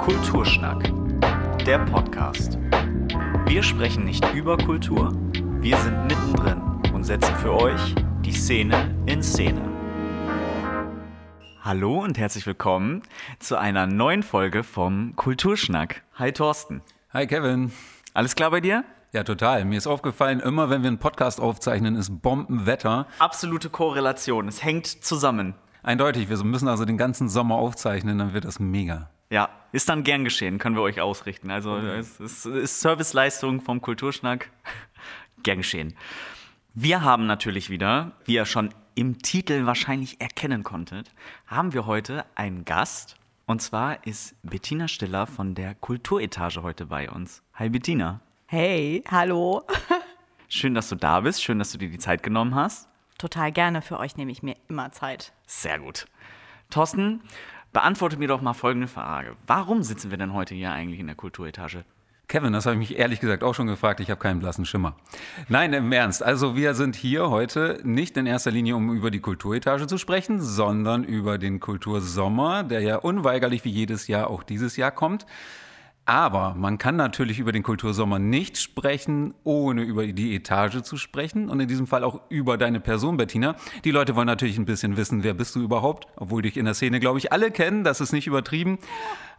Kulturschnack, 0.00 0.90
der 1.66 1.80
Podcast. 1.80 2.58
Wir 3.44 3.62
sprechen 3.62 4.06
nicht 4.06 4.24
über 4.32 4.56
Kultur, 4.56 5.12
wir 5.60 5.76
sind 5.76 6.04
mittendrin 6.04 6.62
und 6.94 7.04
setzen 7.04 7.36
für 7.36 7.52
euch 7.52 7.94
die 8.24 8.32
Szene 8.32 8.94
in 9.04 9.22
Szene. 9.22 9.60
Hallo 11.62 12.02
und 12.02 12.16
herzlich 12.16 12.46
willkommen 12.46 13.02
zu 13.40 13.58
einer 13.58 13.86
neuen 13.86 14.22
Folge 14.22 14.62
vom 14.62 15.14
Kulturschnack. 15.16 16.02
Hi 16.14 16.32
Thorsten. 16.32 16.80
Hi 17.12 17.26
Kevin. 17.26 17.70
Alles 18.14 18.34
klar 18.34 18.50
bei 18.50 18.62
dir? 18.62 18.84
Ja, 19.12 19.22
total. 19.22 19.66
Mir 19.66 19.76
ist 19.76 19.86
aufgefallen, 19.86 20.40
immer 20.40 20.70
wenn 20.70 20.82
wir 20.82 20.88
einen 20.88 20.98
Podcast 20.98 21.40
aufzeichnen, 21.40 21.96
ist 21.96 22.22
Bombenwetter. 22.22 23.06
Absolute 23.18 23.68
Korrelation. 23.68 24.48
Es 24.48 24.64
hängt 24.64 24.86
zusammen. 24.86 25.56
Eindeutig, 25.82 26.30
wir 26.30 26.42
müssen 26.42 26.68
also 26.68 26.86
den 26.86 26.96
ganzen 26.96 27.28
Sommer 27.28 27.56
aufzeichnen, 27.56 28.16
dann 28.16 28.32
wird 28.32 28.46
das 28.46 28.60
mega. 28.60 29.10
Ja, 29.30 29.48
ist 29.70 29.88
dann 29.88 30.02
gern 30.02 30.24
geschehen, 30.24 30.58
können 30.58 30.74
wir 30.74 30.82
euch 30.82 31.00
ausrichten. 31.00 31.50
Also 31.50 31.74
okay. 31.74 31.98
es 31.98 32.18
ist, 32.18 32.46
ist 32.46 32.80
Serviceleistung 32.80 33.60
vom 33.60 33.80
Kulturschnack. 33.80 34.50
gern 35.44 35.58
geschehen. 35.58 35.96
Wir 36.74 37.02
haben 37.02 37.26
natürlich 37.26 37.70
wieder, 37.70 38.12
wie 38.24 38.34
ihr 38.34 38.44
schon 38.44 38.74
im 38.96 39.18
Titel 39.18 39.66
wahrscheinlich 39.66 40.20
erkennen 40.20 40.64
konntet, 40.64 41.12
haben 41.46 41.72
wir 41.72 41.86
heute 41.86 42.24
einen 42.34 42.64
Gast. 42.64 43.16
Und 43.46 43.62
zwar 43.62 44.04
ist 44.04 44.34
Bettina 44.42 44.88
Stiller 44.88 45.26
von 45.26 45.54
der 45.54 45.74
Kulturetage 45.76 46.62
heute 46.62 46.86
bei 46.86 47.08
uns. 47.08 47.42
Hi 47.54 47.68
Bettina. 47.68 48.20
Hey, 48.46 49.04
hallo. 49.08 49.62
Schön, 50.48 50.74
dass 50.74 50.88
du 50.88 50.96
da 50.96 51.20
bist. 51.20 51.42
Schön, 51.42 51.60
dass 51.60 51.70
du 51.70 51.78
dir 51.78 51.88
die 51.88 51.98
Zeit 51.98 52.24
genommen 52.24 52.56
hast. 52.56 52.88
Total 53.16 53.52
gerne. 53.52 53.80
Für 53.80 54.00
euch 54.00 54.16
nehme 54.16 54.32
ich 54.32 54.42
mir 54.42 54.56
immer 54.68 54.90
Zeit. 54.90 55.32
Sehr 55.46 55.78
gut. 55.78 56.06
Thorsten, 56.68 57.22
beantworte 57.72 58.16
mir 58.16 58.28
doch 58.28 58.40
mal 58.40 58.54
folgende 58.54 58.88
Frage. 58.88 59.36
Warum 59.46 59.82
sitzen 59.82 60.10
wir 60.10 60.18
denn 60.18 60.32
heute 60.32 60.54
hier 60.54 60.72
eigentlich 60.72 61.00
in 61.00 61.06
der 61.06 61.16
Kulturetage? 61.16 61.84
Kevin, 62.30 62.52
das 62.52 62.64
habe 62.64 62.74
ich 62.74 62.90
mich 62.90 62.96
ehrlich 62.96 63.18
gesagt 63.18 63.42
auch 63.42 63.56
schon 63.56 63.66
gefragt. 63.66 63.98
Ich 63.98 64.08
habe 64.08 64.20
keinen 64.20 64.38
blassen 64.38 64.64
Schimmer. 64.64 64.94
Nein, 65.48 65.72
im 65.72 65.90
Ernst. 65.90 66.22
Also 66.22 66.54
wir 66.54 66.74
sind 66.74 66.94
hier 66.94 67.28
heute 67.28 67.80
nicht 67.82 68.16
in 68.16 68.24
erster 68.24 68.52
Linie, 68.52 68.76
um 68.76 68.94
über 68.94 69.10
die 69.10 69.18
Kulturetage 69.18 69.88
zu 69.88 69.98
sprechen, 69.98 70.40
sondern 70.40 71.02
über 71.02 71.38
den 71.38 71.58
Kultursommer, 71.58 72.62
der 72.62 72.82
ja 72.82 72.96
unweigerlich 72.98 73.64
wie 73.64 73.70
jedes 73.70 74.06
Jahr 74.06 74.30
auch 74.30 74.44
dieses 74.44 74.76
Jahr 74.76 74.92
kommt. 74.92 75.26
Aber 76.10 76.56
man 76.56 76.76
kann 76.76 76.96
natürlich 76.96 77.38
über 77.38 77.52
den 77.52 77.62
Kultursommer 77.62 78.18
nicht 78.18 78.58
sprechen, 78.58 79.32
ohne 79.44 79.82
über 79.82 80.08
die 80.08 80.34
Etage 80.34 80.82
zu 80.82 80.96
sprechen 80.96 81.48
und 81.48 81.60
in 81.60 81.68
diesem 81.68 81.86
Fall 81.86 82.02
auch 82.02 82.22
über 82.30 82.58
deine 82.58 82.80
Person, 82.80 83.16
Bettina. 83.16 83.54
Die 83.84 83.92
Leute 83.92 84.16
wollen 84.16 84.26
natürlich 84.26 84.58
ein 84.58 84.64
bisschen 84.64 84.96
wissen, 84.96 85.22
wer 85.22 85.34
bist 85.34 85.54
du 85.54 85.60
überhaupt, 85.60 86.08
obwohl 86.16 86.42
dich 86.42 86.56
in 86.56 86.64
der 86.64 86.74
Szene, 86.74 86.98
glaube 86.98 87.20
ich, 87.20 87.30
alle 87.30 87.52
kennen, 87.52 87.84
das 87.84 88.00
ist 88.00 88.10
nicht 88.10 88.26
übertrieben. 88.26 88.80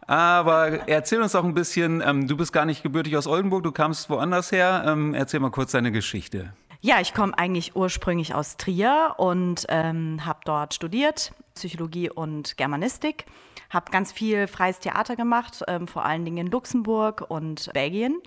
Aber 0.06 0.88
erzähl 0.88 1.20
uns 1.20 1.32
doch 1.32 1.44
ein 1.44 1.52
bisschen, 1.52 2.02
ähm, 2.06 2.26
du 2.26 2.38
bist 2.38 2.54
gar 2.54 2.64
nicht 2.64 2.82
gebürtig 2.82 3.18
aus 3.18 3.26
Oldenburg, 3.26 3.64
du 3.64 3.72
kamst 3.72 4.08
woanders 4.08 4.50
her. 4.50 4.84
Ähm, 4.86 5.12
erzähl 5.12 5.40
mal 5.40 5.50
kurz 5.50 5.72
deine 5.72 5.92
Geschichte. 5.92 6.54
Ja, 6.80 7.02
ich 7.02 7.12
komme 7.12 7.36
eigentlich 7.36 7.76
ursprünglich 7.76 8.34
aus 8.34 8.56
Trier 8.56 9.16
und 9.18 9.66
ähm, 9.68 10.24
habe 10.24 10.40
dort 10.46 10.72
studiert, 10.72 11.34
Psychologie 11.54 12.08
und 12.08 12.56
Germanistik 12.56 13.26
habe 13.72 13.90
ganz 13.90 14.12
viel 14.12 14.46
freies 14.46 14.78
Theater 14.78 15.16
gemacht, 15.16 15.62
ähm, 15.66 15.88
vor 15.88 16.04
allen 16.04 16.24
Dingen 16.24 16.46
in 16.46 16.46
Luxemburg 16.48 17.24
und 17.28 17.70
Belgien. 17.72 18.20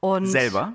Und 0.00 0.26
Selber? 0.26 0.74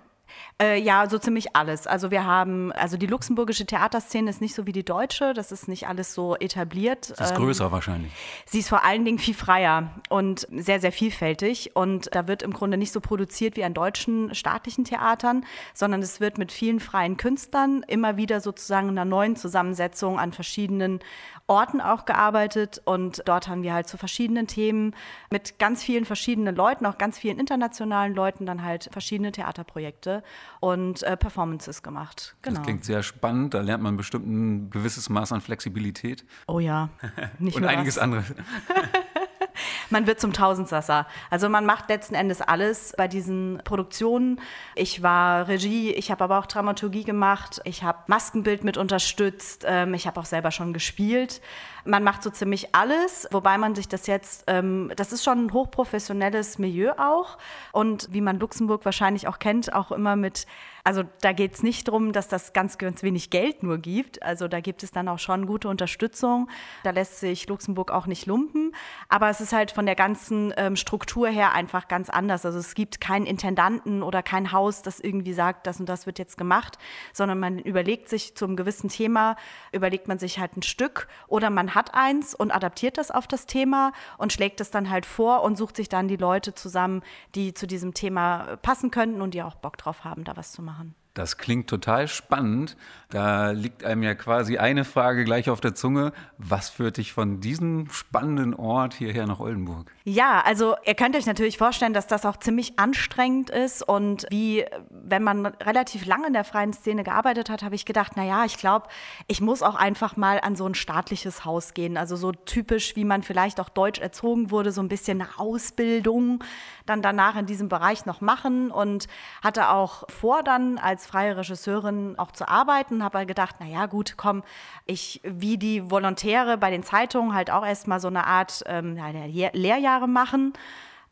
Äh, 0.62 0.80
ja, 0.80 1.10
so 1.10 1.18
ziemlich 1.18 1.56
alles. 1.56 1.86
Also 1.86 2.12
wir 2.12 2.24
haben, 2.24 2.72
also 2.72 2.96
die 2.96 3.08
luxemburgische 3.08 3.66
Theaterszene 3.66 4.30
ist 4.30 4.40
nicht 4.40 4.56
so 4.56 4.66
wie 4.66 4.72
die 4.72 4.86
deutsche, 4.86 5.34
das 5.34 5.52
ist 5.52 5.68
nicht 5.68 5.88
alles 5.88 6.14
so 6.14 6.36
etabliert. 6.38 7.06
Sie 7.06 7.24
ist 7.24 7.32
ähm, 7.32 7.38
größer 7.38 7.72
wahrscheinlich. 7.74 8.14
Sie 8.46 8.60
ist 8.60 8.70
vor 8.70 8.86
allen 8.86 9.04
Dingen 9.04 9.20
viel 9.20 9.34
freier 9.34 9.90
und 10.10 10.48
sehr, 10.52 10.80
sehr 10.80 10.94
vielfältig. 10.94 11.76
Und 11.76 12.10
da 12.14 12.28
wird 12.30 12.42
im 12.42 12.54
Grunde 12.54 12.78
nicht 12.78 12.94
so 12.94 13.02
produziert 13.02 13.58
wie 13.58 13.66
an 13.66 13.74
deutschen 13.74 14.34
staatlichen 14.34 14.86
Theatern, 14.86 15.46
sondern 15.74 16.02
es 16.02 16.22
wird 16.22 16.38
mit 16.38 16.54
vielen 16.54 16.80
freien 16.80 17.18
Künstlern 17.18 17.84
immer 17.88 18.16
wieder 18.16 18.40
sozusagen 18.40 18.88
in 18.88 18.98
einer 18.98 19.10
neuen 19.10 19.36
Zusammensetzung 19.36 20.20
an 20.20 20.32
verschiedenen 20.32 21.00
Orten 21.48 21.80
auch 21.80 22.06
gearbeitet 22.06 22.82
und 22.86 23.22
dort 23.26 23.48
haben 23.48 23.62
wir 23.62 23.74
halt 23.74 23.88
zu 23.88 23.98
verschiedenen 23.98 24.48
Themen 24.48 24.96
mit 25.30 25.60
ganz 25.60 25.84
vielen 25.84 26.06
verschiedenen 26.06 26.56
Leuten, 26.56 26.86
auch 26.86 26.98
ganz 26.98 27.20
vielen 27.20 27.40
internationalen 27.40 28.16
Leuten 28.16 28.46
dann 28.46 28.64
halt 28.64 28.90
verschiedene 28.92 29.32
Theaterprojekte 29.32 30.24
und 30.60 31.04
äh, 31.04 31.16
Performances 31.16 31.84
gemacht. 31.84 32.36
Genau. 32.42 32.56
Das 32.56 32.64
klingt 32.64 32.84
sehr 32.84 33.04
spannend, 33.04 33.54
da 33.54 33.62
lernt 33.62 33.84
man 33.84 33.96
bestimmt 33.96 34.28
ein 34.28 34.70
gewisses 34.72 35.10
Maß 35.10 35.34
an 35.34 35.42
Flexibilität. 35.42 36.26
Oh 36.48 36.60
ja, 36.60 36.90
nicht 37.40 37.58
Und 37.58 37.66
einiges 37.66 38.00
anderes. 38.00 38.26
man 39.90 40.08
wird 40.08 40.20
zum 40.20 40.34
Tausendsasser. 40.34 41.08
Also 41.30 41.50
man 41.50 41.66
macht 41.66 41.90
letzten 41.90 42.16
Endes 42.16 42.42
alles 42.42 42.94
bei 42.98 43.08
diesen 43.08 43.62
Produktionen. 43.64 44.40
Ich 44.76 45.02
war 45.04 45.48
Regie, 45.48 45.92
ich 45.92 46.12
habe 46.12 46.24
aber 46.24 46.40
auch 46.40 46.46
Dramaturgie 46.46 47.04
gemacht, 47.04 47.62
ich 47.64 47.84
habe 47.84 48.00
Maskenbild 48.08 48.64
mit 48.64 48.78
unterstützt, 48.78 49.66
ähm, 49.68 49.94
ich 49.94 50.08
habe 50.08 50.20
auch 50.20 50.26
selber 50.26 50.52
schon 50.52 50.74
gespielt. 50.74 51.42
Man 51.86 52.04
macht 52.04 52.24
so 52.24 52.30
ziemlich 52.30 52.76
alles, 52.76 53.28
wobei 53.32 53.58
man 53.58 53.76
sich 53.76 53.88
das 53.88 54.08
jetzt, 54.08 54.44
ähm, 54.48 54.92
das 54.96 55.14
ist 55.14 55.24
schon 55.24 55.46
ein 55.46 55.54
hochprofessionelles 55.54 56.60
Milieu 56.60 56.92
auch 56.98 57.38
und 57.72 58.08
wie 58.12 58.22
man 58.22 58.40
Luxemburg 58.40 58.86
wahrscheinlich 58.86 59.28
auch 59.28 59.40
kennt, 59.40 59.74
auch 59.74 59.92
immer 59.92 60.16
mit 60.16 60.46
also 60.86 61.02
da 61.22 61.32
geht 61.32 61.56
es 61.56 61.64
nicht 61.64 61.88
darum, 61.88 62.14
dass 62.14 62.28
das 62.28 62.54
ganz, 62.54 62.78
ganz 62.78 63.02
wenig 63.02 63.32
Geld 63.32 63.64
nur 63.64 63.80
gibt. 63.80 64.22
Also 64.22 64.48
da 64.48 64.60
gibt 64.60 64.84
es 64.84 64.92
dann 64.92 65.08
auch 65.08 65.18
schon 65.18 65.48
gute 65.48 65.68
Unterstützung. 65.68 66.48
Da 66.84 66.92
lässt 66.92 67.20
sich 67.20 67.48
Luxemburg 67.48 67.90
auch 67.90 68.06
nicht 68.06 68.28
lumpen. 68.28 68.72
Aber 69.10 69.32
es 69.32 69.42
ist 69.42 69.52
halt 69.52 69.72
von 69.72 69.88
der 69.88 69.96
ganzen 69.96 70.54
ähm, 70.58 70.76
Struktur 70.76 71.28
her 71.28 71.54
einfach 71.54 71.88
ganz 71.88 72.12
anders. 72.12 72.46
Also 72.46 72.60
es 72.60 72.76
gibt 72.76 73.02
keinen 73.02 73.26
Intendanten 73.26 74.04
oder 74.04 74.22
kein 74.22 74.52
Haus, 74.52 74.84
das 74.84 75.00
irgendwie 75.00 75.34
sagt, 75.34 75.66
das 75.66 75.80
und 75.80 75.90
das 75.90 76.06
wird 76.06 76.20
jetzt 76.20 76.38
gemacht, 76.38 76.78
sondern 77.14 77.40
man 77.40 77.58
überlegt 77.58 78.08
sich 78.08 78.36
zum 78.36 78.56
gewissen 78.56 78.90
Thema, 78.90 79.38
überlegt 79.72 80.08
man 80.08 80.20
sich 80.20 80.38
halt 80.38 80.56
ein 80.56 80.62
Stück 80.62 81.08
oder 81.28 81.50
man 81.50 81.74
hat 81.76 81.94
eins 81.94 82.34
und 82.34 82.52
adaptiert 82.52 82.98
das 82.98 83.12
auf 83.12 83.28
das 83.28 83.46
Thema 83.46 83.92
und 84.18 84.34
schlägt 84.34 84.62
es 84.62 84.72
dann 84.72 84.90
halt 84.90 85.06
vor 85.06 85.44
und 85.44 85.58
sucht 85.58 85.76
sich 85.76 85.90
dann 85.90 86.08
die 86.08 86.16
Leute 86.16 86.56
zusammen, 86.56 87.04
die 87.36 87.54
zu 87.54 87.68
diesem 87.68 87.94
Thema 87.94 88.58
passen 88.62 88.90
könnten 88.90 89.22
und 89.22 89.34
die 89.34 89.44
auch 89.44 89.56
Bock 89.56 89.78
drauf 89.78 90.04
haben, 90.04 90.24
da 90.24 90.36
was 90.36 90.52
zu 90.52 90.62
machen. 90.62 90.96
Das 91.16 91.38
klingt 91.38 91.70
total 91.70 92.10
spannend. 92.10 92.76
Da 93.10 93.52
liegt 93.52 93.86
einem 93.86 94.04
ja 94.04 94.16
quasi 94.16 94.58
eine 94.58 94.84
Frage 94.84 95.24
gleich 95.24 95.50
auf 95.50 95.62
der 95.62 95.74
Zunge. 95.74 96.12
Was 96.38 96.70
führt 96.70 96.98
dich 96.98 97.14
von 97.14 97.40
diesem 97.40 97.90
spannenden 97.90 98.54
Ort 98.54 98.94
hierher 98.94 99.26
nach 99.26 99.40
Oldenburg? 99.40 99.90
Ja, 100.04 100.42
also 100.46 100.76
ihr 100.84 100.94
könnt 100.94 101.16
euch 101.16 101.26
natürlich 101.26 101.58
vorstellen, 101.58 101.94
dass 101.94 102.08
das 102.08 102.26
auch 102.26 102.36
ziemlich 102.36 102.78
anstrengend 102.78 103.50
ist. 103.50 103.82
Und 103.82 104.26
wie, 104.30 104.66
wenn 104.90 105.24
man 105.24 105.46
relativ 105.46 106.06
lange 106.06 106.28
in 106.28 106.34
der 106.34 106.44
freien 106.44 106.74
Szene 106.74 107.06
gearbeitet 107.06 107.50
hat, 107.50 107.64
habe 107.64 107.76
ich 107.76 107.86
gedacht, 107.86 108.18
naja, 108.18 108.44
ich 108.44 108.58
glaube, 108.58 108.88
ich 109.28 109.40
muss 109.40 109.64
auch 109.64 109.76
einfach 109.76 110.18
mal 110.18 110.42
an 110.42 110.58
so 110.58 110.68
ein 110.68 110.76
staatliches 110.76 111.46
Haus 111.46 111.74
gehen. 111.74 111.96
Also 111.96 112.18
so 112.18 112.34
typisch, 112.34 112.98
wie 112.98 113.06
man 113.06 113.24
vielleicht 113.24 113.62
auch 113.62 113.70
deutsch 113.70 114.00
erzogen 114.02 114.52
wurde, 114.52 114.74
so 114.74 114.82
ein 114.82 114.90
bisschen 114.90 115.22
eine 115.22 115.30
Ausbildung 115.40 116.44
dann 116.86 117.02
danach 117.02 117.38
in 117.38 117.46
diesem 117.46 117.70
Bereich 117.70 118.06
noch 118.06 118.20
machen 118.20 118.70
und 118.70 119.08
hatte 119.42 119.70
auch 119.70 120.04
vor, 120.10 120.44
dann 120.44 120.78
als 120.78 121.05
freie 121.06 121.38
Regisseurin 121.38 122.18
auch 122.18 122.32
zu 122.32 122.48
arbeiten. 122.48 123.04
Habe 123.04 123.20
halt 123.20 123.28
gedacht, 123.28 123.56
na 123.60 123.66
ja, 123.66 123.86
gut, 123.86 124.16
komm, 124.18 124.44
ich 124.86 125.22
wie 125.24 125.58
die 125.58 125.90
Volontäre 125.90 126.58
bei 126.58 126.72
den 126.72 126.84
Zeitungen 126.84 127.34
halt 127.34 127.52
auch 127.52 127.66
erstmal 127.66 128.00
so 128.00 128.08
eine 128.08 128.26
Art 128.26 128.64
ähm, 128.68 128.98
ja, 128.98 129.50
Lehrjahre 129.54 130.08
machen 130.08 130.54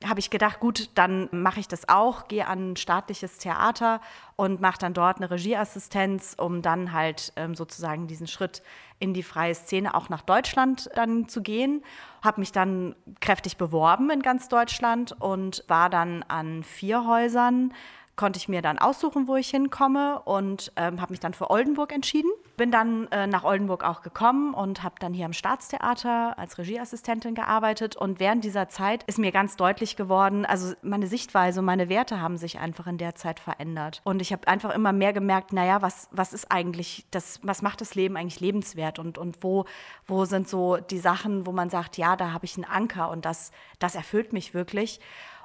habe 0.07 0.19
ich 0.19 0.29
gedacht, 0.29 0.59
gut, 0.59 0.89
dann 0.95 1.29
mache 1.31 1.59
ich 1.59 1.67
das 1.67 1.89
auch, 1.89 2.27
gehe 2.27 2.47
an 2.47 2.71
ein 2.71 2.75
staatliches 2.75 3.37
Theater 3.37 4.01
und 4.35 4.61
mache 4.61 4.79
dann 4.79 4.93
dort 4.93 5.17
eine 5.17 5.31
Regieassistenz, 5.31 6.35
um 6.37 6.61
dann 6.61 6.93
halt 6.93 7.33
ähm, 7.35 7.55
sozusagen 7.55 8.07
diesen 8.07 8.27
Schritt 8.27 8.63
in 8.99 9.13
die 9.13 9.23
freie 9.23 9.55
Szene 9.55 9.95
auch 9.95 10.09
nach 10.09 10.21
Deutschland 10.21 10.89
dann 10.95 11.27
zu 11.27 11.41
gehen. 11.41 11.83
Habe 12.21 12.41
mich 12.41 12.51
dann 12.51 12.95
kräftig 13.21 13.57
beworben 13.57 14.09
in 14.09 14.21
ganz 14.21 14.49
Deutschland 14.49 15.13
und 15.19 15.63
war 15.67 15.89
dann 15.89 16.23
an 16.23 16.63
vier 16.63 17.05
Häusern 17.05 17.73
konnte 18.15 18.37
ich 18.37 18.47
mir 18.47 18.61
dann 18.61 18.77
aussuchen, 18.77 19.27
wo 19.27 19.35
ich 19.35 19.49
hinkomme 19.49 20.21
und 20.23 20.71
ähm, 20.75 21.01
habe 21.01 21.11
mich 21.11 21.19
dann 21.19 21.33
für 21.33 21.49
Oldenburg 21.49 21.91
entschieden. 21.91 22.29
Bin 22.57 22.69
dann 22.69 23.07
äh, 23.07 23.25
nach 23.25 23.43
Oldenburg 23.43 23.83
auch 23.83 24.03
gekommen 24.03 24.53
und 24.53 24.83
habe 24.83 24.95
dann 24.99 25.13
hier 25.13 25.25
am 25.25 25.33
Staatstheater 25.33 26.37
als 26.37 26.59
Regieassistentin 26.59 27.33
gearbeitet. 27.33 27.95
Und 27.95 28.19
während 28.19 28.43
dieser 28.43 28.69
Zeit 28.69 29.03
ist 29.03 29.17
mir 29.17 29.31
ganz 29.31 29.55
deutlich 29.55 29.95
geworden, 29.95 30.45
also 30.45 30.75
meine 30.83 31.07
Sichtweise 31.07 31.63
meine 31.63 31.89
Werte 31.89 32.21
haben 32.21 32.37
sich 32.37 32.59
einfach 32.59 32.85
in 32.85 32.99
der 32.99 33.15
Zeit 33.15 33.39
verändert. 33.39 34.01
Und 34.03 34.21
ich 34.21 34.31
habe 34.31 34.47
einfach 34.47 34.75
immer 34.75 34.93
mehr 34.93 35.13
gemerkt, 35.13 35.51
naja, 35.51 35.81
was, 35.81 36.07
was 36.11 36.33
ist 36.33 36.51
eigentlich 36.51 37.07
das, 37.09 37.39
was 37.41 37.63
macht 37.63 37.81
das 37.81 37.95
Leben 37.95 38.15
eigentlich 38.15 38.39
lebenswert 38.39 38.99
und, 38.99 39.17
und 39.17 39.39
wo, 39.41 39.65
wo 40.05 40.25
sind 40.25 40.47
so 40.47 40.77
die 40.77 40.99
Sachen, 40.99 41.47
wo 41.47 41.51
man 41.51 41.71
sagt, 41.71 41.97
ja, 41.97 42.15
da 42.15 42.31
habe 42.31 42.45
ich 42.45 42.55
einen 42.57 42.65
Anker 42.65 43.09
und 43.09 43.25
das, 43.25 43.51
das 43.79 43.95
erfüllt 43.95 44.33
mich 44.33 44.53
wirklich. 44.53 44.99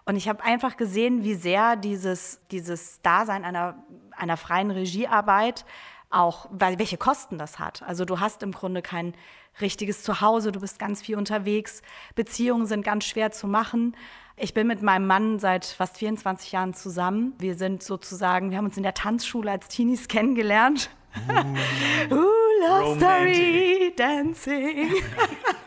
Und 0.08 0.16
ich 0.16 0.26
habe 0.26 0.42
einfach 0.42 0.78
gesehen, 0.78 1.22
wie 1.22 1.34
sehr 1.34 1.76
dieses, 1.76 2.40
dieses 2.50 3.02
Dasein 3.02 3.44
einer, 3.44 3.84
einer 4.16 4.38
freien 4.38 4.70
Regiearbeit 4.70 5.66
auch, 6.08 6.48
weil, 6.50 6.78
welche 6.78 6.96
Kosten 6.96 7.36
das 7.36 7.58
hat. 7.58 7.82
Also 7.82 8.06
du 8.06 8.18
hast 8.18 8.42
im 8.42 8.52
Grunde 8.52 8.80
kein 8.80 9.12
richtiges 9.60 10.02
Zuhause, 10.02 10.50
du 10.50 10.60
bist 10.60 10.78
ganz 10.78 11.02
viel 11.02 11.16
unterwegs, 11.16 11.82
Beziehungen 12.14 12.64
sind 12.64 12.86
ganz 12.86 13.04
schwer 13.04 13.32
zu 13.32 13.46
machen. 13.46 13.94
Ich 14.38 14.54
bin 14.54 14.66
mit 14.66 14.80
meinem 14.80 15.06
Mann 15.06 15.38
seit 15.40 15.66
fast 15.66 15.98
24 15.98 16.52
Jahren 16.52 16.72
zusammen. 16.72 17.34
Wir 17.38 17.54
sind 17.54 17.82
sozusagen, 17.82 18.50
wir 18.50 18.56
haben 18.56 18.64
uns 18.64 18.78
in 18.78 18.84
der 18.84 18.94
Tanzschule 18.94 19.50
als 19.50 19.68
Teenies 19.68 20.08
kennengelernt. 20.08 20.88
Uh, 21.28 22.14
Ooh, 22.14 22.30
love 22.62 22.96
story, 22.96 23.92
dancing. 23.94 24.90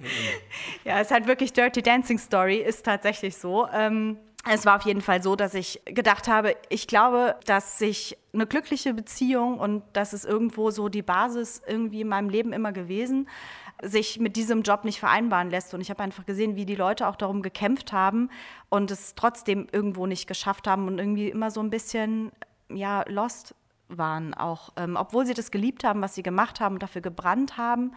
ja, 0.84 1.00
es 1.00 1.08
ist 1.08 1.12
halt 1.12 1.26
wirklich 1.26 1.52
Dirty 1.52 1.82
Dancing 1.82 2.18
Story, 2.18 2.56
ist 2.56 2.84
tatsächlich 2.84 3.36
so. 3.36 3.66
Ähm, 3.72 4.18
es 4.48 4.66
war 4.66 4.76
auf 4.76 4.82
jeden 4.82 5.02
Fall 5.02 5.22
so, 5.22 5.36
dass 5.36 5.54
ich 5.54 5.80
gedacht 5.84 6.26
habe, 6.26 6.56
ich 6.68 6.88
glaube, 6.88 7.36
dass 7.46 7.78
sich 7.78 8.18
eine 8.32 8.46
glückliche 8.46 8.92
Beziehung 8.92 9.60
und 9.60 9.84
das 9.92 10.12
ist 10.12 10.24
irgendwo 10.24 10.70
so 10.70 10.88
die 10.88 11.02
Basis 11.02 11.62
irgendwie 11.66 12.00
in 12.00 12.08
meinem 12.08 12.28
Leben 12.28 12.52
immer 12.52 12.72
gewesen, 12.72 13.28
sich 13.82 14.18
mit 14.18 14.34
diesem 14.36 14.62
Job 14.62 14.84
nicht 14.84 14.98
vereinbaren 14.98 15.50
lässt. 15.50 15.74
Und 15.74 15.80
ich 15.80 15.90
habe 15.90 16.02
einfach 16.02 16.26
gesehen, 16.26 16.56
wie 16.56 16.66
die 16.66 16.74
Leute 16.74 17.06
auch 17.06 17.16
darum 17.16 17.42
gekämpft 17.42 17.92
haben 17.92 18.30
und 18.68 18.90
es 18.90 19.14
trotzdem 19.14 19.68
irgendwo 19.70 20.06
nicht 20.06 20.26
geschafft 20.26 20.66
haben 20.66 20.88
und 20.88 20.98
irgendwie 20.98 21.28
immer 21.28 21.50
so 21.50 21.60
ein 21.60 21.70
bisschen, 21.70 22.32
ja, 22.68 23.04
lost 23.08 23.54
waren 23.88 24.34
auch. 24.34 24.70
Ähm, 24.76 24.96
obwohl 24.96 25.26
sie 25.26 25.34
das 25.34 25.50
geliebt 25.50 25.84
haben, 25.84 26.00
was 26.00 26.14
sie 26.14 26.22
gemacht 26.22 26.60
haben 26.60 26.74
und 26.76 26.82
dafür 26.82 27.02
gebrannt 27.02 27.58
haben, 27.58 27.92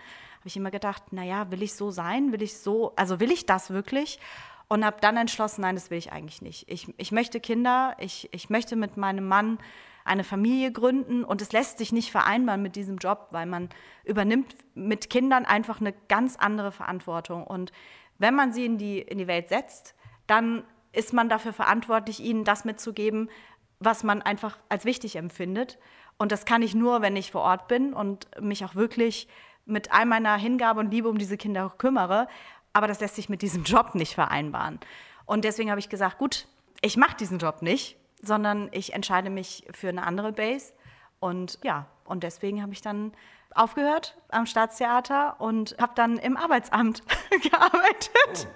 habe 0.46 0.50
ich 0.50 0.58
immer 0.58 0.70
gedacht, 0.70 1.12
naja, 1.12 1.50
will 1.50 1.64
ich 1.64 1.74
so 1.74 1.90
sein? 1.90 2.32
Will 2.32 2.44
ich 2.44 2.60
so, 2.60 2.94
also 2.96 3.20
will 3.20 3.32
ich 3.32 3.48
das 3.48 3.72
wirklich? 3.72 4.20
Und 4.68 4.86
habe 4.86 4.98
dann 5.02 5.18
entschlossen, 5.18 5.62
nein, 5.62 5.74
das 5.74 5.90
will 5.90 5.98
ich 5.98 6.12
eigentlich 6.12 6.44
nicht. 6.44 6.70
Ich, 6.70 6.94
ich 6.98 7.12
möchte 7.12 7.40
Kinder, 7.40 7.96
ich, 7.98 8.30
ich 8.32 8.52
möchte 8.52 8.76
mit 8.76 8.96
meinem 8.96 9.28
Mann 9.28 9.58
eine 10.04 10.24
Familie 10.24 10.72
gründen 10.72 11.24
und 11.24 11.42
es 11.42 11.52
lässt 11.52 11.80
sich 11.80 11.92
nicht 11.92 12.12
vereinbaren 12.12 12.62
mit 12.62 12.76
diesem 12.76 12.98
Job, 12.98 13.30
weil 13.32 13.48
man 13.48 13.70
übernimmt 14.04 14.56
mit 14.76 15.10
Kindern 15.10 15.46
einfach 15.46 15.82
eine 15.82 15.94
ganz 16.10 16.36
andere 16.36 16.72
Verantwortung. 16.72 17.44
Und 17.48 17.72
wenn 18.20 18.36
man 18.36 18.54
sie 18.54 18.68
in 18.68 18.78
die, 18.78 19.00
in 19.00 19.18
die 19.18 19.26
Welt 19.26 19.50
setzt, 19.50 19.96
dann 20.28 20.64
ist 20.92 21.12
man 21.12 21.28
dafür 21.28 21.54
verantwortlich, 21.54 22.20
ihnen 22.20 22.44
das 22.44 22.66
mitzugeben, 22.66 23.32
was 23.80 24.04
man 24.04 24.22
einfach 24.22 24.60
als 24.70 24.86
wichtig 24.86 25.16
empfindet. 25.16 25.80
Und 26.20 26.32
das 26.32 26.46
kann 26.46 26.62
ich 26.62 26.76
nur, 26.76 27.02
wenn 27.02 27.16
ich 27.16 27.32
vor 27.32 27.42
Ort 27.42 27.68
bin 27.68 27.94
und 27.94 28.28
mich 28.40 28.64
auch 28.64 28.76
wirklich 28.76 29.28
mit 29.66 29.92
all 29.92 30.06
meiner 30.06 30.36
Hingabe 30.36 30.80
und 30.80 30.92
Liebe 30.92 31.10
um 31.10 31.18
diese 31.18 31.38
Kinder 31.38 31.74
kümmere. 31.78 32.28
Aber 32.74 32.88
das 32.88 33.00
lässt 33.00 33.16
sich 33.16 33.30
mit 33.30 33.42
diesem 33.42 33.64
Job 33.64 33.96
nicht 33.96 34.14
vereinbaren. 34.16 34.80
Und 35.26 35.46
deswegen 35.46 35.70
habe 35.70 35.80
ich 35.80 35.90
gesagt, 35.90 36.18
gut, 36.18 36.48
ich 36.82 36.98
mache 36.98 37.16
diesen 37.16 37.40
Job 37.40 37.62
nicht, 37.62 37.98
sondern 38.22 38.70
ich 38.72 38.94
entscheide 38.94 39.30
mich 39.30 39.66
für 39.72 39.90
eine 39.90 40.04
andere 40.04 40.32
Base. 40.32 40.74
Und 41.20 41.60
ja, 41.64 41.88
und 42.04 42.24
deswegen 42.24 42.62
habe 42.62 42.74
ich 42.74 42.82
dann 42.82 43.14
aufgehört 43.54 44.18
am 44.30 44.46
Staatstheater 44.46 45.40
und 45.40 45.76
habe 45.80 45.94
dann 45.96 46.18
im 46.18 46.38
Arbeitsamt 46.38 47.02
gearbeitet. 47.42 48.50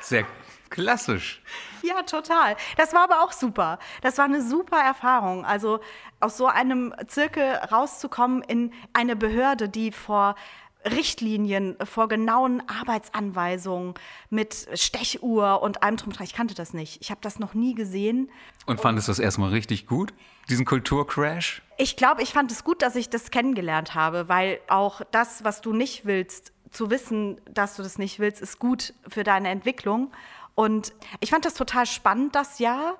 Sehr 0.00 0.24
klassisch. 0.70 1.42
Ja, 1.82 2.02
total. 2.02 2.56
Das 2.76 2.94
war 2.94 3.04
aber 3.04 3.22
auch 3.22 3.32
super. 3.32 3.78
Das 4.02 4.18
war 4.18 4.24
eine 4.24 4.42
super 4.42 4.78
Erfahrung. 4.78 5.44
Also 5.44 5.80
aus 6.24 6.36
so 6.36 6.46
einem 6.46 6.94
Zirkel 7.06 7.54
rauszukommen 7.70 8.42
in 8.42 8.72
eine 8.92 9.14
Behörde, 9.14 9.68
die 9.68 9.92
vor 9.92 10.34
Richtlinien, 10.84 11.76
vor 11.84 12.08
genauen 12.08 12.62
Arbeitsanweisungen 12.68 13.94
mit 14.30 14.68
Stechuhr 14.74 15.62
und 15.62 15.82
allem 15.82 15.96
drum. 15.96 16.12
Ich 16.22 16.34
kannte 16.34 16.54
das 16.54 16.74
nicht. 16.74 17.00
Ich 17.00 17.10
habe 17.10 17.20
das 17.22 17.38
noch 17.38 17.54
nie 17.54 17.74
gesehen. 17.74 18.30
Und 18.66 18.80
fandest 18.80 19.08
du 19.08 19.10
das 19.10 19.18
erstmal 19.18 19.50
richtig 19.50 19.86
gut, 19.86 20.12
diesen 20.48 20.64
Kulturcrash? 20.64 21.62
Ich 21.78 21.96
glaube, 21.96 22.22
ich 22.22 22.32
fand 22.32 22.50
es 22.52 22.64
gut, 22.64 22.82
dass 22.82 22.96
ich 22.96 23.08
das 23.08 23.30
kennengelernt 23.30 23.94
habe, 23.94 24.28
weil 24.28 24.60
auch 24.68 25.02
das, 25.10 25.44
was 25.44 25.60
du 25.60 25.72
nicht 25.72 26.04
willst, 26.04 26.52
zu 26.70 26.90
wissen, 26.90 27.40
dass 27.50 27.76
du 27.76 27.82
das 27.82 27.98
nicht 27.98 28.18
willst, 28.18 28.40
ist 28.42 28.58
gut 28.58 28.94
für 29.08 29.24
deine 29.24 29.48
Entwicklung. 29.48 30.12
Und 30.54 30.92
ich 31.20 31.30
fand 31.30 31.44
das 31.44 31.54
total 31.54 31.86
spannend, 31.86 32.34
das 32.34 32.58
Jahr. 32.58 32.96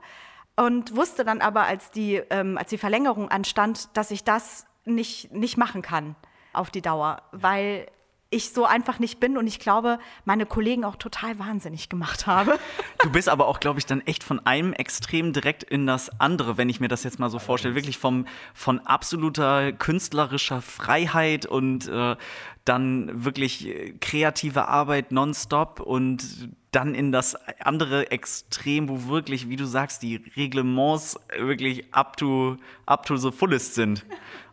Und 0.56 0.94
wusste 0.94 1.24
dann 1.24 1.40
aber, 1.40 1.64
als 1.64 1.90
die, 1.90 2.16
ähm, 2.30 2.56
als 2.58 2.70
die 2.70 2.78
Verlängerung 2.78 3.28
anstand, 3.28 3.96
dass 3.96 4.10
ich 4.10 4.22
das 4.24 4.66
nicht, 4.84 5.32
nicht 5.32 5.56
machen 5.56 5.82
kann 5.82 6.14
auf 6.52 6.70
die 6.70 6.82
Dauer, 6.82 7.22
weil 7.32 7.86
ich 8.34 8.50
so 8.50 8.64
einfach 8.64 8.98
nicht 8.98 9.20
bin 9.20 9.38
und 9.38 9.46
ich 9.46 9.58
glaube, 9.58 9.98
meine 10.24 10.46
Kollegen 10.46 10.84
auch 10.84 10.96
total 10.96 11.38
wahnsinnig 11.38 11.88
gemacht 11.88 12.26
habe. 12.26 12.58
Du 13.02 13.10
bist 13.10 13.28
aber 13.28 13.48
auch, 13.48 13.60
glaube 13.60 13.78
ich, 13.78 13.84
dann 13.84 14.00
echt 14.06 14.24
von 14.24 14.46
einem 14.46 14.72
Extrem 14.72 15.34
direkt 15.34 15.62
in 15.62 15.86
das 15.86 16.20
andere, 16.20 16.56
wenn 16.56 16.70
ich 16.70 16.80
mir 16.80 16.88
das 16.88 17.04
jetzt 17.04 17.18
mal 17.18 17.28
so 17.28 17.38
vorstelle. 17.38 17.74
Wirklich 17.74 17.98
vom, 17.98 18.26
von 18.54 18.80
absoluter 18.80 19.72
künstlerischer 19.72 20.62
Freiheit 20.62 21.44
und 21.44 21.86
äh, 21.86 22.16
dann 22.64 23.24
wirklich 23.24 23.94
kreative 24.00 24.68
Arbeit 24.68 25.12
nonstop 25.12 25.80
und 25.80 26.48
dann 26.70 26.94
in 26.94 27.12
das 27.12 27.36
andere 27.60 28.10
Extrem, 28.10 28.88
wo 28.88 29.08
wirklich, 29.08 29.50
wie 29.50 29.56
du 29.56 29.66
sagst, 29.66 30.02
die 30.02 30.16
Reglements 30.34 31.18
wirklich 31.38 31.92
up 31.92 32.16
to, 32.16 32.56
up 32.86 33.04
to 33.04 33.16
the 33.16 33.30
fullest 33.30 33.74
sind 33.74 34.04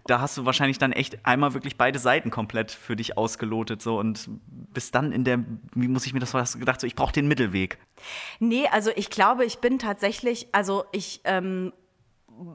da 0.07 0.21
hast 0.21 0.37
du 0.37 0.45
wahrscheinlich 0.45 0.77
dann 0.77 0.91
echt 0.91 1.25
einmal 1.25 1.53
wirklich 1.53 1.77
beide 1.77 1.99
Seiten 1.99 2.29
komplett 2.29 2.71
für 2.71 2.95
dich 2.95 3.17
ausgelotet 3.17 3.81
so 3.81 3.99
und 3.99 4.29
bis 4.73 4.91
dann 4.91 5.11
in 5.11 5.23
der, 5.23 5.39
wie 5.73 5.87
muss 5.87 6.05
ich 6.05 6.13
mir 6.13 6.19
das 6.19 6.33
hast 6.33 6.55
du 6.55 6.59
gedacht, 6.59 6.81
so 6.81 6.87
ich 6.87 6.95
brauche 6.95 7.13
den 7.13 7.27
Mittelweg. 7.27 7.77
Nee, 8.39 8.67
also 8.71 8.91
ich 8.95 9.09
glaube, 9.09 9.45
ich 9.45 9.59
bin 9.59 9.79
tatsächlich, 9.79 10.47
also 10.51 10.85
ich 10.91 11.21
ähm, 11.23 11.73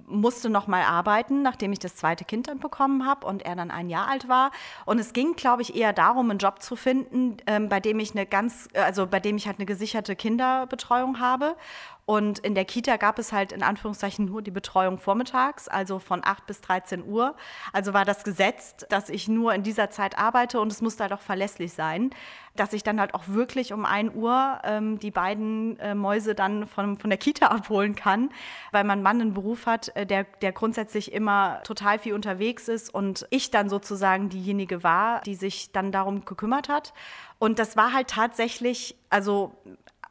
musste 0.07 0.51
noch 0.51 0.67
mal 0.67 0.83
arbeiten, 0.83 1.43
nachdem 1.43 1.73
ich 1.73 1.79
das 1.79 1.97
zweite 1.97 2.25
Kind 2.25 2.49
dann 2.49 2.59
bekommen 2.59 3.07
habe 3.07 3.27
und 3.27 3.43
er 3.43 3.55
dann 3.55 3.71
ein 3.71 3.89
Jahr 3.89 4.09
alt 4.09 4.29
war. 4.29 4.51
Und 4.85 4.99
es 4.99 5.13
ging, 5.13 5.35
glaube 5.35 5.63
ich, 5.63 5.77
eher 5.77 5.93
darum, 5.93 6.31
einen 6.31 6.39
Job 6.39 6.63
zu 6.63 6.77
finden, 6.77 7.37
ähm, 7.47 7.69
bei 7.69 7.81
dem 7.81 7.99
ich 8.01 8.13
eine 8.13 8.27
ganz, 8.27 8.69
also 8.75 9.07
bei 9.07 9.21
dem 9.21 9.37
ich 9.37 9.47
halt 9.47 9.59
eine 9.59 9.67
gesicherte 9.67 10.17
Kinderbetreuung 10.17 11.21
habe 11.21 11.57
und 12.07 12.39
in 12.39 12.55
der 12.55 12.65
Kita 12.65 12.99
gab 12.99 13.19
es 13.19 13.33
halt 13.33 13.51
in 13.51 13.65
Anführungszeichen 13.65 14.27
nur 14.27 14.41
die 14.41 14.53
Betreuung 14.53 14.99
vormittags, 14.99 15.67
also 15.67 15.99
von 15.99 16.25
8 16.25 16.47
bis 16.47 16.61
13 16.61 17.05
Uhr. 17.05 17.35
Also 17.73 17.95
war 17.95 18.05
das 18.05 18.23
gesetzt, 18.23 18.87
dass 18.91 19.09
ich 19.09 19.27
nur 19.27 19.53
in 19.55 19.65
dieser 19.65 19.91
Zeit 19.91 20.17
arbeite 20.17 20.61
und 20.61 20.71
es 20.71 20.81
musste 20.81 21.03
halt 21.03 21.13
auch 21.13 21.21
verlässlich 21.21 21.73
sein, 21.73 22.11
dass 22.55 22.73
ich 22.73 22.85
dann 22.85 23.01
halt 23.01 23.13
auch 23.13 23.25
wirklich 23.27 23.73
um 23.73 23.85
1 23.85 24.15
Uhr 24.15 24.61
ähm, 24.63 25.01
die 25.01 25.11
beiden 25.11 25.81
äh, 25.81 25.97
Mäuse 25.97 26.37
dann 26.37 26.69
von, 26.69 26.97
von 26.97 27.11
der 27.11 27.19
Kita 27.19 27.47
abholen 27.49 27.97
kann, 27.97 28.31
weil 28.71 28.85
mein 28.85 29.03
Mann 29.03 29.21
einen 29.21 29.35
Beruf 29.35 29.67
hat, 29.67 29.95
äh, 29.97 30.07
der, 30.07 30.25
der 30.43 30.53
grundsätzlich 30.53 31.13
immer 31.13 31.61
total 31.65 31.99
viel 31.99 32.15
unterwegs 32.15 32.69
ist 32.69 32.95
und 32.95 33.27
ich 33.31 33.51
dann 33.51 33.69
sozusagen 33.69 34.29
diejenige 34.29 34.85
war, 34.85 35.23
die 35.23 35.35
sich 35.35 35.73
dann 35.73 35.91
darum 35.91 36.25
gekümmert 36.25 36.69
hat. 36.69 36.95
Und 37.41 37.59
das 37.59 37.77
war 37.77 37.93
halt 37.93 38.09
tatsächlich, 38.09 38.95
also 39.11 39.57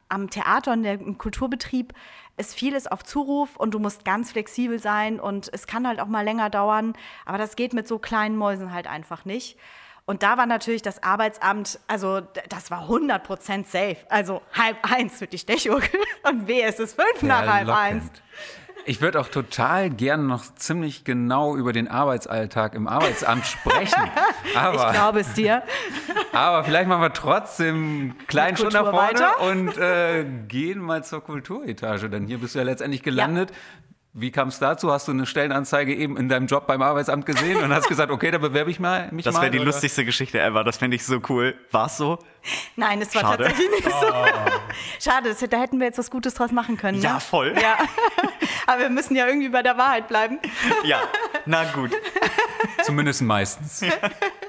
am 0.09 0.29
Theater 0.29 0.73
und 0.73 0.85
im 0.85 1.17
Kulturbetrieb 1.17 1.93
ist 2.37 2.53
vieles 2.53 2.87
auf 2.87 3.03
Zuruf 3.03 3.55
und 3.55 3.73
du 3.73 3.79
musst 3.79 4.05
ganz 4.05 4.31
flexibel 4.31 4.79
sein 4.79 5.19
und 5.19 5.49
es 5.53 5.67
kann 5.67 5.87
halt 5.87 5.99
auch 5.99 6.07
mal 6.07 6.23
länger 6.23 6.49
dauern, 6.49 6.93
aber 7.25 7.37
das 7.37 7.55
geht 7.55 7.73
mit 7.73 7.87
so 7.87 7.99
kleinen 7.99 8.37
Mäusen 8.37 8.73
halt 8.73 8.87
einfach 8.87 9.25
nicht. 9.25 9.57
Und 10.07 10.21
da 10.21 10.37
war 10.37 10.45
natürlich 10.45 10.83
das 10.83 11.01
Arbeitsamt, 11.01 11.79
also 11.87 12.21
das 12.49 12.69
war 12.69 12.87
100% 12.89 13.65
safe. 13.65 13.97
Also 14.09 14.41
halb 14.53 14.77
eins 14.83 15.19
wird 15.19 15.33
die 15.33 15.39
Stechuhr 15.39 15.81
und 16.23 16.47
weh, 16.47 16.61
es 16.61 16.79
ist 16.79 16.99
fünf 16.99 17.23
nach 17.23 17.47
halb 17.47 17.69
eins. 17.69 18.11
Ich 18.87 19.01
würde 19.01 19.19
auch 19.19 19.27
total 19.27 19.89
gern 19.89 20.27
noch 20.27 20.43
ziemlich 20.55 21.03
genau 21.03 21.55
über 21.55 21.73
den 21.73 21.87
Arbeitsalltag 21.87 22.75
im 22.75 22.87
Arbeitsamt 22.87 23.45
sprechen. 23.45 24.11
Aber, 24.55 24.87
ich 24.87 24.93
glaube 24.93 25.19
es 25.21 25.33
dir. 25.33 25.63
Aber 26.33 26.63
vielleicht 26.63 26.87
machen 26.87 27.01
wir 27.01 27.13
trotzdem 27.13 27.75
einen 27.75 28.27
kleinen 28.27 28.57
Schritt 28.57 28.73
nach 28.73 28.91
vorne 28.91 28.97
weiter. 28.97 29.41
und 29.41 29.77
äh, 29.77 30.25
gehen 30.47 30.79
mal 30.79 31.03
zur 31.03 31.21
Kulturetage. 31.23 32.09
Denn 32.09 32.27
hier 32.27 32.37
bist 32.37 32.53
du 32.53 32.59
ja 32.59 32.65
letztendlich 32.65 33.01
gelandet. 33.01 33.49
Ja. 33.49 33.55
Wie 34.17 34.31
kam 34.31 34.47
es 34.47 34.59
dazu? 34.59 34.93
Hast 34.93 35.09
du 35.09 35.11
eine 35.11 35.25
Stellenanzeige 35.25 35.93
eben 35.93 36.15
in 36.15 36.29
deinem 36.29 36.47
Job 36.47 36.67
beim 36.67 36.81
Arbeitsamt 36.81 37.25
gesehen 37.25 37.61
und 37.61 37.73
hast 37.73 37.89
gesagt, 37.89 38.13
okay, 38.13 38.31
da 38.31 38.37
bewerbe 38.37 38.71
ich 38.71 38.79
mal, 38.79 39.09
mich 39.11 39.25
das 39.25 39.33
mal? 39.33 39.39
Das 39.39 39.43
wäre 39.43 39.51
die 39.51 39.59
oder? 39.59 39.65
lustigste 39.65 40.05
Geschichte 40.05 40.39
ever. 40.39 40.63
Das 40.63 40.77
fände 40.77 40.95
ich 40.95 41.05
so 41.05 41.19
cool. 41.27 41.53
War 41.71 41.87
es 41.87 41.97
so? 41.97 42.19
Nein, 42.77 43.01
es 43.01 43.13
war 43.13 43.23
Schade. 43.23 43.43
tatsächlich 43.43 43.69
nicht 43.71 43.83
so. 43.83 44.07
Oh. 44.07 44.25
Schade, 45.01 45.35
da 45.49 45.57
hätten 45.57 45.79
wir 45.79 45.87
jetzt 45.87 45.97
was 45.97 46.09
Gutes 46.09 46.33
draus 46.33 46.53
machen 46.53 46.77
können. 46.77 46.99
Ne? 46.99 47.03
Ja, 47.03 47.19
voll. 47.19 47.55
Ja. 47.61 47.77
Aber 48.67 48.79
wir 48.83 48.89
müssen 48.89 49.17
ja 49.17 49.27
irgendwie 49.27 49.49
bei 49.49 49.61
der 49.61 49.77
Wahrheit 49.77 50.07
bleiben. 50.07 50.39
Ja, 50.85 51.01
na 51.45 51.65
gut. 51.73 51.91
Zumindest 52.83 53.21
meistens. 53.21 53.81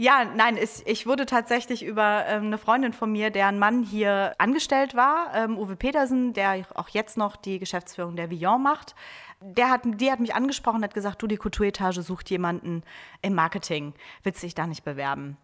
Ja, 0.00 0.24
nein, 0.24 0.56
ich, 0.56 0.86
ich 0.86 1.08
wurde 1.08 1.26
tatsächlich 1.26 1.84
über 1.84 2.24
ähm, 2.28 2.44
eine 2.44 2.58
Freundin 2.58 2.92
von 2.92 3.10
mir, 3.10 3.30
deren 3.30 3.58
Mann 3.58 3.82
hier 3.82 4.32
angestellt 4.38 4.94
war, 4.94 5.34
ähm, 5.34 5.58
Uwe 5.58 5.74
Petersen, 5.74 6.32
der 6.34 6.64
auch 6.76 6.88
jetzt 6.90 7.16
noch 7.16 7.34
die 7.34 7.58
Geschäftsführung 7.58 8.14
der 8.14 8.30
Villon 8.30 8.62
macht. 8.62 8.94
Der 9.40 9.70
hat, 9.70 9.80
die 9.84 10.12
hat 10.12 10.20
mich 10.20 10.36
angesprochen 10.36 10.76
und 10.76 10.84
hat 10.84 10.94
gesagt, 10.94 11.20
du, 11.20 11.26
die 11.26 11.36
Kulturetage 11.36 12.02
sucht 12.02 12.30
jemanden 12.30 12.84
im 13.22 13.34
Marketing. 13.34 13.92
Willst 14.22 14.40
dich 14.44 14.54
da 14.54 14.68
nicht 14.68 14.84
bewerben? 14.84 15.36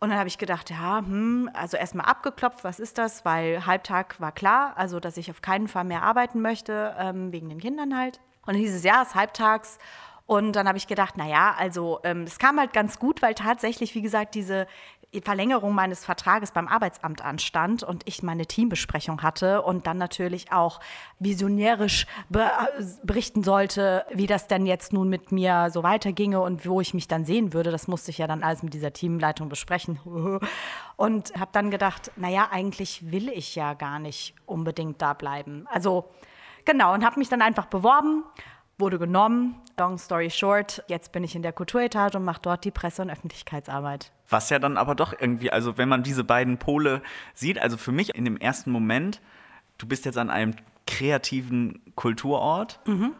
Und 0.00 0.08
dann 0.08 0.18
habe 0.18 0.26
ich 0.26 0.38
gedacht, 0.38 0.70
ja, 0.70 0.98
hm, 0.98 1.48
also 1.54 1.76
erstmal 1.76 2.06
abgeklopft, 2.06 2.64
was 2.64 2.80
ist 2.80 2.98
das? 2.98 3.24
Weil 3.24 3.66
Halbtag 3.66 4.20
war 4.20 4.32
klar, 4.32 4.72
also 4.74 4.98
dass 4.98 5.16
ich 5.16 5.30
auf 5.30 5.42
keinen 5.42 5.68
Fall 5.68 5.84
mehr 5.84 6.02
arbeiten 6.02 6.42
möchte, 6.42 6.96
ähm, 6.98 7.30
wegen 7.30 7.48
den 7.48 7.60
Kindern 7.60 7.96
halt. 7.96 8.18
Und 8.46 8.54
dann 8.54 8.56
hieß 8.56 8.74
es, 8.74 8.82
ja, 8.82 9.02
es 9.02 9.10
ist 9.10 9.14
halbtags 9.14 9.78
und 10.32 10.52
dann 10.52 10.66
habe 10.66 10.78
ich 10.78 10.86
gedacht, 10.86 11.18
naja, 11.18 11.54
also 11.58 12.00
ähm, 12.04 12.22
es 12.22 12.38
kam 12.38 12.58
halt 12.58 12.72
ganz 12.72 12.98
gut, 12.98 13.20
weil 13.20 13.34
tatsächlich, 13.34 13.94
wie 13.94 14.00
gesagt, 14.00 14.34
diese 14.34 14.66
Verlängerung 15.22 15.74
meines 15.74 16.06
Vertrages 16.06 16.52
beim 16.52 16.68
Arbeitsamt 16.68 17.22
anstand 17.22 17.82
und 17.82 18.08
ich 18.08 18.22
meine 18.22 18.46
Teambesprechung 18.46 19.22
hatte 19.22 19.60
und 19.60 19.86
dann 19.86 19.98
natürlich 19.98 20.50
auch 20.50 20.80
visionärisch 21.18 22.06
be 22.30 22.50
berichten 23.02 23.42
sollte, 23.42 24.06
wie 24.10 24.26
das 24.26 24.46
denn 24.48 24.64
jetzt 24.64 24.94
nun 24.94 25.10
mit 25.10 25.32
mir 25.32 25.68
so 25.68 25.82
weiterginge 25.82 26.40
und 26.40 26.66
wo 26.66 26.80
ich 26.80 26.94
mich 26.94 27.08
dann 27.08 27.26
sehen 27.26 27.52
würde. 27.52 27.70
Das 27.70 27.86
musste 27.86 28.10
ich 28.10 28.16
ja 28.16 28.26
dann 28.26 28.42
alles 28.42 28.62
mit 28.62 28.72
dieser 28.72 28.94
Teamleitung 28.94 29.50
besprechen. 29.50 30.00
Und 30.96 31.34
habe 31.38 31.50
dann 31.52 31.70
gedacht, 31.70 32.12
naja, 32.16 32.48
eigentlich 32.52 33.10
will 33.10 33.28
ich 33.28 33.56
ja 33.56 33.74
gar 33.74 33.98
nicht 33.98 34.34
unbedingt 34.46 35.02
da 35.02 35.14
bleiben. 35.14 35.66
Also 35.68 36.04
genau, 36.64 36.94
und 36.94 37.04
habe 37.04 37.18
mich 37.18 37.28
dann 37.28 37.42
einfach 37.42 37.66
beworben 37.66 38.22
wurde 38.82 38.98
genommen. 38.98 39.54
Long 39.78 39.96
story 39.96 40.28
short, 40.28 40.84
jetzt 40.88 41.12
bin 41.12 41.24
ich 41.24 41.34
in 41.34 41.42
der 41.42 41.52
Kulturetage 41.52 42.18
und 42.18 42.24
mache 42.24 42.40
dort 42.42 42.64
die 42.64 42.70
Presse- 42.70 43.00
und 43.02 43.10
Öffentlichkeitsarbeit. 43.10 44.12
Was 44.28 44.50
ja 44.50 44.58
dann 44.58 44.76
aber 44.76 44.94
doch 44.94 45.14
irgendwie, 45.18 45.50
also 45.50 45.78
wenn 45.78 45.88
man 45.88 46.02
diese 46.02 46.24
beiden 46.24 46.58
Pole 46.58 47.02
sieht, 47.32 47.58
also 47.58 47.76
für 47.76 47.92
mich 47.92 48.14
in 48.14 48.24
dem 48.26 48.36
ersten 48.36 48.70
Moment, 48.70 49.22
du 49.78 49.86
bist 49.86 50.04
jetzt 50.04 50.18
an 50.18 50.28
einem 50.28 50.54
kreativen 50.86 51.80
Kulturort 51.94 52.80
mhm. 52.86 53.12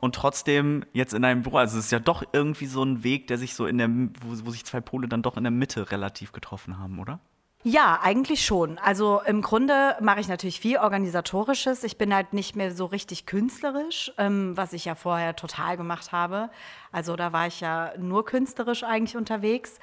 und 0.00 0.14
trotzdem 0.14 0.84
jetzt 0.92 1.12
in 1.12 1.24
einem 1.24 1.42
Büro. 1.42 1.58
Also 1.58 1.78
es 1.78 1.86
ist 1.86 1.90
ja 1.90 1.98
doch 1.98 2.22
irgendwie 2.32 2.66
so 2.66 2.82
ein 2.82 3.04
Weg, 3.04 3.26
der 3.26 3.38
sich 3.38 3.54
so 3.54 3.66
in 3.66 3.78
der, 3.78 3.88
wo, 3.90 4.46
wo 4.46 4.50
sich 4.50 4.64
zwei 4.64 4.80
Pole 4.80 5.08
dann 5.08 5.22
doch 5.22 5.36
in 5.36 5.44
der 5.44 5.50
Mitte 5.50 5.90
relativ 5.90 6.32
getroffen 6.32 6.78
haben, 6.78 6.98
oder? 6.98 7.20
Ja, 7.64 7.98
eigentlich 8.02 8.44
schon. 8.46 8.78
Also 8.78 9.20
im 9.26 9.42
Grunde 9.42 9.96
mache 10.00 10.20
ich 10.20 10.28
natürlich 10.28 10.60
viel 10.60 10.78
Organisatorisches. 10.78 11.82
Ich 11.82 11.98
bin 11.98 12.14
halt 12.14 12.32
nicht 12.32 12.54
mehr 12.54 12.70
so 12.70 12.86
richtig 12.86 13.26
künstlerisch, 13.26 14.12
ähm, 14.16 14.56
was 14.56 14.72
ich 14.72 14.84
ja 14.84 14.94
vorher 14.94 15.34
total 15.34 15.76
gemacht 15.76 16.12
habe. 16.12 16.50
Also 16.92 17.16
da 17.16 17.32
war 17.32 17.48
ich 17.48 17.60
ja 17.60 17.92
nur 17.98 18.24
künstlerisch 18.24 18.84
eigentlich 18.84 19.16
unterwegs. 19.16 19.80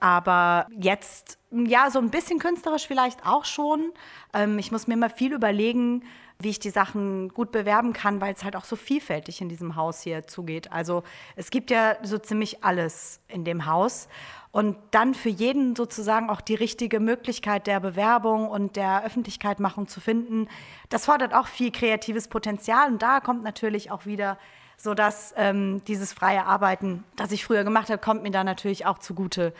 Aber 0.00 0.66
jetzt, 0.78 1.38
ja, 1.50 1.90
so 1.90 1.98
ein 1.98 2.10
bisschen 2.10 2.38
künstlerisch 2.38 2.86
vielleicht 2.86 3.24
auch 3.24 3.46
schon. 3.46 3.92
Ähm, 4.34 4.58
ich 4.58 4.70
muss 4.70 4.86
mir 4.86 4.94
immer 4.94 5.08
viel 5.08 5.32
überlegen, 5.32 6.04
wie 6.38 6.50
ich 6.50 6.58
die 6.58 6.70
Sachen 6.70 7.30
gut 7.30 7.52
bewerben 7.52 7.94
kann, 7.94 8.20
weil 8.20 8.34
es 8.34 8.44
halt 8.44 8.54
auch 8.54 8.64
so 8.64 8.76
vielfältig 8.76 9.40
in 9.40 9.48
diesem 9.48 9.76
Haus 9.76 10.02
hier 10.02 10.26
zugeht. 10.26 10.70
Also 10.72 11.04
es 11.36 11.50
gibt 11.50 11.70
ja 11.70 11.96
so 12.02 12.18
ziemlich 12.18 12.62
alles 12.64 13.20
in 13.28 13.44
dem 13.44 13.64
Haus 13.64 14.08
und 14.54 14.76
dann 14.92 15.14
für 15.14 15.30
jeden 15.30 15.74
sozusagen 15.74 16.30
auch 16.30 16.40
die 16.40 16.54
richtige 16.54 17.00
Möglichkeit 17.00 17.66
der 17.66 17.80
Bewerbung 17.80 18.46
und 18.46 18.76
der 18.76 19.04
Öffentlichkeitmachung 19.04 19.88
zu 19.88 20.00
finden, 20.00 20.46
das 20.90 21.06
fordert 21.06 21.34
auch 21.34 21.48
viel 21.48 21.72
kreatives 21.72 22.28
Potenzial. 22.28 22.86
Und 22.92 23.02
da 23.02 23.18
kommt 23.18 23.42
natürlich 23.42 23.90
auch 23.90 24.06
wieder 24.06 24.38
so 24.76 24.94
dass 24.94 25.34
ähm, 25.36 25.82
dieses 25.88 26.12
freie 26.12 26.46
Arbeiten, 26.46 27.02
das 27.16 27.32
ich 27.32 27.44
früher 27.44 27.64
gemacht 27.64 27.90
habe, 27.90 27.98
kommt 27.98 28.22
mir 28.22 28.30
da 28.30 28.44
natürlich 28.44 28.86
auch 28.86 28.98
zugute, 28.98 29.52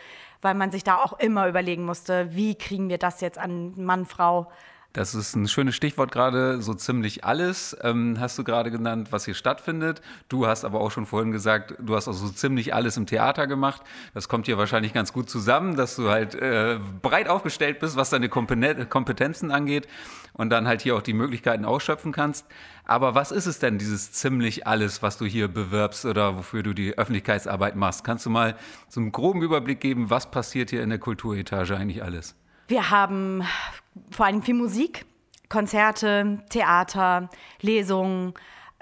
weil 0.42 0.54
man 0.54 0.70
sich 0.70 0.84
da 0.84 0.98
auch 0.98 1.18
immer 1.18 1.48
überlegen 1.48 1.84
musste, 1.84 2.36
wie 2.36 2.54
kriegen 2.54 2.88
wir 2.88 2.98
das 2.98 3.20
jetzt 3.20 3.38
an 3.38 3.74
Mann, 3.76 4.06
Frau 4.06 4.46
das 4.94 5.16
ist 5.16 5.34
ein 5.34 5.48
schönes 5.48 5.74
Stichwort 5.74 6.12
gerade, 6.12 6.62
so 6.62 6.72
ziemlich 6.72 7.24
alles 7.24 7.76
ähm, 7.82 8.16
hast 8.20 8.38
du 8.38 8.44
gerade 8.44 8.70
genannt, 8.70 9.08
was 9.10 9.24
hier 9.24 9.34
stattfindet. 9.34 10.00
Du 10.28 10.46
hast 10.46 10.64
aber 10.64 10.80
auch 10.80 10.92
schon 10.92 11.04
vorhin 11.04 11.32
gesagt, 11.32 11.74
du 11.80 11.96
hast 11.96 12.06
auch 12.06 12.12
so 12.12 12.28
ziemlich 12.28 12.74
alles 12.74 12.96
im 12.96 13.04
Theater 13.04 13.48
gemacht. 13.48 13.82
Das 14.14 14.28
kommt 14.28 14.46
hier 14.46 14.56
wahrscheinlich 14.56 14.92
ganz 14.92 15.12
gut 15.12 15.28
zusammen, 15.28 15.74
dass 15.74 15.96
du 15.96 16.10
halt 16.10 16.36
äh, 16.36 16.78
breit 17.02 17.28
aufgestellt 17.28 17.80
bist, 17.80 17.96
was 17.96 18.10
deine 18.10 18.28
Kompetenzen 18.28 19.50
angeht 19.50 19.88
und 20.32 20.50
dann 20.50 20.68
halt 20.68 20.80
hier 20.80 20.94
auch 20.94 21.02
die 21.02 21.12
Möglichkeiten 21.12 21.64
ausschöpfen 21.64 22.12
kannst. 22.12 22.46
Aber 22.84 23.16
was 23.16 23.32
ist 23.32 23.46
es 23.46 23.58
denn, 23.58 23.78
dieses 23.78 24.12
ziemlich 24.12 24.68
alles, 24.68 25.02
was 25.02 25.18
du 25.18 25.24
hier 25.24 25.48
bewirbst 25.48 26.04
oder 26.04 26.36
wofür 26.36 26.62
du 26.62 26.72
die 26.72 26.96
Öffentlichkeitsarbeit 26.96 27.74
machst? 27.74 28.04
Kannst 28.04 28.26
du 28.26 28.30
mal 28.30 28.54
so 28.88 29.00
einen 29.00 29.10
groben 29.10 29.42
Überblick 29.42 29.80
geben, 29.80 30.08
was 30.08 30.30
passiert 30.30 30.70
hier 30.70 30.84
in 30.84 30.90
der 30.90 31.00
Kulturetage 31.00 31.76
eigentlich 31.76 32.04
alles? 32.04 32.36
Wir 32.66 32.90
haben 32.90 33.44
vor 34.10 34.26
allem 34.26 34.42
viel 34.42 34.54
Musik, 34.54 35.04
Konzerte, 35.50 36.42
Theater, 36.48 37.28
Lesungen, 37.60 38.32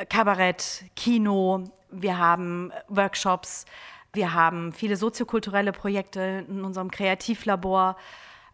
Kabarett, 0.09 0.85
Kino. 0.95 1.65
Wir 1.91 2.17
haben 2.17 2.73
Workshops. 2.89 3.67
Wir 4.13 4.35
haben 4.35 4.73
viele 4.73 4.97
soziokulturelle 4.97 5.73
Projekte 5.73 6.45
in 6.49 6.63
unserem 6.65 6.91
Kreativlabor. 6.93 7.97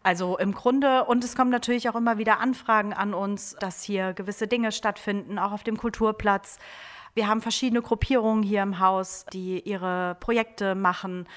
Also 0.01 0.37
im 0.37 0.53
Grunde, 0.53 1.05
und 1.05 1.23
es 1.23 1.35
kommen 1.35 1.51
natürlich 1.51 1.89
auch 1.89 1.95
immer 1.95 2.17
wieder 2.17 2.39
Anfragen 2.39 2.93
an 2.93 3.13
uns, 3.13 3.55
dass 3.59 3.83
hier 3.83 4.13
gewisse 4.13 4.47
Dinge 4.47 4.71
stattfinden, 4.71 5.37
auch 5.37 5.51
auf 5.51 5.63
dem 5.63 5.77
Kulturplatz. 5.77 6.57
Wir 7.13 7.27
haben 7.27 7.41
verschiedene 7.41 7.81
Gruppierungen 7.81 8.41
hier 8.41 8.63
im 8.63 8.79
Haus, 8.79 9.25
die 9.31 9.59
ihre 9.59 10.15
Projekte 10.19 10.73
machen. 10.73 11.27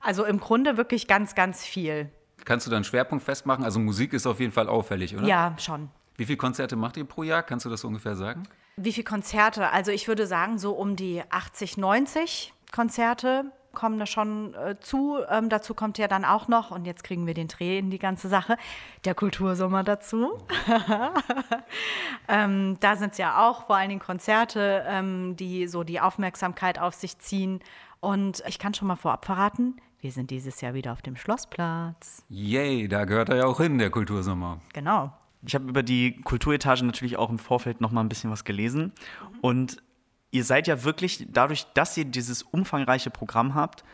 Also 0.00 0.24
im 0.24 0.40
Grunde 0.40 0.76
wirklich 0.76 1.06
ganz, 1.06 1.34
ganz 1.34 1.64
viel. 1.64 2.10
Kannst 2.48 2.66
du 2.66 2.70
da 2.70 2.76
einen 2.76 2.84
Schwerpunkt 2.84 3.22
festmachen? 3.22 3.62
Also 3.62 3.78
Musik 3.78 4.14
ist 4.14 4.26
auf 4.26 4.40
jeden 4.40 4.52
Fall 4.52 4.70
auffällig, 4.70 5.14
oder? 5.14 5.26
Ja, 5.26 5.54
schon. 5.58 5.90
Wie 6.16 6.24
viele 6.24 6.38
Konzerte 6.38 6.76
macht 6.76 6.96
ihr 6.96 7.04
pro 7.04 7.22
Jahr? 7.22 7.42
Kannst 7.42 7.66
du 7.66 7.68
das 7.68 7.84
ungefähr 7.84 8.16
sagen? 8.16 8.44
Wie 8.78 8.90
viele 8.90 9.04
Konzerte? 9.04 9.68
Also 9.70 9.90
ich 9.90 10.08
würde 10.08 10.26
sagen, 10.26 10.56
so 10.56 10.72
um 10.72 10.96
die 10.96 11.22
80, 11.28 11.76
90 11.76 12.54
Konzerte 12.72 13.52
kommen 13.74 13.98
da 13.98 14.06
schon 14.06 14.54
äh, 14.54 14.76
zu. 14.80 15.18
Ähm, 15.28 15.50
dazu 15.50 15.74
kommt 15.74 15.98
ja 15.98 16.08
dann 16.08 16.24
auch 16.24 16.48
noch, 16.48 16.70
und 16.70 16.86
jetzt 16.86 17.04
kriegen 17.04 17.26
wir 17.26 17.34
den 17.34 17.48
Dreh 17.48 17.78
in 17.78 17.90
die 17.90 17.98
ganze 17.98 18.28
Sache, 18.28 18.56
der 19.04 19.14
Kultursommer 19.14 19.84
dazu. 19.84 20.38
ähm, 22.28 22.78
da 22.80 22.96
sind 22.96 23.12
es 23.12 23.18
ja 23.18 23.46
auch 23.46 23.66
vor 23.66 23.76
allen 23.76 23.90
Dingen 23.90 24.00
Konzerte, 24.00 24.84
ähm, 24.86 25.36
die 25.36 25.66
so 25.66 25.84
die 25.84 26.00
Aufmerksamkeit 26.00 26.78
auf 26.78 26.94
sich 26.94 27.18
ziehen. 27.18 27.60
Und 28.00 28.42
ich 28.46 28.58
kann 28.58 28.72
schon 28.72 28.88
mal 28.88 28.96
vorab 28.96 29.26
verraten, 29.26 29.76
wir 30.00 30.12
sind 30.12 30.30
dieses 30.30 30.60
Jahr 30.60 30.74
wieder 30.74 30.92
auf 30.92 31.02
dem 31.02 31.16
Schlossplatz. 31.16 32.24
Yay, 32.28 32.88
da 32.88 33.04
gehört 33.04 33.28
er 33.28 33.36
ja 33.36 33.46
auch 33.46 33.58
hin, 33.58 33.78
der 33.78 33.90
Kultursommer. 33.90 34.60
Genau. 34.72 35.12
Ich 35.42 35.54
habe 35.54 35.68
über 35.68 35.82
die 35.82 36.20
Kulturetage 36.22 36.84
natürlich 36.84 37.16
auch 37.16 37.30
im 37.30 37.38
Vorfeld 37.38 37.80
noch 37.80 37.90
mal 37.90 38.00
ein 38.00 38.08
bisschen 38.08 38.30
was 38.30 38.44
gelesen. 38.44 38.92
Und 39.40 39.82
ihr 40.30 40.44
seid 40.44 40.66
ja 40.66 40.84
wirklich, 40.84 41.26
dadurch, 41.30 41.66
dass 41.74 41.96
ihr 41.96 42.04
dieses 42.04 42.42
umfangreiche 42.42 43.10
Programm 43.10 43.54
habt, 43.54 43.84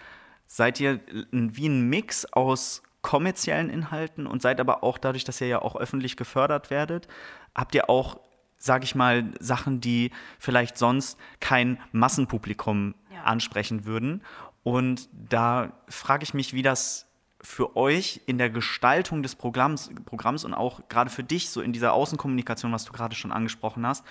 seid 0.46 0.80
ihr 0.80 1.00
wie 1.30 1.68
ein 1.68 1.88
Mix 1.88 2.26
aus 2.26 2.82
kommerziellen 3.02 3.68
Inhalten 3.68 4.26
und 4.26 4.40
seid 4.40 4.60
aber 4.60 4.82
auch 4.82 4.98
dadurch, 4.98 5.24
dass 5.24 5.40
ihr 5.40 5.46
ja 5.46 5.62
auch 5.62 5.76
öffentlich 5.76 6.16
gefördert 6.16 6.70
werdet, 6.70 7.06
habt 7.54 7.74
ihr 7.74 7.90
auch, 7.90 8.18
sage 8.56 8.84
ich 8.84 8.94
mal, 8.94 9.30
Sachen, 9.40 9.80
die 9.80 10.10
vielleicht 10.38 10.78
sonst 10.78 11.18
kein 11.40 11.78
Massenpublikum 11.92 12.94
ja. 13.12 13.22
ansprechen 13.24 13.84
würden. 13.84 14.22
Und 14.64 15.08
da 15.12 15.72
frage 15.88 16.24
ich 16.24 16.34
mich, 16.34 16.54
wie 16.54 16.62
das 16.62 17.06
für 17.44 17.76
euch 17.76 18.22
in 18.24 18.38
der 18.38 18.48
Gestaltung 18.48 19.22
des 19.22 19.36
Programms, 19.36 19.90
Programms 20.06 20.44
und 20.44 20.54
auch 20.54 20.88
gerade 20.88 21.10
für 21.10 21.22
dich 21.22 21.50
so 21.50 21.60
in 21.60 21.74
dieser 21.74 21.92
Außenkommunikation, 21.92 22.72
was 22.72 22.86
du 22.86 22.92
gerade 22.92 23.14
schon 23.14 23.32
angesprochen 23.32 23.86
hast, 23.86 24.02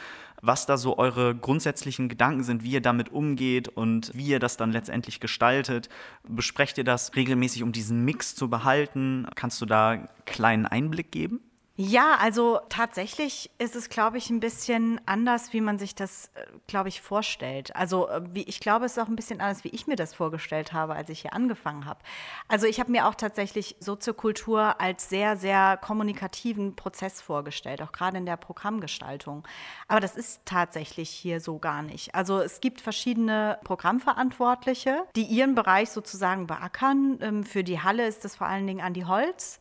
was 0.43 0.67
da 0.67 0.77
so 0.77 0.99
eure 0.99 1.33
grundsätzlichen 1.33 2.09
Gedanken 2.09 2.43
sind, 2.43 2.63
wie 2.63 2.71
ihr 2.71 2.81
damit 2.81 3.11
umgeht 3.11 3.69
und 3.69 4.11
wie 4.13 4.27
ihr 4.27 4.39
das 4.39 4.55
dann 4.55 4.71
letztendlich 4.71 5.19
gestaltet. 5.19 5.89
Besprecht 6.27 6.77
ihr 6.77 6.83
das 6.83 7.15
regelmäßig, 7.15 7.63
um 7.63 7.71
diesen 7.71 8.05
Mix 8.05 8.35
zu 8.35 8.51
behalten? 8.51 9.27
Kannst 9.33 9.59
du 9.61 9.65
da 9.65 9.89
einen 9.89 10.09
kleinen 10.25 10.67
Einblick 10.67 11.11
geben? 11.11 11.39
Ja, 11.75 12.17
also 12.19 12.59
tatsächlich 12.69 13.49
ist 13.57 13.75
es, 13.75 13.89
glaube 13.89 14.19
ich, 14.19 14.29
ein 14.29 14.39
bisschen 14.39 15.01
anders, 15.07 15.53
wie 15.53 15.61
man 15.61 15.79
sich 15.79 15.95
das, 15.95 16.29
äh, 16.35 16.45
glaube 16.67 16.89
ich, 16.89 17.01
vorstellt. 17.01 17.75
Also 17.75 18.07
äh, 18.09 18.21
wie, 18.31 18.43
ich 18.43 18.59
glaube, 18.59 18.85
es 18.85 18.91
ist 18.91 18.99
auch 18.99 19.07
ein 19.07 19.15
bisschen 19.15 19.41
anders, 19.41 19.63
wie 19.63 19.69
ich 19.69 19.87
mir 19.87 19.95
das 19.95 20.13
vorgestellt 20.13 20.71
habe, 20.71 20.93
als 20.93 21.09
ich 21.09 21.21
hier 21.21 21.33
angefangen 21.33 21.87
habe. 21.87 21.99
Also 22.47 22.67
ich 22.67 22.79
habe 22.79 22.91
mir 22.91 23.07
auch 23.07 23.15
tatsächlich 23.15 23.75
Soziokultur 23.79 24.79
als 24.79 25.09
sehr, 25.09 25.35
sehr 25.35 25.77
kommunikativen 25.77 26.75
Prozess 26.75 27.21
vorgestellt, 27.21 27.81
auch 27.81 27.91
gerade 27.91 28.19
in 28.19 28.27
der 28.27 28.37
Programmgestaltung. 28.37 29.43
Aber 29.87 29.99
das 29.99 30.15
ist 30.15 30.45
tatsächlich 30.45 31.09
hier 31.09 31.39
so 31.39 31.57
gar 31.57 31.81
nicht. 31.81 32.13
Also 32.13 32.39
es 32.39 32.61
gibt 32.61 32.81
verschiedene 32.81 33.57
Programmverantwortliche, 33.63 35.05
die 35.15 35.23
ihren 35.23 35.55
Bereich 35.55 35.89
sozusagen 35.89 36.45
beackern. 36.45 37.17
Ähm, 37.19 37.43
für 37.43 37.63
die 37.63 37.81
Halle 37.81 38.05
ist 38.05 38.23
das 38.25 38.35
vor 38.35 38.45
allen 38.45 38.67
Dingen 38.67 38.81
Andi 38.81 39.01
Holz. 39.01 39.59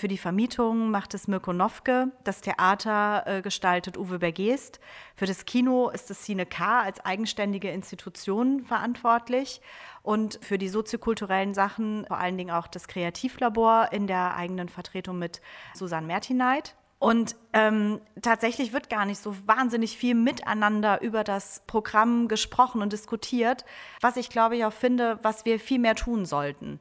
Für 0.00 0.08
die 0.08 0.16
Vermietung 0.16 0.90
macht 0.90 1.12
es 1.12 1.28
Mirko 1.28 1.52
Nowke, 1.52 2.10
das 2.24 2.40
Theater 2.40 3.22
äh, 3.26 3.42
gestaltet 3.42 3.98
Uwe 3.98 4.18
Bergest. 4.18 4.80
Für 5.14 5.26
das 5.26 5.44
Kino 5.44 5.90
ist 5.90 6.10
es 6.10 6.22
Cine 6.22 6.46
K 6.46 6.80
als 6.80 7.04
eigenständige 7.04 7.70
Institution 7.70 8.62
verantwortlich 8.62 9.60
und 10.02 10.38
für 10.40 10.56
die 10.56 10.70
soziokulturellen 10.70 11.52
Sachen 11.52 12.06
vor 12.06 12.16
allen 12.16 12.38
Dingen 12.38 12.50
auch 12.50 12.66
das 12.66 12.88
Kreativlabor 12.88 13.90
in 13.92 14.06
der 14.06 14.36
eigenen 14.36 14.70
Vertretung 14.70 15.18
mit 15.18 15.42
Susanne 15.74 16.06
Mertineit. 16.06 16.76
Und 16.98 17.36
ähm, 17.52 18.00
tatsächlich 18.22 18.72
wird 18.72 18.88
gar 18.88 19.04
nicht 19.04 19.20
so 19.20 19.36
wahnsinnig 19.46 19.98
viel 19.98 20.14
miteinander 20.14 21.02
über 21.02 21.24
das 21.24 21.62
Programm 21.66 22.26
gesprochen 22.26 22.80
und 22.80 22.94
diskutiert, 22.94 23.66
was 24.00 24.16
ich 24.16 24.30
glaube 24.30 24.56
ich 24.56 24.64
auch 24.64 24.72
finde, 24.72 25.18
was 25.20 25.44
wir 25.44 25.60
viel 25.60 25.78
mehr 25.78 25.94
tun 25.94 26.24
sollten. 26.24 26.80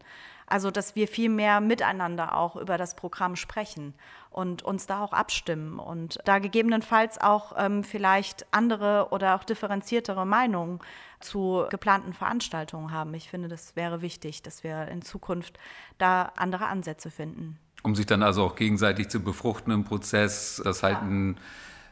Also, 0.50 0.72
dass 0.72 0.96
wir 0.96 1.08
viel 1.08 1.30
mehr 1.30 1.62
miteinander 1.62 2.36
auch 2.36 2.56
über 2.56 2.78
das 2.78 2.96
Programm 2.96 3.36
sprechen 3.36 3.94
und 4.32 4.64
uns 4.64 4.88
da 4.88 5.04
auch 5.04 5.14
abstimmen 5.14 5.80
und 5.80 6.20
da 6.26 6.40
gegebenenfalls 6.40 7.20
auch 7.20 7.54
ähm, 7.58 7.84
vielleicht 7.84 8.46
andere 8.52 9.10
oder 9.12 9.36
auch 9.36 9.44
differenziertere 9.44 10.26
Meinungen 10.26 10.80
zu 11.20 11.66
geplanten 11.70 12.14
Veranstaltungen 12.14 12.92
haben. 12.92 13.14
Ich 13.14 13.30
finde, 13.30 13.48
das 13.48 13.76
wäre 13.76 14.02
wichtig, 14.02 14.42
dass 14.42 14.64
wir 14.64 14.88
in 14.88 15.02
Zukunft 15.02 15.60
da 15.98 16.32
andere 16.36 16.66
Ansätze 16.66 17.12
finden. 17.12 17.60
Um 17.84 17.96
sich 17.96 18.06
dann 18.06 18.24
also 18.24 18.44
auch 18.44 18.56
gegenseitig 18.56 19.10
zu 19.10 19.22
befruchten 19.22 19.72
im 19.72 19.84
Prozess, 19.84 20.62
dass 20.64 20.84
halt 20.84 21.02
ein 21.02 21.40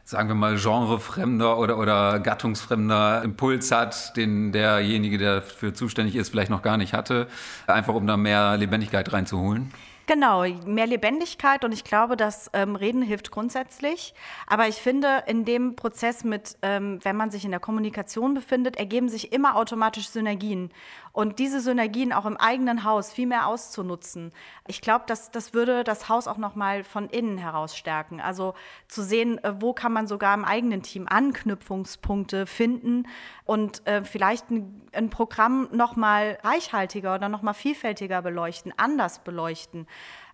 sagen 0.08 0.30
wir 0.30 0.34
mal, 0.34 0.56
genrefremder 0.56 1.58
oder, 1.58 1.76
oder 1.76 2.18
gattungsfremder 2.18 3.22
Impuls 3.22 3.70
hat, 3.70 4.16
den 4.16 4.52
derjenige, 4.52 5.18
der 5.18 5.34
dafür 5.40 5.74
zuständig 5.74 6.16
ist, 6.16 6.30
vielleicht 6.30 6.50
noch 6.50 6.62
gar 6.62 6.78
nicht 6.78 6.94
hatte, 6.94 7.26
einfach 7.66 7.92
um 7.92 8.06
da 8.06 8.16
mehr 8.16 8.56
Lebendigkeit 8.56 9.12
reinzuholen? 9.12 9.70
Genau, 10.06 10.46
mehr 10.64 10.86
Lebendigkeit 10.86 11.62
und 11.62 11.72
ich 11.72 11.84
glaube, 11.84 12.16
dass 12.16 12.50
ähm, 12.54 12.76
Reden 12.76 13.02
hilft 13.02 13.30
grundsätzlich. 13.30 14.14
Aber 14.46 14.66
ich 14.66 14.76
finde, 14.76 15.24
in 15.26 15.44
dem 15.44 15.76
Prozess 15.76 16.24
mit, 16.24 16.56
ähm, 16.62 16.98
wenn 17.02 17.14
man 17.14 17.30
sich 17.30 17.44
in 17.44 17.50
der 17.50 17.60
Kommunikation 17.60 18.32
befindet, 18.32 18.78
ergeben 18.78 19.10
sich 19.10 19.34
immer 19.34 19.56
automatisch 19.56 20.08
Synergien. 20.08 20.70
Und 21.18 21.40
diese 21.40 21.60
Synergien 21.60 22.12
auch 22.12 22.26
im 22.26 22.36
eigenen 22.36 22.84
Haus 22.84 23.10
viel 23.10 23.26
mehr 23.26 23.48
auszunutzen. 23.48 24.30
Ich 24.68 24.80
glaube, 24.80 25.02
dass 25.08 25.32
das 25.32 25.52
würde 25.52 25.82
das 25.82 26.08
Haus 26.08 26.28
auch 26.28 26.36
nochmal 26.36 26.84
von 26.84 27.08
innen 27.10 27.38
heraus 27.38 27.76
stärken. 27.76 28.20
Also 28.20 28.54
zu 28.86 29.02
sehen, 29.02 29.42
äh, 29.42 29.60
wo 29.60 29.72
kann 29.72 29.92
man 29.92 30.06
sogar 30.06 30.32
im 30.32 30.44
eigenen 30.44 30.84
Team 30.84 31.08
Anknüpfungspunkte 31.08 32.46
finden 32.46 33.08
und 33.44 33.84
äh, 33.88 34.04
vielleicht 34.04 34.48
ein, 34.52 34.80
ein 34.92 35.10
Programm 35.10 35.68
nochmal 35.72 36.38
reichhaltiger 36.44 37.16
oder 37.16 37.28
nochmal 37.28 37.54
vielfältiger 37.54 38.22
beleuchten, 38.22 38.72
anders 38.76 39.18
beleuchten 39.18 39.88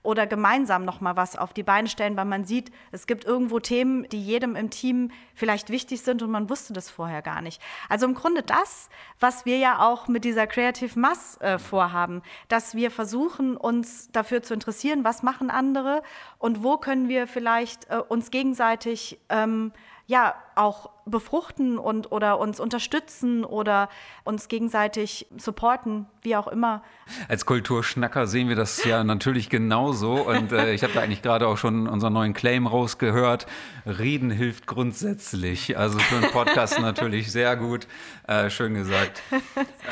oder 0.05 0.27
gemeinsam 0.27 0.85
noch 0.85 1.01
mal 1.01 1.17
was 1.17 1.35
auf 1.35 1.53
die 1.53 1.63
Beine 1.63 1.89
stellen, 1.89 2.17
weil 2.17 2.27
man 2.27 2.45
sieht, 2.45 2.71
es 2.93 3.09
gibt 3.09 3.25
irgendwo 3.25 3.59
Themen, 3.59 4.09
die 4.11 4.23
jedem 4.23 4.55
im 4.55 4.71
Team 4.71 5.11
vielleicht 5.35 5.71
wichtig 5.71 6.03
sind 6.03 6.23
und 6.23 6.31
man 6.31 6.49
wusste 6.49 6.73
das 6.73 6.91
vorher 6.91 7.23
gar 7.23 7.41
nicht. 7.41 7.61
Also 7.89 8.07
im 8.07 8.15
Grunde 8.15 8.43
das, 8.43 8.91
was 9.19 9.47
wir 9.47 9.57
ja 9.59 9.81
auch 9.81 10.07
mit 10.07 10.25
dieser 10.25 10.47
Creative 10.47 10.97
Mass 10.99 11.41
äh, 11.41 11.59
vorhaben, 11.59 12.23
dass 12.49 12.75
wir 12.75 12.91
versuchen, 12.91 13.57
uns 13.57 14.13
dafür 14.13 14.43
zu 14.43 14.55
interessieren, 14.55 15.05
was 15.05 15.23
machen 15.23 15.51
andere 15.51 16.03
und 16.39 16.63
wo 16.63 16.77
können 16.77 17.09
wir 17.09 17.27
vielleicht 17.27 17.91
äh, 17.91 17.97
uns 17.97 18.31
gegenseitig 18.31 19.19
ähm, 19.31 19.73
ja 20.07 20.35
auch 20.55 20.91
befruchten 21.07 21.79
und 21.79 22.13
oder 22.13 22.39
uns 22.39 22.61
unterstützen 22.61 23.45
oder 23.45 23.89
uns 24.23 24.49
gegenseitig 24.49 25.27
supporten, 25.37 26.07
wie 26.23 26.37
auch 26.37 26.47
immer. 26.47 26.83
Als 27.29 27.45
Kulturschnacker 27.45 28.27
sehen 28.27 28.49
wir 28.49 28.57
das 28.57 28.85
ja 28.85 29.05
natürlich 29.05 29.51
genauso 29.51 30.15
und 30.15 30.53
äh, 30.53 30.73
ich 30.73 30.83
habe 30.83 30.93
da 30.93 31.01
eigentlich 31.01 31.23
gerade 31.23 31.47
auch 31.47 31.59
schon 31.59 31.89
unseren 31.89 32.13
neuen 32.13 32.35
Claim 32.35 32.67
rausgehört. 32.67 33.47
Reden 33.87 34.31
hilft 34.31 34.67
grundsätzlich. 34.67 35.77
Also 35.77 35.99
für 35.99 36.17
einen 36.17 36.31
Podcast 36.31 36.81
natürlich 36.81 37.33
sehr 37.33 37.57
gut. 37.57 37.87
Äh, 38.27 38.49
schön 38.51 38.75
gesagt. 38.75 39.23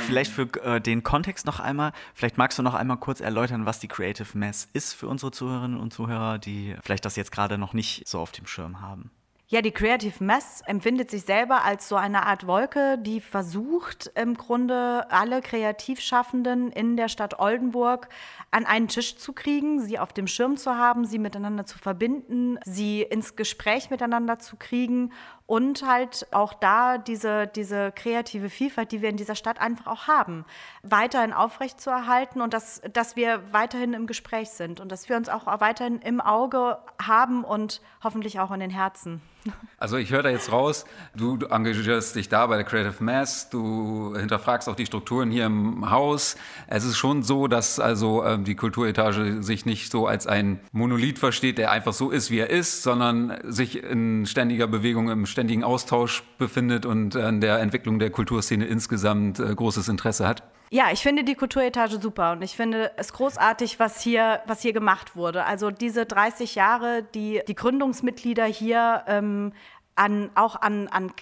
Vielleicht 0.07 0.33
für 0.33 0.49
äh, 0.63 0.81
den 0.81 1.03
Kontext 1.03 1.47
noch 1.47 1.61
einmal, 1.61 1.93
vielleicht 2.15 2.39
magst 2.39 2.59
du 2.59 2.63
noch 2.63 2.75
einmal 2.75 2.99
kurz 2.99 3.21
erläutern, 3.21 3.67
was 3.67 3.79
die 3.81 3.89
Creative 3.89 4.39
Mass 4.39 4.69
ist 4.73 4.95
für 4.95 5.09
unsere 5.09 5.33
Zuhörerinnen 5.33 5.79
und 5.79 5.93
Zuhörer, 5.93 6.39
die 6.39 6.77
vielleicht 6.83 7.05
das 7.05 7.17
jetzt 7.17 7.33
gerade 7.33 7.59
noch 7.59 7.75
nicht 7.75 8.09
so 8.09 8.19
auf 8.21 8.33
dem 8.33 8.47
Schirm 8.47 8.81
haben. 8.81 9.11
Ja, 9.53 9.61
die 9.61 9.71
Creative 9.71 10.25
Mess 10.25 10.63
empfindet 10.65 11.11
sich 11.11 11.25
selber 11.25 11.63
als 11.63 11.87
so 11.87 11.97
eine 11.97 12.25
Art 12.25 12.47
Wolke, 12.47 12.97
die 12.97 13.21
versucht 13.21 14.11
im 14.15 14.35
Grunde 14.35 15.05
alle 15.11 15.43
Kreativschaffenden 15.43 16.73
in 16.73 16.97
der 16.97 17.11
Stadt 17.11 17.39
Oldenburg 17.39 18.09
an 18.51 18.65
einen 18.65 18.89
Tisch 18.89 19.17
zu 19.17 19.35
kriegen, 19.35 19.79
sie 19.79 19.99
auf 19.99 20.15
dem 20.15 20.27
Schirm 20.27 20.57
zu 20.57 20.77
haben, 20.77 21.05
sie 21.05 21.19
miteinander 21.19 21.67
zu 21.67 21.77
verbinden, 21.77 22.59
sie 22.65 23.03
ins 23.03 23.37
Gespräch 23.37 23.91
miteinander 23.91 24.39
zu 24.39 24.57
kriegen 24.57 25.13
und 25.53 25.87
halt 25.87 26.27
auch 26.31 26.55
da 26.55 26.97
diese, 26.97 27.47
diese 27.47 27.93
kreative 27.93 28.49
Vielfalt, 28.49 28.91
die 28.91 29.03
wir 29.03 29.11
in 29.11 29.19
dieser 29.19 29.35
Stadt 29.35 29.61
einfach 29.61 29.87
auch 29.87 30.09
haben, 30.09 30.47
weiterhin 30.83 31.35
aufrechtzuerhalten 31.35 32.41
und 32.41 32.55
dass, 32.55 32.81
dass 32.95 33.17
wir 33.17 33.43
weiterhin 33.53 33.93
im 33.93 34.07
Gespräch 34.07 34.49
sind 34.49 34.81
und 34.81 34.91
dass 34.91 35.11
wir 35.11 35.17
uns 35.19 35.29
auch 35.29 35.45
weiterhin 35.61 36.01
im 36.01 36.23
Auge 36.23 36.79
haben 36.99 37.45
und 37.45 37.83
hoffentlich 38.03 38.41
auch 38.41 38.51
in 38.51 38.61
den 38.61 38.71
Herzen. 38.71 39.21
Also 39.79 39.97
ich 39.97 40.13
höre 40.13 40.23
da 40.23 40.31
jetzt 40.31 40.53
raus, 40.53 40.85
du, 41.17 41.37
du, 41.37 41.47
engagierst 41.47 42.15
dich 42.15 42.29
da 42.29 42.47
bei 42.47 42.55
der 42.55 42.65
Creative 42.65 43.03
Mass, 43.03 43.51
du 43.51 44.17
hinterfragst 44.17 44.69
auch 44.69 44.77
die 44.77 44.87
Strukturen 44.87 45.33
hier 45.33 45.47
im 45.47 45.91
Haus. 45.91 46.37
Es 46.69 46.85
ist 46.85 46.97
schon 46.97 47.25
so, 47.25 47.49
dass 47.49 47.81
also 47.81 48.25
ähm, 48.25 48.45
die 48.45 48.55
Kulturetage 48.55 49.43
sich 49.43 49.67
nicht 49.67 49.91
so 49.91 50.07
als 50.07 50.29
ein 50.29 50.61
Monolith 50.71 51.19
versteht, 51.19 51.59
der 51.59 51.73
einfach 51.73 51.93
so 51.93 52.11
ist, 52.11 52.31
wie 52.31 52.39
er 52.39 52.51
ist, 52.51 52.85
sondern 52.85 53.37
sich 53.43 53.83
in 53.83 54.25
ständiger 54.25 54.69
Bewegung, 54.69 55.11
im 55.11 55.27
ständigen 55.27 55.42
Austausch 55.65 56.23
befindet 56.39 56.87
und 56.87 57.17
an 57.17 57.41
der 57.41 57.59
Entwicklung 57.61 57.99
der 57.99 58.11
Kulturszene 58.11 58.65
insgesamt 58.67 59.39
äh, 59.39 59.55
großes 59.55 59.89
Interesse 59.89 60.27
hat. 60.27 60.43
Ja, 60.71 60.91
ich 60.91 61.03
finde 61.03 61.23
die 61.23 61.35
Kulturetage 61.35 62.01
super 62.01 62.33
und 62.33 62.41
ich 62.41 62.57
finde 62.57 62.93
es 62.97 63.13
großartig, 63.13 63.79
was 63.79 64.01
hier, 64.01 64.41
was 64.47 64.63
hier 64.63 64.73
gemacht 64.73 65.15
wurde. 65.15 65.45
Also 65.45 65.71
diese 65.71 66.07
30 66.07 66.55
Jahre, 66.55 67.03
die 67.15 67.43
die 67.47 67.55
Gründungsmitglieder 67.55 68.47
hier 68.47 69.05
ähm, 69.07 69.53
an, 69.97 70.31
auch 70.35 70.57
an, 70.57 70.89
an, 70.89 71.13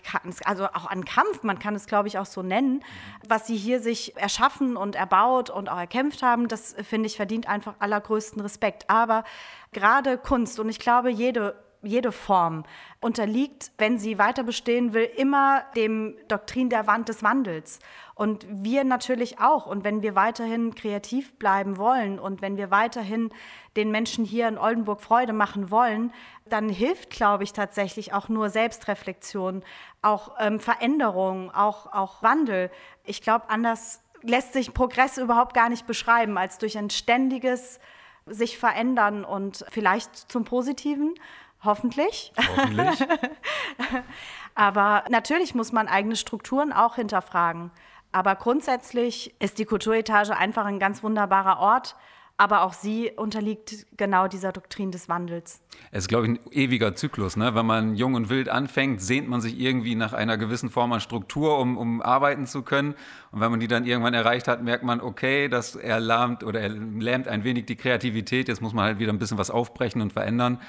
also 0.44 0.66
auch 0.66 0.86
an 0.86 1.04
Kampf, 1.04 1.42
man 1.42 1.58
kann 1.58 1.74
es 1.74 1.86
glaube 1.86 2.06
ich 2.06 2.18
auch 2.18 2.26
so 2.26 2.42
nennen, 2.42 2.84
was 3.26 3.48
sie 3.48 3.56
hier 3.56 3.80
sich 3.80 4.16
erschaffen 4.16 4.76
und 4.76 4.94
erbaut 4.94 5.50
und 5.50 5.68
auch 5.68 5.78
erkämpft 5.78 6.22
haben, 6.22 6.46
das 6.46 6.76
finde 6.84 7.08
ich 7.08 7.16
verdient 7.16 7.48
einfach 7.48 7.74
allergrößten 7.80 8.40
Respekt. 8.40 8.88
Aber 8.88 9.24
gerade 9.72 10.16
Kunst 10.16 10.60
und 10.60 10.68
ich 10.68 10.78
glaube 10.78 11.10
jede 11.10 11.56
jede 11.82 12.12
Form 12.12 12.64
unterliegt, 13.00 13.72
wenn 13.78 13.98
sie 13.98 14.18
weiter 14.18 14.42
bestehen 14.42 14.92
will, 14.92 15.08
immer 15.16 15.62
dem 15.76 16.16
Doktrin 16.28 16.68
der 16.68 16.86
Wand 16.86 17.08
des 17.08 17.22
Wandels. 17.22 17.78
Und 18.14 18.46
wir 18.48 18.84
natürlich 18.84 19.40
auch. 19.40 19.64
Und 19.64 19.82
wenn 19.82 20.02
wir 20.02 20.14
weiterhin 20.14 20.74
kreativ 20.74 21.32
bleiben 21.38 21.78
wollen 21.78 22.18
und 22.18 22.42
wenn 22.42 22.58
wir 22.58 22.70
weiterhin 22.70 23.30
den 23.76 23.90
Menschen 23.90 24.24
hier 24.26 24.46
in 24.46 24.58
Oldenburg 24.58 25.00
Freude 25.00 25.32
machen 25.32 25.70
wollen, 25.70 26.12
dann 26.44 26.68
hilft, 26.68 27.10
glaube 27.10 27.44
ich, 27.44 27.52
tatsächlich 27.54 28.12
auch 28.12 28.28
nur 28.28 28.50
Selbstreflexion, 28.50 29.62
auch 30.02 30.32
ähm, 30.38 30.60
Veränderung, 30.60 31.50
auch, 31.50 31.86
auch 31.92 32.22
Wandel. 32.22 32.70
Ich 33.04 33.22
glaube, 33.22 33.48
anders 33.48 34.02
lässt 34.22 34.52
sich 34.52 34.74
Progress 34.74 35.16
überhaupt 35.16 35.54
gar 35.54 35.70
nicht 35.70 35.86
beschreiben 35.86 36.36
als 36.36 36.58
durch 36.58 36.76
ein 36.76 36.90
ständiges 36.90 37.80
sich 38.26 38.58
verändern 38.58 39.24
und 39.24 39.64
vielleicht 39.70 40.14
zum 40.14 40.44
Positiven 40.44 41.14
Hoffentlich. 41.62 42.32
Hoffentlich. 42.36 43.08
Aber 44.54 45.04
natürlich 45.10 45.54
muss 45.54 45.72
man 45.72 45.88
eigene 45.88 46.16
Strukturen 46.16 46.72
auch 46.72 46.96
hinterfragen. 46.96 47.70
Aber 48.12 48.34
grundsätzlich 48.34 49.34
ist 49.38 49.58
die 49.58 49.64
Kulturetage 49.64 50.36
einfach 50.36 50.64
ein 50.64 50.78
ganz 50.78 51.02
wunderbarer 51.02 51.60
Ort, 51.60 51.96
aber 52.36 52.62
auch 52.62 52.72
sie 52.72 53.10
unterliegt 53.14 53.86
genau 53.98 54.26
dieser 54.26 54.50
Doktrin 54.50 54.90
des 54.90 55.10
Wandels. 55.10 55.60
Es 55.90 56.04
ist, 56.04 56.08
glaube 56.08 56.24
ich, 56.24 56.32
ein 56.32 56.40
ewiger 56.52 56.94
Zyklus. 56.94 57.36
Ne? 57.36 57.54
Wenn 57.54 57.66
man 57.66 57.94
jung 57.96 58.14
und 58.14 58.30
wild 58.30 58.48
anfängt, 58.48 59.02
sehnt 59.02 59.28
man 59.28 59.42
sich 59.42 59.60
irgendwie 59.60 59.94
nach 59.94 60.14
einer 60.14 60.38
gewissen 60.38 60.70
Form 60.70 60.90
an 60.94 61.00
Struktur, 61.00 61.58
um, 61.58 61.76
um 61.76 62.00
arbeiten 62.00 62.46
zu 62.46 62.62
können. 62.62 62.94
Und 63.30 63.40
wenn 63.40 63.50
man 63.50 63.60
die 63.60 63.68
dann 63.68 63.84
irgendwann 63.84 64.14
erreicht 64.14 64.48
hat, 64.48 64.62
merkt 64.62 64.84
man, 64.84 65.02
okay, 65.02 65.48
das 65.48 65.76
erlahmt 65.76 66.42
oder 66.42 66.60
er 66.60 66.70
lähmt 66.70 67.28
ein 67.28 67.44
wenig 67.44 67.66
die 67.66 67.76
Kreativität. 67.76 68.48
Jetzt 68.48 68.62
muss 68.62 68.72
man 68.72 68.86
halt 68.86 68.98
wieder 68.98 69.12
ein 69.12 69.18
bisschen 69.18 69.36
was 69.36 69.50
aufbrechen 69.50 70.00
und 70.00 70.14
verändern. 70.14 70.60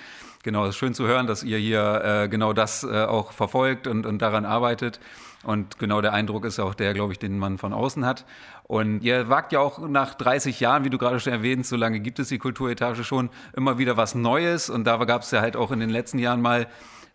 Genau, 0.44 0.64
es 0.64 0.72
ist 0.72 0.78
schön 0.78 0.94
zu 0.94 1.08
hören, 1.08 1.28
dass 1.28 1.44
ihr 1.44 1.58
hier 1.58 2.02
äh, 2.04 2.28
genau 2.28 2.54
das 2.54 2.84
äh, 2.84 3.04
auch 3.04 3.32
verfolgt 3.32 3.88
und, 3.88 4.06
und 4.06 4.22
daran 4.22 4.46
arbeitet. 4.46 5.00
Und 5.44 5.80
genau 5.80 6.02
der 6.02 6.14
Eindruck 6.14 6.46
ist 6.46 6.60
auch 6.60 6.76
der, 6.76 6.94
glaube 6.94 7.14
ich, 7.14 7.20
den 7.20 7.38
man 7.38 7.58
von 7.58 7.74
außen 7.74 8.06
hat. 8.06 8.26
Und 8.64 9.02
ihr 9.04 9.30
wagt 9.30 9.52
ja 9.54 9.60
auch 9.60 9.80
nach 9.88 10.14
30 10.14 10.60
Jahren, 10.60 10.84
wie 10.84 10.90
du 10.90 10.98
gerade 10.98 11.20
schon 11.20 11.34
erwähnt, 11.34 11.66
so 11.66 11.76
lange 11.76 12.00
gibt 12.00 12.20
es 12.20 12.30
die 12.30 12.38
Kulturetage 12.38 13.04
schon, 13.04 13.30
immer 13.56 13.78
wieder 13.78 13.98
was 13.98 14.16
Neues. 14.16 14.70
Und 14.70 14.86
da 14.86 14.98
gab 15.06 15.24
es 15.24 15.32
ja 15.32 15.42
halt 15.42 15.56
auch 15.56 15.72
in 15.72 15.80
den 15.80 15.90
letzten 15.90 16.20
Jahren 16.20 16.42
mal 16.42 16.68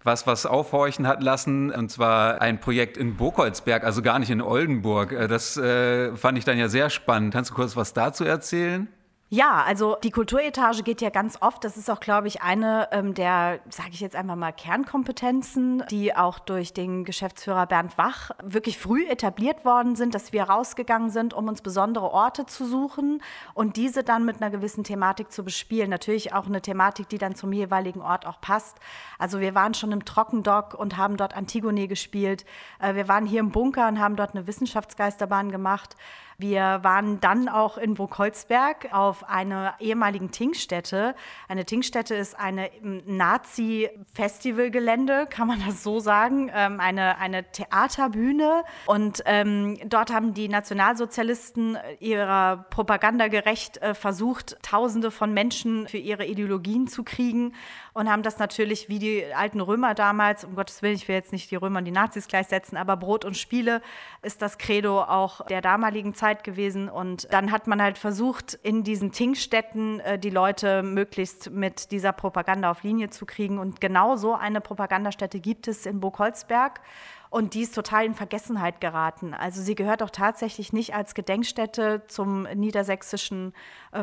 was, 0.02 0.26
was 0.26 0.46
aufhorchen 0.46 1.06
hat 1.08 1.22
lassen, 1.22 1.72
und 1.72 1.90
zwar 1.90 2.40
ein 2.40 2.60
Projekt 2.60 2.96
in 2.96 3.16
Burkholzberg, 3.16 3.82
also 3.82 4.02
gar 4.02 4.20
nicht 4.20 4.30
in 4.30 4.40
Oldenburg. 4.40 5.12
Äh, 5.12 5.28
das 5.28 5.56
äh, 5.56 6.16
fand 6.16 6.38
ich 6.38 6.44
dann 6.44 6.58
ja 6.58 6.68
sehr 6.68 6.90
spannend. 6.90 7.34
Kannst 7.34 7.50
du 7.50 7.54
kurz 7.54 7.76
was 7.76 7.92
dazu 7.92 8.24
erzählen? 8.24 8.88
Ja, 9.28 9.64
also 9.64 9.96
die 10.04 10.12
Kulturetage 10.12 10.84
geht 10.84 11.00
ja 11.00 11.10
ganz 11.10 11.38
oft. 11.40 11.64
Das 11.64 11.76
ist 11.76 11.90
auch, 11.90 11.98
glaube 11.98 12.28
ich, 12.28 12.42
eine 12.42 12.88
ähm, 12.92 13.12
der, 13.12 13.58
sage 13.70 13.90
ich 13.90 13.98
jetzt 13.98 14.14
einfach 14.14 14.36
mal, 14.36 14.52
Kernkompetenzen, 14.52 15.82
die 15.90 16.14
auch 16.14 16.38
durch 16.38 16.72
den 16.72 17.04
Geschäftsführer 17.04 17.66
Bernd 17.66 17.98
Wach 17.98 18.30
wirklich 18.40 18.78
früh 18.78 19.04
etabliert 19.04 19.64
worden 19.64 19.96
sind, 19.96 20.14
dass 20.14 20.32
wir 20.32 20.44
rausgegangen 20.44 21.10
sind, 21.10 21.34
um 21.34 21.48
uns 21.48 21.60
besondere 21.60 22.12
Orte 22.12 22.46
zu 22.46 22.64
suchen 22.64 23.20
und 23.52 23.76
diese 23.76 24.04
dann 24.04 24.24
mit 24.24 24.40
einer 24.40 24.50
gewissen 24.52 24.84
Thematik 24.84 25.32
zu 25.32 25.42
bespielen. 25.42 25.90
Natürlich 25.90 26.32
auch 26.32 26.46
eine 26.46 26.62
Thematik, 26.62 27.08
die 27.08 27.18
dann 27.18 27.34
zum 27.34 27.52
jeweiligen 27.52 28.02
Ort 28.02 28.26
auch 28.26 28.40
passt. 28.40 28.78
Also 29.18 29.40
wir 29.40 29.56
waren 29.56 29.74
schon 29.74 29.90
im 29.90 30.04
Trockendock 30.04 30.74
und 30.74 30.96
haben 30.98 31.16
dort 31.16 31.34
Antigone 31.34 31.88
gespielt. 31.88 32.44
Äh, 32.78 32.94
wir 32.94 33.08
waren 33.08 33.26
hier 33.26 33.40
im 33.40 33.50
Bunker 33.50 33.88
und 33.88 33.98
haben 33.98 34.14
dort 34.14 34.36
eine 34.36 34.46
Wissenschaftsgeisterbahn 34.46 35.50
gemacht. 35.50 35.96
Wir 36.38 36.80
waren 36.82 37.18
dann 37.20 37.48
auch 37.48 37.78
in 37.78 37.94
Burgholzberg 37.94 38.92
auf 38.92 39.26
einer 39.28 39.74
ehemaligen 39.80 40.30
Tinkstätte. 40.30 41.16
Eine 41.48 41.64
Tinkstätte 41.64 42.14
ist 42.14 42.38
eine 42.38 42.70
Nazi-Festivalgelände, 42.82 45.26
kann 45.30 45.48
man 45.48 45.62
das 45.66 45.82
so 45.82 45.98
sagen, 45.98 46.50
ähm, 46.54 46.78
eine, 46.78 47.16
eine 47.18 47.50
Theaterbühne. 47.50 48.64
Und 48.84 49.22
ähm, 49.24 49.78
dort 49.86 50.12
haben 50.12 50.34
die 50.34 50.48
Nationalsozialisten 50.48 51.78
ihrer 52.00 52.66
Propaganda 52.68 53.28
gerecht 53.28 53.78
äh, 53.78 53.94
versucht, 53.94 54.58
Tausende 54.62 55.10
von 55.10 55.32
Menschen 55.32 55.88
für 55.88 55.96
ihre 55.96 56.26
Ideologien 56.26 56.86
zu 56.86 57.02
kriegen 57.02 57.54
und 57.96 58.10
haben 58.10 58.22
das 58.22 58.38
natürlich 58.38 58.90
wie 58.90 58.98
die 58.98 59.24
alten 59.34 59.58
Römer 59.58 59.94
damals, 59.94 60.44
um 60.44 60.54
Gottes 60.54 60.82
Willen, 60.82 60.96
ich 60.96 61.08
will 61.08 61.14
jetzt 61.14 61.32
nicht 61.32 61.50
die 61.50 61.56
Römer 61.56 61.78
und 61.78 61.86
die 61.86 61.90
Nazis 61.90 62.28
gleichsetzen, 62.28 62.76
aber 62.76 62.94
Brot 62.94 63.24
und 63.24 63.38
Spiele 63.38 63.80
ist 64.20 64.42
das 64.42 64.58
Credo 64.58 65.00
auch 65.00 65.46
der 65.46 65.62
damaligen 65.62 66.12
Zeit 66.12 66.44
gewesen. 66.44 66.90
Und 66.90 67.26
dann 67.32 67.50
hat 67.50 67.66
man 67.66 67.80
halt 67.80 67.96
versucht, 67.96 68.52
in 68.62 68.84
diesen 68.84 69.12
Tinkstätten 69.12 70.00
äh, 70.00 70.18
die 70.18 70.28
Leute 70.28 70.82
möglichst 70.82 71.50
mit 71.50 71.90
dieser 71.90 72.12
Propaganda 72.12 72.70
auf 72.70 72.82
Linie 72.82 73.08
zu 73.08 73.24
kriegen. 73.24 73.58
Und 73.58 73.80
genau 73.80 74.16
so 74.16 74.34
eine 74.34 74.60
Propagandastätte 74.60 75.40
gibt 75.40 75.66
es 75.66 75.86
in 75.86 75.98
Burgholzberg. 75.98 76.82
Und 77.30 77.54
die 77.54 77.62
ist 77.62 77.74
total 77.74 78.04
in 78.04 78.14
Vergessenheit 78.14 78.80
geraten. 78.80 79.34
Also 79.34 79.60
sie 79.60 79.74
gehört 79.74 80.02
auch 80.02 80.10
tatsächlich 80.10 80.72
nicht 80.72 80.94
als 80.94 81.14
Gedenkstätte 81.14 82.02
zum 82.06 82.44
niedersächsischen 82.54 83.52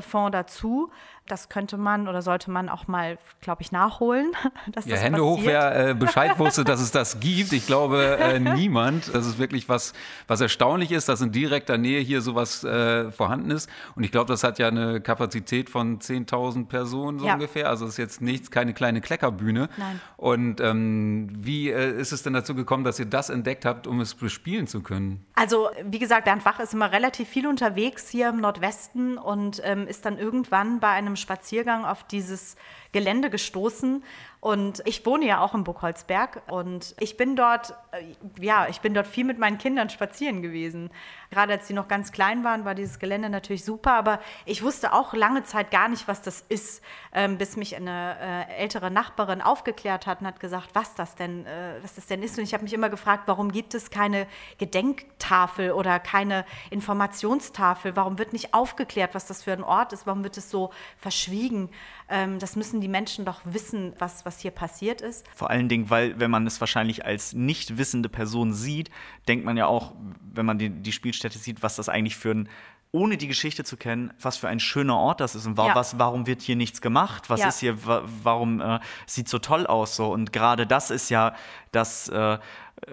Fonds 0.01 0.31
dazu. 0.31 0.91
Das 1.25 1.47
könnte 1.47 1.77
man 1.77 2.09
oder 2.09 2.21
sollte 2.21 2.51
man 2.51 2.67
auch 2.67 2.87
mal, 2.87 3.17
glaube 3.39 3.61
ich, 3.61 3.71
nachholen. 3.71 4.33
Dass 4.73 4.85
ja, 4.85 4.95
das 4.95 5.03
Hände 5.03 5.19
passiert. 5.19 5.39
hoch, 5.39 5.45
wer 5.45 5.89
äh, 5.89 5.93
Bescheid 5.93 6.37
wusste, 6.37 6.65
dass 6.65 6.81
es 6.81 6.91
das 6.91 7.21
gibt. 7.21 7.53
Ich 7.53 7.65
glaube, 7.65 8.17
äh, 8.19 8.39
niemand. 8.55 9.13
Das 9.13 9.25
ist 9.25 9.37
wirklich 9.37 9.69
was, 9.69 9.93
was 10.27 10.41
erstaunlich 10.41 10.91
ist, 10.91 11.07
dass 11.07 11.21
in 11.21 11.31
direkter 11.31 11.77
Nähe 11.77 12.01
hier 12.01 12.21
sowas 12.21 12.63
äh, 12.65 13.09
vorhanden 13.11 13.51
ist. 13.51 13.69
Und 13.95 14.03
ich 14.03 14.11
glaube, 14.11 14.27
das 14.27 14.43
hat 14.43 14.59
ja 14.59 14.67
eine 14.67 14.99
Kapazität 14.99 15.69
von 15.69 15.99
10.000 15.99 16.67
Personen 16.67 17.19
so 17.19 17.25
ja. 17.25 17.35
ungefähr. 17.35 17.69
Also 17.69 17.85
es 17.85 17.91
ist 17.91 17.97
jetzt 17.97 18.21
nichts, 18.21 18.51
keine 18.51 18.73
kleine 18.73 18.99
Kleckerbühne. 18.99 19.69
Nein. 19.77 20.01
Und 20.17 20.59
ähm, 20.59 21.29
wie 21.31 21.69
äh, 21.69 21.97
ist 21.97 22.11
es 22.11 22.23
denn 22.23 22.33
dazu 22.33 22.55
gekommen, 22.55 22.83
dass 22.83 22.99
ihr 22.99 23.05
das 23.05 23.29
entdeckt 23.29 23.65
habt, 23.65 23.87
um 23.87 24.01
es 24.01 24.13
bespielen 24.15 24.67
zu 24.67 24.81
können? 24.81 25.25
Also, 25.35 25.69
wie 25.83 25.99
gesagt, 25.99 26.25
Bernd 26.25 26.45
Wach 26.45 26.59
ist 26.59 26.73
immer 26.73 26.91
relativ 26.91 27.29
viel 27.29 27.47
unterwegs 27.47 28.09
hier 28.09 28.29
im 28.29 28.41
Nordwesten 28.41 29.17
und 29.17 29.61
ähm, 29.63 29.82
ist 29.87 30.05
dann 30.05 30.17
irgendwann 30.17 30.79
bei 30.79 30.89
einem 30.89 31.15
Spaziergang 31.15 31.85
auf 31.85 32.03
dieses 32.03 32.55
Gelände 32.91 33.29
gestoßen. 33.29 34.03
Und 34.43 34.81
ich 34.83 35.05
wohne 35.05 35.25
ja 35.25 35.39
auch 35.39 35.55
in 35.55 35.63
Burgholzberg 35.63 36.41
und 36.51 36.95
ich 36.99 37.15
bin 37.15 37.37
dort, 37.37 37.75
äh, 37.91 38.43
ja, 38.43 38.67
ich 38.67 38.81
bin 38.81 38.93
dort 38.93 39.07
viel 39.07 39.23
mit 39.23 39.39
meinen 39.39 39.57
Kindern 39.57 39.89
spazieren 39.89 40.41
gewesen. 40.41 40.89
Gerade 41.29 41.53
als 41.53 41.69
sie 41.69 41.73
noch 41.73 41.87
ganz 41.87 42.11
klein 42.11 42.43
waren, 42.43 42.65
war 42.65 42.75
dieses 42.75 42.99
Gelände 42.99 43.29
natürlich 43.29 43.63
super, 43.63 43.93
aber 43.93 44.19
ich 44.45 44.61
wusste 44.61 44.91
auch 44.91 45.13
lange 45.13 45.45
Zeit 45.45 45.71
gar 45.71 45.87
nicht, 45.87 46.09
was 46.09 46.21
das 46.21 46.41
ist, 46.41 46.83
ähm, 47.13 47.37
bis 47.37 47.55
mich 47.55 47.77
eine 47.77 48.17
äh, 48.19 48.61
ältere 48.61 48.91
Nachbarin 48.91 49.41
aufgeklärt 49.41 50.07
hat 50.07 50.19
und 50.19 50.27
hat 50.27 50.41
gesagt, 50.41 50.71
was 50.73 50.93
das 50.93 51.15
denn, 51.15 51.45
äh, 51.45 51.75
was 51.81 51.95
das 51.95 52.07
denn 52.07 52.21
ist. 52.21 52.37
Und 52.37 52.43
ich 52.43 52.53
habe 52.53 52.63
mich 52.63 52.73
immer 52.73 52.89
gefragt, 52.89 53.23
warum 53.27 53.49
gibt 53.49 53.73
es 53.73 53.91
keine 53.91 54.27
Gedenktafel 54.57 55.71
oder 55.71 56.01
keine 56.01 56.43
Informationstafel? 56.69 57.95
Warum 57.95 58.17
wird 58.17 58.33
nicht 58.33 58.53
aufgeklärt, 58.53 59.15
was 59.15 59.25
das 59.25 59.41
für 59.41 59.53
ein 59.53 59.63
Ort 59.63 59.93
ist? 59.93 60.05
Warum 60.05 60.25
wird 60.25 60.35
es 60.35 60.49
so 60.49 60.71
verschwiegen? 60.97 61.69
Ähm, 62.09 62.39
das 62.39 62.55
müssen 62.55 62.81
die 62.81 62.87
Menschen 62.87 63.25
doch 63.25 63.41
wissen, 63.43 63.93
was, 63.99 64.25
was 64.25 64.39
hier 64.39 64.51
passiert 64.51 65.01
ist. 65.01 65.25
Vor 65.35 65.49
allen 65.49 65.69
Dingen, 65.69 65.89
weil, 65.89 66.19
wenn 66.19 66.31
man 66.31 66.45
es 66.47 66.59
wahrscheinlich 66.59 67.05
als 67.05 67.33
nicht 67.33 67.77
wissende 67.77 68.09
Person 68.09 68.53
sieht, 68.53 68.89
denkt 69.27 69.45
man 69.45 69.57
ja 69.57 69.67
auch, 69.67 69.93
wenn 70.33 70.45
man 70.45 70.57
die, 70.57 70.69
die 70.69 70.91
Spielstätte 70.91 71.37
sieht, 71.37 71.63
was 71.63 71.75
das 71.75 71.89
eigentlich 71.89 72.15
für 72.15 72.31
ein 72.31 72.49
ohne 72.95 73.17
die 73.17 73.27
Geschichte 73.27 73.63
zu 73.63 73.75
kennen, 73.75 74.13
was 74.21 74.37
für 74.37 74.47
ein 74.47 74.59
schöner 74.59 74.95
Ort 74.95 75.19
das 75.19 75.33
ist 75.33 75.47
und 75.47 75.57
wa 75.57 75.69
ja. 75.69 75.75
was, 75.75 75.97
warum 75.97 76.27
wird 76.27 76.43
hier 76.43 76.55
nichts 76.55 76.79
gemacht? 76.79 77.27
Was 77.27 77.39
ja. 77.39 77.47
ist 77.47 77.59
hier, 77.59 77.87
wa 77.87 78.03
warum 78.21 78.61
äh, 78.61 78.79
sieht 79.07 79.27
so 79.27 79.39
toll 79.39 79.65
aus 79.65 79.95
so? 79.95 80.13
Und 80.13 80.31
gerade 80.31 80.67
das 80.67 80.91
ist 80.91 81.09
ja 81.09 81.33
das 81.71 82.07
äh, 82.09 82.37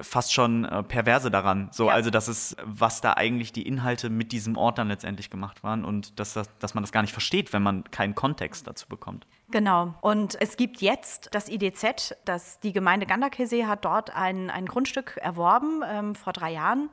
fast 0.00 0.32
schon 0.32 0.64
äh, 0.64 0.82
perverse 0.82 1.30
daran. 1.30 1.68
So, 1.72 1.86
ja. 1.86 1.94
also 1.94 2.10
das 2.10 2.28
ist, 2.28 2.56
was 2.64 3.00
da 3.00 3.14
eigentlich 3.14 3.52
die 3.52 3.66
Inhalte 3.66 4.10
mit 4.10 4.32
diesem 4.32 4.56
Ort 4.56 4.78
dann 4.78 4.88
letztendlich 4.88 5.30
gemacht 5.30 5.62
waren 5.62 5.84
und 5.84 6.18
dass, 6.18 6.34
das, 6.34 6.48
dass 6.58 6.74
man 6.74 6.82
das 6.82 6.92
gar 6.92 7.02
nicht 7.02 7.12
versteht, 7.12 7.52
wenn 7.52 7.62
man 7.62 7.84
keinen 7.90 8.14
Kontext 8.14 8.66
dazu 8.66 8.88
bekommt. 8.88 9.26
Genau. 9.50 9.94
Und 10.00 10.40
es 10.40 10.56
gibt 10.56 10.80
jetzt 10.80 11.30
das 11.32 11.48
IDZ, 11.48 12.14
das 12.24 12.60
die 12.60 12.72
Gemeinde 12.72 13.06
Ganderkesee 13.06 13.66
hat 13.66 13.84
dort 13.84 14.14
ein, 14.14 14.50
ein 14.50 14.66
Grundstück 14.66 15.16
erworben 15.20 15.82
ähm, 15.86 16.14
vor 16.14 16.32
drei 16.32 16.52
Jahren 16.52 16.90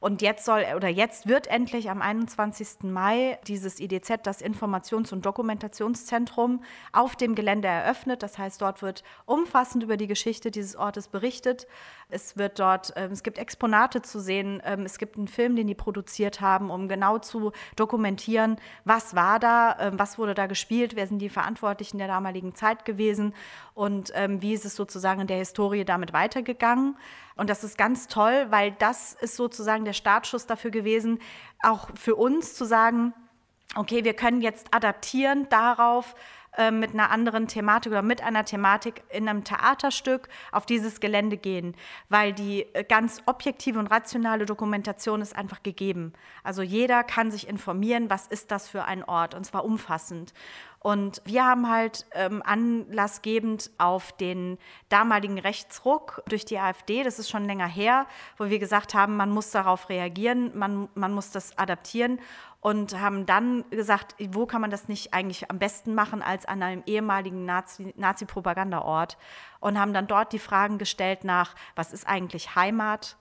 und 0.00 0.22
jetzt 0.22 0.46
soll 0.46 0.64
oder 0.74 0.88
jetzt 0.88 1.28
wird 1.28 1.46
endlich 1.46 1.90
am 1.90 2.00
21. 2.00 2.84
Mai 2.84 3.38
dieses 3.46 3.80
IDZ, 3.80 4.22
das 4.22 4.42
Informations- 4.42 5.12
und 5.12 5.26
Dokumentationszentrum, 5.26 6.64
auf 6.92 7.16
dem 7.16 7.34
Gelände 7.34 7.68
eröffnet. 7.68 8.22
Das 8.22 8.38
heißt, 8.38 8.62
dort 8.62 8.80
wird 8.80 9.04
umfassend 9.26 9.84
über 9.84 9.98
die 9.98 10.06
Geschichte 10.06 10.50
dieses 10.50 10.74
Ortes 10.74 11.08
berichtet. 11.08 11.66
Es 12.08 12.38
wird 12.38 12.58
dort, 12.58 12.96
äh, 12.96 13.08
es 13.08 13.22
gibt 13.22 13.36
Exponate 13.36 14.00
zu 14.00 14.20
sehen. 14.20 14.62
Ähm, 14.64 14.86
es 14.86 14.96
gibt 14.96 15.18
einen 15.18 15.28
Film, 15.28 15.54
den 15.54 15.66
die 15.66 15.74
produziert 15.74 16.40
haben, 16.40 16.70
um 16.70 16.88
genau 16.88 17.18
zu 17.18 17.52
dokumentieren, 17.76 18.56
was 18.86 19.14
war 19.14 19.38
da, 19.38 19.72
äh, 19.78 19.90
was 19.92 20.18
wurde 20.18 20.32
da 20.32 20.46
gespielt, 20.46 20.96
wer 20.96 21.06
sind 21.06 21.18
die 21.18 21.28
Verantwortlichen 21.28 21.98
der 21.98 22.08
damaligen 22.08 22.54
Zeit 22.54 22.86
gewesen 22.86 23.34
und 23.74 24.12
ähm, 24.14 24.40
wie 24.40 24.54
ist 24.54 24.64
es 24.64 24.76
sozusagen 24.76 25.20
in 25.20 25.26
der 25.26 25.38
Historie 25.38 25.84
damit 25.84 26.14
weitergegangen. 26.14 26.96
Und 27.36 27.48
das 27.48 27.64
ist 27.64 27.78
ganz 27.78 28.06
toll, 28.06 28.48
weil 28.50 28.72
das 28.72 29.14
ist 29.14 29.36
sozusagen 29.36 29.86
der 29.86 29.89
Startschuss 29.92 30.46
dafür 30.46 30.70
gewesen, 30.70 31.18
auch 31.62 31.88
für 31.94 32.16
uns 32.16 32.54
zu 32.54 32.64
sagen, 32.64 33.14
okay, 33.76 34.04
wir 34.04 34.14
können 34.14 34.40
jetzt 34.42 34.74
adaptieren 34.74 35.48
darauf, 35.48 36.14
äh, 36.56 36.72
mit 36.72 36.94
einer 36.94 37.10
anderen 37.10 37.46
Thematik 37.46 37.92
oder 37.92 38.02
mit 38.02 38.22
einer 38.22 38.44
Thematik 38.44 39.02
in 39.08 39.28
einem 39.28 39.44
Theaterstück 39.44 40.28
auf 40.50 40.66
dieses 40.66 40.98
Gelände 40.98 41.36
gehen, 41.36 41.76
weil 42.08 42.32
die 42.32 42.66
äh, 42.74 42.82
ganz 42.82 43.22
objektive 43.26 43.78
und 43.78 43.86
rationale 43.86 44.46
Dokumentation 44.46 45.22
ist 45.22 45.36
einfach 45.36 45.62
gegeben. 45.62 46.12
Also 46.42 46.62
jeder 46.62 47.04
kann 47.04 47.30
sich 47.30 47.46
informieren, 47.46 48.10
was 48.10 48.26
ist 48.26 48.50
das 48.50 48.68
für 48.68 48.84
ein 48.84 49.04
Ort 49.04 49.36
und 49.36 49.44
zwar 49.44 49.64
umfassend. 49.64 50.34
Und 50.82 51.20
wir 51.26 51.44
haben 51.44 51.68
halt 51.68 52.06
ähm, 52.14 52.42
anlassgebend 52.42 53.70
auf 53.76 54.12
den 54.12 54.56
damaligen 54.88 55.38
Rechtsruck 55.38 56.22
durch 56.26 56.46
die 56.46 56.58
AfD, 56.58 57.02
das 57.02 57.18
ist 57.18 57.28
schon 57.28 57.44
länger 57.44 57.66
her, 57.66 58.06
wo 58.38 58.48
wir 58.48 58.58
gesagt 58.58 58.94
haben, 58.94 59.16
man 59.16 59.30
muss 59.30 59.50
darauf 59.50 59.90
reagieren, 59.90 60.56
man, 60.56 60.88
man 60.94 61.12
muss 61.12 61.32
das 61.32 61.58
adaptieren 61.58 62.18
und 62.60 62.98
haben 62.98 63.26
dann 63.26 63.68
gesagt, 63.68 64.14
wo 64.30 64.46
kann 64.46 64.62
man 64.62 64.70
das 64.70 64.88
nicht 64.88 65.12
eigentlich 65.12 65.50
am 65.50 65.58
besten 65.58 65.94
machen 65.94 66.22
als 66.22 66.46
an 66.46 66.62
einem 66.62 66.82
ehemaligen 66.86 67.44
Nazi-Propagandaort? 67.44 69.12
Nazi 69.12 69.26
und 69.60 69.78
haben 69.78 69.92
dann 69.92 70.06
dort 70.06 70.32
die 70.32 70.38
Fragen 70.38 70.78
gestellt 70.78 71.24
nach, 71.24 71.54
was 71.76 71.92
ist 71.92 72.06
eigentlich 72.08 72.54
Heimat, 72.54 73.18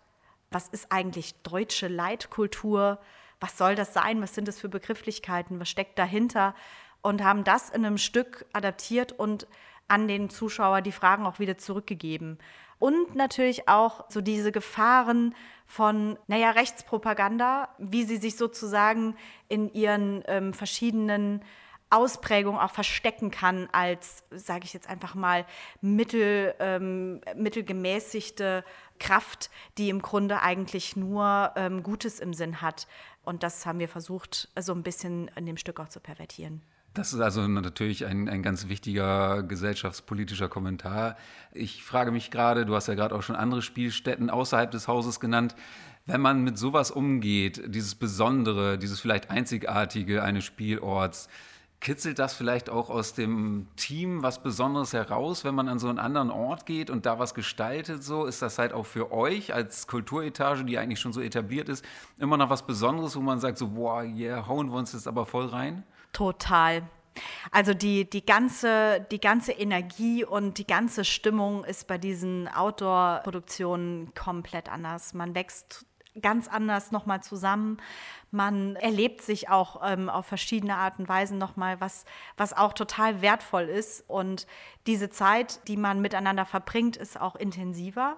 was 0.50 0.70
ist 0.70 0.94
eigentlich 0.94 1.36
deutsche 1.44 1.90
Leitkultur, 1.90 3.00
was 3.42 3.58
soll 3.58 3.76
das 3.76 3.94
sein, 3.94 4.22
was 4.22 4.34
sind 4.34 4.48
das 4.48 4.60
für 4.60 4.70
Begrifflichkeiten, 4.70 5.60
was 5.60 5.70
steckt 5.70 6.00
dahinter 6.00 6.56
und 7.02 7.24
haben 7.24 7.44
das 7.44 7.70
in 7.70 7.86
einem 7.86 7.98
Stück 7.98 8.46
adaptiert 8.54 9.12
und 9.12 9.48
an 9.88 10.08
den 10.08 10.30
Zuschauer 10.30 10.82
die 10.82 10.92
Fragen 10.92 11.26
auch 11.26 11.40
wieder 11.40 11.58
zurückgegeben. 11.58 12.38
Und 12.78 13.16
natürlich 13.16 13.68
auch 13.68 14.06
so 14.10 14.22
diese 14.22 14.52
Gefahren 14.52 15.36
von, 15.66 16.18
naja, 16.28 16.52
Rechtspropaganda, 16.52 17.70
wie 17.78 18.04
sie 18.04 18.18
sich 18.18 18.38
sozusagen 18.38 19.16
in 19.50 19.72
ihren 19.74 20.24
ähm, 20.28 20.54
verschiedenen 20.54 21.44
Ausprägungen 21.90 22.60
auch 22.60 22.72
verstecken 22.72 23.32
kann 23.32 23.68
als, 23.72 24.24
sage 24.30 24.64
ich 24.64 24.74
jetzt 24.74 24.88
einfach 24.88 25.16
mal, 25.16 25.46
mittel, 25.82 26.54
ähm, 26.60 27.20
mittelgemäßigte 27.36 28.64
Kraft, 29.00 29.50
die 29.78 29.90
im 29.90 30.02
Grunde 30.02 30.42
eigentlich 30.42 30.96
nur 30.96 31.52
ähm, 31.56 31.84
Gutes 31.84 32.20
im 32.20 32.34
Sinn 32.34 32.62
hat. 32.62 32.88
Und 33.24 33.44
das 33.44 33.66
haben 33.66 33.80
wir 33.80 33.90
versucht, 33.90 34.50
so 34.60 34.74
ein 34.74 34.84
bisschen 34.84 35.30
in 35.36 35.46
dem 35.46 35.58
Stück 35.58 35.80
auch 35.80 35.90
zu 35.90 36.00
pervertieren. 36.00 36.62
Das 37.00 37.14
ist 37.14 37.22
also 37.22 37.48
natürlich 37.48 38.06
ein, 38.06 38.28
ein 38.28 38.44
ganz 38.44 38.68
wichtiger 38.68 39.42
gesellschaftspolitischer 39.44 40.50
Kommentar. 40.50 41.16
Ich 41.54 41.82
frage 41.82 42.12
mich 42.12 42.30
gerade, 42.30 42.66
du 42.66 42.76
hast 42.76 42.90
ja 42.90 42.94
gerade 42.94 43.16
auch 43.16 43.24
schon 43.24 43.38
andere 43.38 43.62
Spielstätten 43.62 44.30
außerhalb 44.30 44.70
des 44.70 44.90
Hauses 44.90 45.22
genannt. 45.22 45.56
Wenn 46.06 46.20
man 46.20 46.44
mit 46.44 46.58
sowas 46.58 46.92
umgeht, 46.92 47.64
dieses 47.74 47.96
Besondere, 47.96 48.78
dieses 48.78 49.00
vielleicht 49.00 49.30
Einzigartige 49.30 50.24
eines 50.24 50.44
Spielorts, 50.44 51.30
kitzelt 51.80 52.20
das 52.20 52.34
vielleicht 52.34 52.70
auch 52.70 52.90
aus 52.90 53.14
dem 53.14 53.68
Team 53.78 54.22
was 54.22 54.44
Besonderes 54.44 54.92
heraus, 54.92 55.46
wenn 55.46 55.56
man 55.56 55.70
an 55.70 55.80
so 55.80 55.88
einen 55.88 56.00
anderen 56.00 56.30
Ort 56.30 56.66
geht 56.66 56.90
und 56.90 57.06
da 57.06 57.18
was 57.18 57.34
gestaltet? 57.34 58.04
So 58.04 58.26
ist 58.26 58.42
das 58.42 58.60
halt 58.60 58.74
auch 58.74 58.86
für 58.86 59.14
euch 59.14 59.54
als 59.54 59.88
Kulturetage, 59.88 60.66
die 60.66 60.78
eigentlich 60.78 61.00
schon 61.00 61.14
so 61.14 61.22
etabliert 61.22 61.70
ist, 61.70 61.86
immer 62.18 62.36
noch 62.36 62.50
was 62.50 62.68
Besonderes, 62.68 63.16
wo 63.16 63.22
man 63.22 63.40
sagt 63.40 63.58
so, 63.58 63.70
boah, 63.70 64.04
yeah, 64.04 64.46
hauen 64.48 64.70
wir 64.70 64.78
uns 64.78 64.92
jetzt 64.92 65.08
aber 65.08 65.26
voll 65.26 65.46
rein? 65.46 65.86
Total. 66.14 66.84
Also 67.52 67.74
die, 67.74 68.10
die, 68.10 68.26
ganze, 68.26 69.06
die 69.12 69.20
ganze 69.20 69.52
Energie 69.52 70.24
und 70.24 70.58
die 70.58 70.68
ganze 70.68 71.04
Stimmung 71.04 71.64
ist 71.64 71.88
bei 71.88 71.98
diesen 71.98 72.48
Outdoor-Produktionen 72.48 74.14
komplett 74.14 74.70
anders. 74.70 75.14
Man 75.14 75.36
wächst 75.36 75.86
ganz 76.22 76.48
anders 76.48 76.92
nochmal 76.92 77.22
zusammen. 77.22 77.78
Man 78.32 78.76
erlebt 78.76 79.22
sich 79.22 79.50
auch 79.50 79.82
ähm, 79.84 80.10
auf 80.10 80.26
verschiedene 80.26 80.76
Art 80.76 81.00
und 81.00 81.08
Weisen 81.08 81.38
nochmal, 81.38 81.80
was, 81.82 82.06
was 82.38 82.54
auch 82.54 82.74
total 82.74 83.22
wertvoll 83.22 83.64
ist. 83.64 84.04
Und 84.08 84.46
diese 84.88 85.10
Zeit, 85.10 85.68
die 85.68 85.78
man 85.78 86.02
miteinander 86.02 86.46
verbringt, 86.46 86.98
ist 86.98 87.20
auch 87.20 87.36
intensiver. 87.36 88.18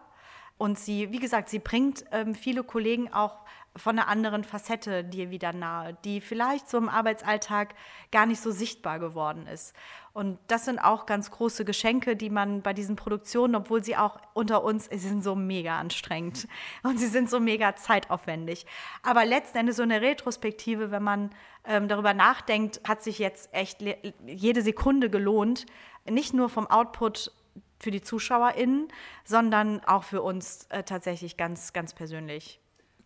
Und 0.58 0.77
sie, 0.77 1.12
wie 1.12 1.19
gesagt, 1.19 1.49
sie 1.49 1.60
bringt 1.60 2.06
ähm, 2.12 2.36
viele 2.36 2.63
Kollegen 2.63 3.12
auch 3.12 3.39
von 3.75 3.97
einer 3.97 4.10
anderen 4.10 4.43
Facette 4.43 5.03
dir 5.03 5.29
wieder 5.29 5.53
nahe, 5.53 5.97
die 6.03 6.19
vielleicht 6.19 6.69
so 6.69 6.77
im 6.77 6.89
Arbeitsalltag 6.89 7.73
gar 8.12 8.25
nicht 8.25 8.41
so 8.41 8.51
sichtbar 8.51 8.99
geworden 8.99 9.47
ist. 9.47 9.73
Und 10.13 10.39
das 10.47 10.65
sind 10.65 10.79
auch 10.79 11.05
ganz 11.05 11.31
große 11.31 11.63
Geschenke, 11.63 12.17
die 12.17 12.29
man 12.29 12.62
bei 12.62 12.73
diesen 12.73 12.97
Produktionen, 12.97 13.55
obwohl 13.55 13.81
sie 13.81 13.95
auch 13.95 14.19
unter 14.34 14.63
uns, 14.63 14.89
sie 14.91 14.97
sind 14.97 15.23
so 15.23 15.36
mega 15.36 15.79
anstrengend 15.79 16.49
und 16.84 16.99
sie 16.99 17.07
sind 17.07 17.29
so 17.29 17.39
mega 17.39 17.75
zeitaufwendig. 17.77 18.65
Aber 19.03 19.25
letzten 19.25 19.60
Endes 19.60 19.77
so 19.77 19.84
eine 19.84 20.01
Retrospektive, 20.01 20.91
wenn 20.91 21.03
man 21.03 21.29
ähm, 21.63 21.88
darüber 21.88 22.13
nachdenkt, 22.13 22.81
hat 22.86 23.01
sich 23.01 23.19
jetzt 23.19 23.53
echt 23.53 23.77
jede 24.25 24.62
Sekunde 24.63 25.10
gelohnt. 25.10 25.65
Nicht 26.10 26.34
nur 26.34 26.49
vom 26.49 26.67
Output 26.67 27.31
für 27.79 27.91
die 27.91 28.01
ZuschauerInnen, 28.01 28.89
sondern 29.23 29.81
auch 29.86 30.03
für 30.03 30.21
uns 30.21 30.65
äh, 30.69 30.84
tatsächlich 30.84 31.38
ganz, 31.38 31.71
ganz 31.71 31.93
persönlich. 31.93 32.60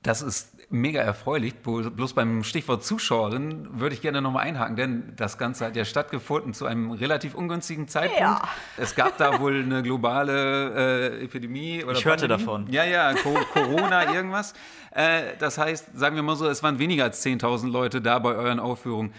Das 0.06 0.22
ist 0.22 0.56
mega 0.70 1.02
erfreulich. 1.02 1.56
Bloß 1.56 2.14
beim 2.14 2.44
Stichwort 2.44 2.84
Zuschauerin 2.84 3.68
würde 3.80 3.96
ich 3.96 4.02
gerne 4.02 4.22
nochmal 4.22 4.44
einhaken, 4.44 4.76
denn 4.76 5.14
das 5.16 5.40
Ganze 5.40 5.66
hat 5.66 5.76
ja 5.76 5.84
stattgefunden 5.84 6.54
zu 6.54 6.68
einem 6.68 6.92
relativ 6.92 7.34
ungünstigen 7.34 7.88
Zeitpunkt. 7.88 8.22
Ja. 8.22 8.42
Es 8.78 8.94
gab 8.94 9.18
da 9.18 9.40
wohl 9.42 9.64
eine 9.64 9.82
globale 9.82 11.16
äh, 11.20 11.24
Epidemie. 11.24 11.84
Oder 11.84 11.98
ich 11.98 12.06
hörte 12.06 12.28
Pandemie. 12.28 12.46
davon. 12.46 12.68
Ja, 12.70 12.84
ja, 12.84 13.14
Co 13.16 13.34
Corona, 13.54 14.14
irgendwas. 14.14 14.54
Äh, 14.92 15.34
das 15.40 15.58
heißt, 15.58 15.98
sagen 15.98 16.16
wir 16.16 16.24
mal 16.24 16.36
so, 16.36 16.48
es 16.48 16.62
waren 16.62 16.78
weniger 16.78 17.06
als 17.06 17.26
10.000 17.26 17.72
Leute 17.72 18.00
da 18.00 18.20
bei 18.20 18.36
euren 18.36 18.60
Aufführungen. 18.60 19.12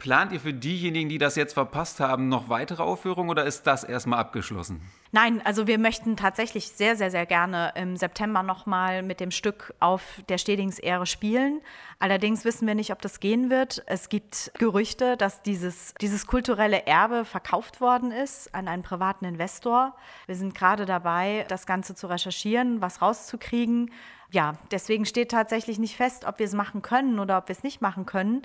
Plant 0.00 0.32
ihr 0.32 0.40
für 0.40 0.52
diejenigen, 0.52 1.08
die 1.08 1.18
das 1.18 1.36
jetzt 1.36 1.52
verpasst 1.52 2.00
haben, 2.00 2.28
noch 2.28 2.48
weitere 2.48 2.82
Aufführungen 2.82 3.30
oder 3.30 3.44
ist 3.44 3.66
das 3.68 3.84
erstmal 3.84 4.18
abgeschlossen? 4.18 4.80
Nein, 5.12 5.40
also 5.44 5.66
wir 5.66 5.78
möchten 5.78 6.16
tatsächlich 6.16 6.68
sehr, 6.68 6.96
sehr, 6.96 7.10
sehr 7.10 7.26
gerne 7.26 7.72
im 7.76 7.96
September 7.96 8.42
nochmal 8.42 9.02
mit 9.02 9.20
dem 9.20 9.30
Stück 9.30 9.74
auf 9.78 10.02
der 10.28 10.38
Stedings-Ehre 10.38 11.04
spielen. 11.04 11.60
Allerdings 11.98 12.44
wissen 12.44 12.66
wir 12.66 12.74
nicht, 12.74 12.92
ob 12.92 13.02
das 13.02 13.20
gehen 13.20 13.50
wird. 13.50 13.82
Es 13.86 14.08
gibt 14.08 14.52
Gerüchte, 14.58 15.16
dass 15.16 15.42
dieses, 15.42 15.94
dieses 16.00 16.26
kulturelle 16.26 16.86
Erbe 16.86 17.24
verkauft 17.24 17.80
worden 17.80 18.10
ist 18.10 18.54
an 18.54 18.68
einen 18.68 18.82
privaten 18.82 19.24
Investor. 19.26 19.94
Wir 20.26 20.34
sind 20.34 20.54
gerade 20.54 20.86
dabei, 20.86 21.44
das 21.48 21.66
Ganze 21.66 21.94
zu 21.94 22.06
recherchieren, 22.06 22.80
was 22.80 23.02
rauszukriegen. 23.02 23.90
Ja, 24.32 24.54
deswegen 24.70 25.06
steht 25.06 25.30
tatsächlich 25.30 25.78
nicht 25.78 25.96
fest, 25.96 26.24
ob 26.24 26.38
wir 26.38 26.46
es 26.46 26.54
machen 26.54 26.82
können 26.82 27.18
oder 27.18 27.38
ob 27.38 27.48
wir 27.48 27.54
es 27.54 27.62
nicht 27.62 27.80
machen 27.80 28.06
können. 28.06 28.42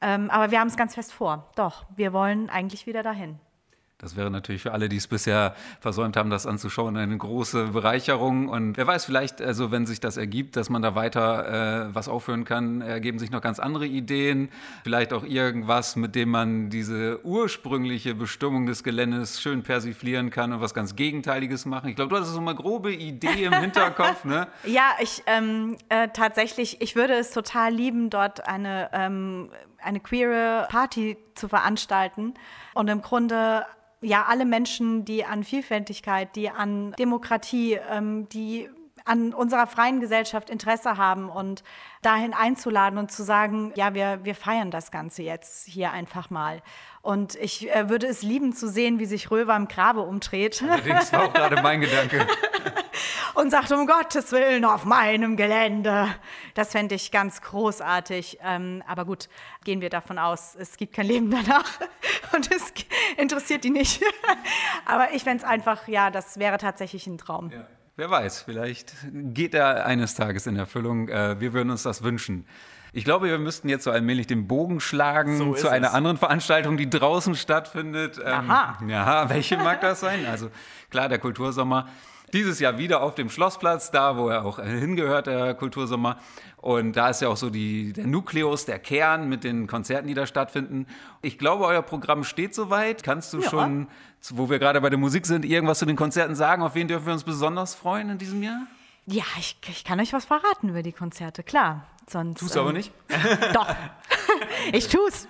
Ähm, 0.00 0.30
aber 0.30 0.50
wir 0.50 0.60
haben 0.60 0.68
es 0.68 0.76
ganz 0.76 0.94
fest 0.94 1.12
vor. 1.12 1.50
Doch, 1.56 1.84
wir 1.94 2.12
wollen 2.12 2.48
eigentlich 2.50 2.86
wieder 2.86 3.02
dahin. 3.02 3.38
Das 3.98 4.14
wäre 4.14 4.30
natürlich 4.30 4.60
für 4.60 4.72
alle, 4.72 4.90
die 4.90 4.98
es 4.98 5.06
bisher 5.06 5.54
versäumt 5.80 6.18
haben, 6.18 6.28
das 6.28 6.46
anzuschauen, 6.46 6.98
eine 6.98 7.16
große 7.16 7.68
Bereicherung. 7.68 8.50
Und 8.50 8.76
wer 8.76 8.86
weiß, 8.86 9.06
vielleicht, 9.06 9.40
also 9.40 9.70
wenn 9.70 9.86
sich 9.86 10.00
das 10.00 10.18
ergibt, 10.18 10.56
dass 10.56 10.68
man 10.68 10.82
da 10.82 10.94
weiter 10.94 11.86
äh, 11.86 11.94
was 11.94 12.06
aufhören 12.06 12.44
kann, 12.44 12.82
ergeben 12.82 13.18
sich 13.18 13.30
noch 13.30 13.40
ganz 13.40 13.58
andere 13.58 13.86
Ideen. 13.86 14.50
Vielleicht 14.82 15.14
auch 15.14 15.24
irgendwas, 15.24 15.96
mit 15.96 16.14
dem 16.14 16.28
man 16.28 16.68
diese 16.68 17.24
ursprüngliche 17.24 18.14
Bestimmung 18.14 18.66
des 18.66 18.84
Geländes 18.84 19.40
schön 19.40 19.62
persiflieren 19.62 20.28
kann 20.28 20.52
und 20.52 20.60
was 20.60 20.74
ganz 20.74 20.94
Gegenteiliges 20.94 21.64
machen. 21.64 21.88
Ich 21.88 21.96
glaube, 21.96 22.14
du 22.14 22.20
hast 22.20 22.28
so 22.28 22.38
eine 22.38 22.54
grobe 22.54 22.92
Idee 22.92 23.44
im 23.44 23.54
Hinterkopf, 23.54 24.24
ne? 24.24 24.48
Ja, 24.66 24.90
ich 25.00 25.22
ähm, 25.26 25.78
äh, 25.88 26.08
tatsächlich, 26.08 26.82
ich 26.82 26.96
würde 26.96 27.14
es 27.14 27.30
total 27.30 27.72
lieben, 27.72 28.10
dort 28.10 28.46
eine, 28.46 28.90
ähm, 28.92 29.48
eine 29.78 30.00
queere 30.00 30.66
Party 30.68 31.16
zu 31.34 31.48
veranstalten 31.48 32.34
und 32.74 32.88
im 32.88 33.00
Grunde 33.00 33.64
ja 34.06 34.26
alle 34.28 34.44
Menschen, 34.44 35.04
die 35.04 35.24
an 35.24 35.44
Vielfältigkeit, 35.44 36.34
die 36.36 36.48
an 36.48 36.92
Demokratie, 36.98 37.78
ähm, 37.90 38.28
die 38.28 38.68
an 39.06 39.32
unserer 39.32 39.66
freien 39.66 40.00
Gesellschaft 40.00 40.50
Interesse 40.50 40.96
haben 40.96 41.30
und 41.30 41.62
dahin 42.02 42.34
einzuladen 42.34 42.98
und 42.98 43.10
zu 43.10 43.22
sagen, 43.22 43.72
ja, 43.76 43.94
wir, 43.94 44.24
wir 44.24 44.34
feiern 44.34 44.70
das 44.70 44.90
Ganze 44.90 45.22
jetzt 45.22 45.66
hier 45.66 45.92
einfach 45.92 46.28
mal. 46.28 46.60
Und 47.02 47.36
ich 47.36 47.72
äh, 47.72 47.88
würde 47.88 48.08
es 48.08 48.22
lieben 48.22 48.52
zu 48.52 48.68
sehen, 48.68 48.98
wie 48.98 49.06
sich 49.06 49.30
Röver 49.30 49.54
im 49.54 49.68
Grabe 49.68 50.00
umdreht. 50.00 50.62
Allerdings 50.62 51.12
war 51.12 51.24
auch 51.24 51.32
gerade 51.32 51.62
mein 51.62 51.80
Gedanke. 51.80 52.26
und 53.34 53.50
sagt, 53.50 53.70
um 53.70 53.86
Gottes 53.86 54.32
Willen, 54.32 54.64
auf 54.64 54.84
meinem 54.84 55.36
Gelände. 55.36 56.08
Das 56.54 56.72
fände 56.72 56.94
ich 56.94 57.12
ganz 57.12 57.42
großartig. 57.42 58.38
Ähm, 58.42 58.82
aber 58.86 59.04
gut, 59.04 59.28
gehen 59.64 59.80
wir 59.80 59.90
davon 59.90 60.18
aus, 60.18 60.56
es 60.58 60.76
gibt 60.76 60.94
kein 60.94 61.06
Leben 61.06 61.30
danach. 61.30 61.78
Und 62.34 62.50
es 62.50 62.72
interessiert 63.16 63.62
die 63.62 63.70
nicht. 63.70 64.02
aber 64.84 65.12
ich 65.12 65.22
fände 65.22 65.44
es 65.44 65.48
einfach, 65.48 65.86
ja, 65.86 66.10
das 66.10 66.38
wäre 66.38 66.58
tatsächlich 66.58 67.06
ein 67.06 67.18
Traum. 67.18 67.50
Ja. 67.50 67.66
Wer 67.98 68.10
weiß, 68.10 68.42
vielleicht 68.42 68.92
geht 69.10 69.54
er 69.54 69.86
eines 69.86 70.14
Tages 70.14 70.46
in 70.46 70.56
Erfüllung. 70.56 71.08
Äh, 71.08 71.40
wir 71.40 71.54
würden 71.54 71.70
uns 71.70 71.82
das 71.82 72.02
wünschen. 72.02 72.46
Ich 72.92 73.04
glaube, 73.04 73.28
wir 73.28 73.38
müssten 73.38 73.70
jetzt 73.70 73.84
so 73.84 73.90
allmählich 73.90 74.26
den 74.26 74.46
Bogen 74.46 74.80
schlagen 74.80 75.38
so 75.38 75.54
zu 75.54 75.68
einer 75.70 75.88
es. 75.88 75.94
anderen 75.94 76.18
Veranstaltung, 76.18 76.76
die 76.76 76.90
draußen 76.90 77.34
stattfindet. 77.34 78.18
Ähm, 78.22 78.50
Aha. 78.50 78.78
ja, 78.86 79.30
welche 79.30 79.56
mag 79.56 79.80
das 79.80 80.00
sein? 80.00 80.26
Also 80.26 80.50
klar, 80.90 81.08
der 81.08 81.18
Kultursommer. 81.18 81.88
Dieses 82.34 82.60
Jahr 82.60 82.76
wieder 82.76 83.00
auf 83.02 83.14
dem 83.14 83.30
Schlossplatz, 83.30 83.90
da 83.90 84.18
wo 84.18 84.28
er 84.28 84.44
auch 84.44 84.58
hingehört, 84.58 85.26
der 85.26 85.54
Kultursommer. 85.54 86.18
Und 86.66 86.94
da 86.94 87.10
ist 87.10 87.22
ja 87.22 87.28
auch 87.28 87.36
so 87.36 87.48
die, 87.48 87.92
der 87.92 88.08
Nukleus, 88.08 88.64
der 88.64 88.80
Kern 88.80 89.28
mit 89.28 89.44
den 89.44 89.68
Konzerten, 89.68 90.08
die 90.08 90.14
da 90.14 90.26
stattfinden. 90.26 90.88
Ich 91.22 91.38
glaube, 91.38 91.64
euer 91.64 91.80
Programm 91.80 92.24
steht 92.24 92.56
soweit. 92.56 93.04
Kannst 93.04 93.32
du 93.32 93.38
ja. 93.38 93.48
schon, 93.48 93.86
wo 94.30 94.50
wir 94.50 94.58
gerade 94.58 94.80
bei 94.80 94.90
der 94.90 94.98
Musik 94.98 95.26
sind, 95.26 95.44
irgendwas 95.44 95.78
zu 95.78 95.86
den 95.86 95.94
Konzerten 95.94 96.34
sagen? 96.34 96.64
Auf 96.64 96.74
wen 96.74 96.88
dürfen 96.88 97.06
wir 97.06 97.12
uns 97.12 97.22
besonders 97.22 97.76
freuen 97.76 98.10
in 98.10 98.18
diesem 98.18 98.42
Jahr? 98.42 98.66
Ja, 99.06 99.22
ich, 99.38 99.56
ich 99.68 99.84
kann 99.84 100.00
euch 100.00 100.12
was 100.12 100.24
verraten 100.24 100.70
über 100.70 100.82
die 100.82 100.90
Konzerte, 100.90 101.44
klar. 101.44 101.86
Sonst, 102.10 102.40
Tust 102.40 102.56
du 102.56 102.58
ähm, 102.58 102.64
aber 102.64 102.72
nicht? 102.72 102.92
Doch, 103.54 103.68
ich 104.72 104.88
tu's. 104.88 105.28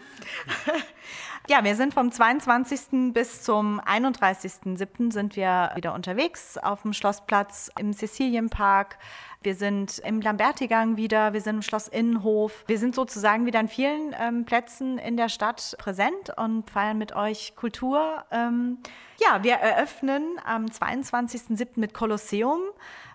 Ja, 1.49 1.63
wir 1.63 1.77
sind 1.77 1.95
vom 1.95 2.11
22. 2.11 3.13
bis 3.13 3.43
zum 3.43 3.79
31.07. 3.81 5.13
sind 5.13 5.37
wir 5.37 5.71
wieder 5.75 5.93
unterwegs 5.93 6.59
auf 6.59 6.83
dem 6.83 6.93
Schlossplatz 6.93 7.71
im 7.79 7.93
Cecilienpark. 7.93 8.99
Wir 9.47 9.55
sind 9.55 10.01
im 10.01 10.21
Lambertigang 10.21 10.97
wieder, 10.97 11.33
wir 11.33 11.41
sind 11.41 11.55
im 11.55 11.63
Schloss 11.63 11.87
Innenhof. 11.87 12.65
Wir 12.67 12.81
sind 12.81 12.97
sozusagen 12.97 13.47
wieder 13.47 13.61
an 13.61 13.69
vielen 13.69 14.13
ähm, 14.19 14.45
Plätzen 14.45 14.99
in 14.99 15.17
der 15.17 15.29
Stadt 15.29 15.77
präsent 15.79 16.33
und 16.37 16.69
feiern 16.69 16.99
mit 16.99 17.15
euch 17.15 17.55
Kultur. 17.55 18.25
Ähm, 18.33 18.79
ja, 19.21 19.45
wir 19.45 19.55
eröffnen 19.55 20.41
am 20.45 20.67
22.07. 20.67 21.69
mit 21.77 21.95
Kolosseum. 21.95 22.59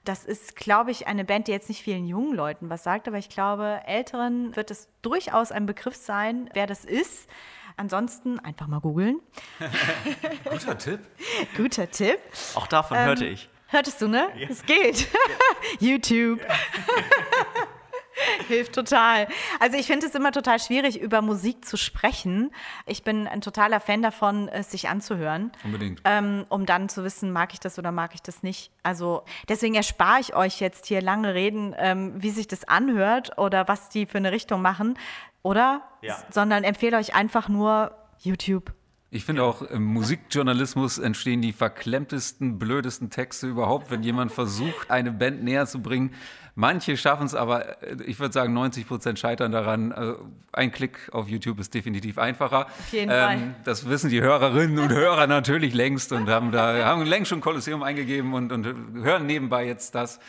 Das 0.05 0.23
ist, 0.23 0.55
glaube 0.55 0.91
ich, 0.91 1.05
eine 1.05 1.25
Band, 1.25 1.49
die 1.49 1.51
jetzt 1.51 1.67
nicht 1.67 1.83
vielen 1.83 2.07
jungen 2.07 2.33
Leuten 2.33 2.69
was 2.69 2.85
sagt, 2.85 3.09
aber 3.09 3.17
ich 3.17 3.27
glaube, 3.27 3.81
Älteren 3.85 4.55
wird 4.55 4.71
es 4.71 4.87
durchaus 5.01 5.51
ein 5.51 5.65
Begriff 5.65 5.97
sein, 5.97 6.49
wer 6.53 6.65
das 6.65 6.85
ist. 6.85 7.27
Ansonsten 7.75 8.39
einfach 8.39 8.67
mal 8.67 8.79
googeln. 8.79 9.19
Guter 10.49 10.77
Tipp. 10.77 11.01
Guter 11.57 11.91
Tipp. 11.91 12.19
Auch 12.55 12.67
davon 12.67 12.95
ähm, 12.95 13.03
hörte 13.03 13.25
ich. 13.25 13.49
Hörtest 13.71 14.01
du, 14.01 14.09
ne? 14.09 14.27
Ja. 14.35 14.47
Es 14.49 14.65
geht. 14.65 15.07
YouTube. 15.79 16.41
Hilft 18.49 18.75
total. 18.75 19.27
Also 19.61 19.77
ich 19.77 19.87
finde 19.87 20.05
es 20.05 20.13
immer 20.13 20.33
total 20.33 20.59
schwierig, 20.59 20.99
über 20.99 21.21
Musik 21.21 21.65
zu 21.65 21.77
sprechen. 21.77 22.51
Ich 22.85 23.03
bin 23.03 23.27
ein 23.27 23.39
totaler 23.39 23.79
Fan 23.79 24.01
davon, 24.01 24.49
es 24.49 24.71
sich 24.71 24.89
anzuhören. 24.89 25.53
Unbedingt. 25.63 26.01
Ähm, 26.03 26.45
um 26.49 26.65
dann 26.65 26.89
zu 26.89 27.05
wissen, 27.05 27.31
mag 27.31 27.53
ich 27.53 27.61
das 27.61 27.79
oder 27.79 27.93
mag 27.93 28.13
ich 28.13 28.21
das 28.21 28.43
nicht. 28.43 28.71
Also 28.83 29.23
deswegen 29.47 29.75
erspare 29.75 30.19
ich 30.19 30.35
euch 30.35 30.59
jetzt 30.59 30.87
hier 30.87 31.01
lange 31.01 31.33
Reden, 31.33 31.73
ähm, 31.77 32.21
wie 32.21 32.31
sich 32.31 32.47
das 32.47 32.65
anhört 32.65 33.37
oder 33.37 33.69
was 33.69 33.87
die 33.87 34.05
für 34.05 34.17
eine 34.17 34.33
Richtung 34.33 34.61
machen. 34.61 34.99
Oder? 35.43 35.81
Ja. 36.01 36.21
Sondern 36.29 36.65
empfehle 36.65 36.97
euch 36.97 37.15
einfach 37.15 37.47
nur 37.47 37.95
YouTube. 38.19 38.73
Ich 39.13 39.25
finde 39.25 39.43
auch, 39.43 39.61
im 39.61 39.83
Musikjournalismus 39.83 40.97
entstehen 40.97 41.41
die 41.41 41.51
verklemmtesten, 41.51 42.57
blödesten 42.57 43.09
Texte 43.09 43.47
überhaupt, 43.47 43.91
wenn 43.91 44.03
jemand 44.03 44.31
versucht, 44.31 44.89
eine 44.89 45.11
Band 45.11 45.43
näher 45.43 45.65
zu 45.65 45.81
bringen. 45.81 46.13
Manche 46.55 46.95
schaffen 46.95 47.25
es, 47.25 47.35
aber 47.35 47.83
äh, 47.83 47.97
ich 48.05 48.21
würde 48.21 48.33
sagen, 48.33 48.53
90 48.53 48.87
Prozent 48.87 49.19
scheitern 49.19 49.51
daran. 49.51 49.91
Also 49.91 50.29
ein 50.53 50.71
Klick 50.71 51.09
auf 51.11 51.27
YouTube 51.27 51.59
ist 51.59 51.73
definitiv 51.73 52.17
einfacher. 52.17 52.67
Auf 52.67 52.93
jeden 52.93 53.11
ähm, 53.11 53.17
Fall. 53.17 53.55
Das 53.65 53.89
wissen 53.89 54.09
die 54.09 54.21
Hörerinnen 54.21 54.79
und 54.79 54.93
Hörer 54.93 55.27
natürlich 55.27 55.73
längst 55.73 56.13
und 56.13 56.29
haben 56.29 56.53
da 56.53 56.85
haben 56.85 57.05
längst 57.05 57.29
schon 57.29 57.41
Kolosseum 57.41 57.83
eingegeben 57.83 58.33
und, 58.33 58.53
und 58.53 58.65
hören 59.03 59.25
nebenbei 59.25 59.65
jetzt 59.65 59.93
das. 59.93 60.21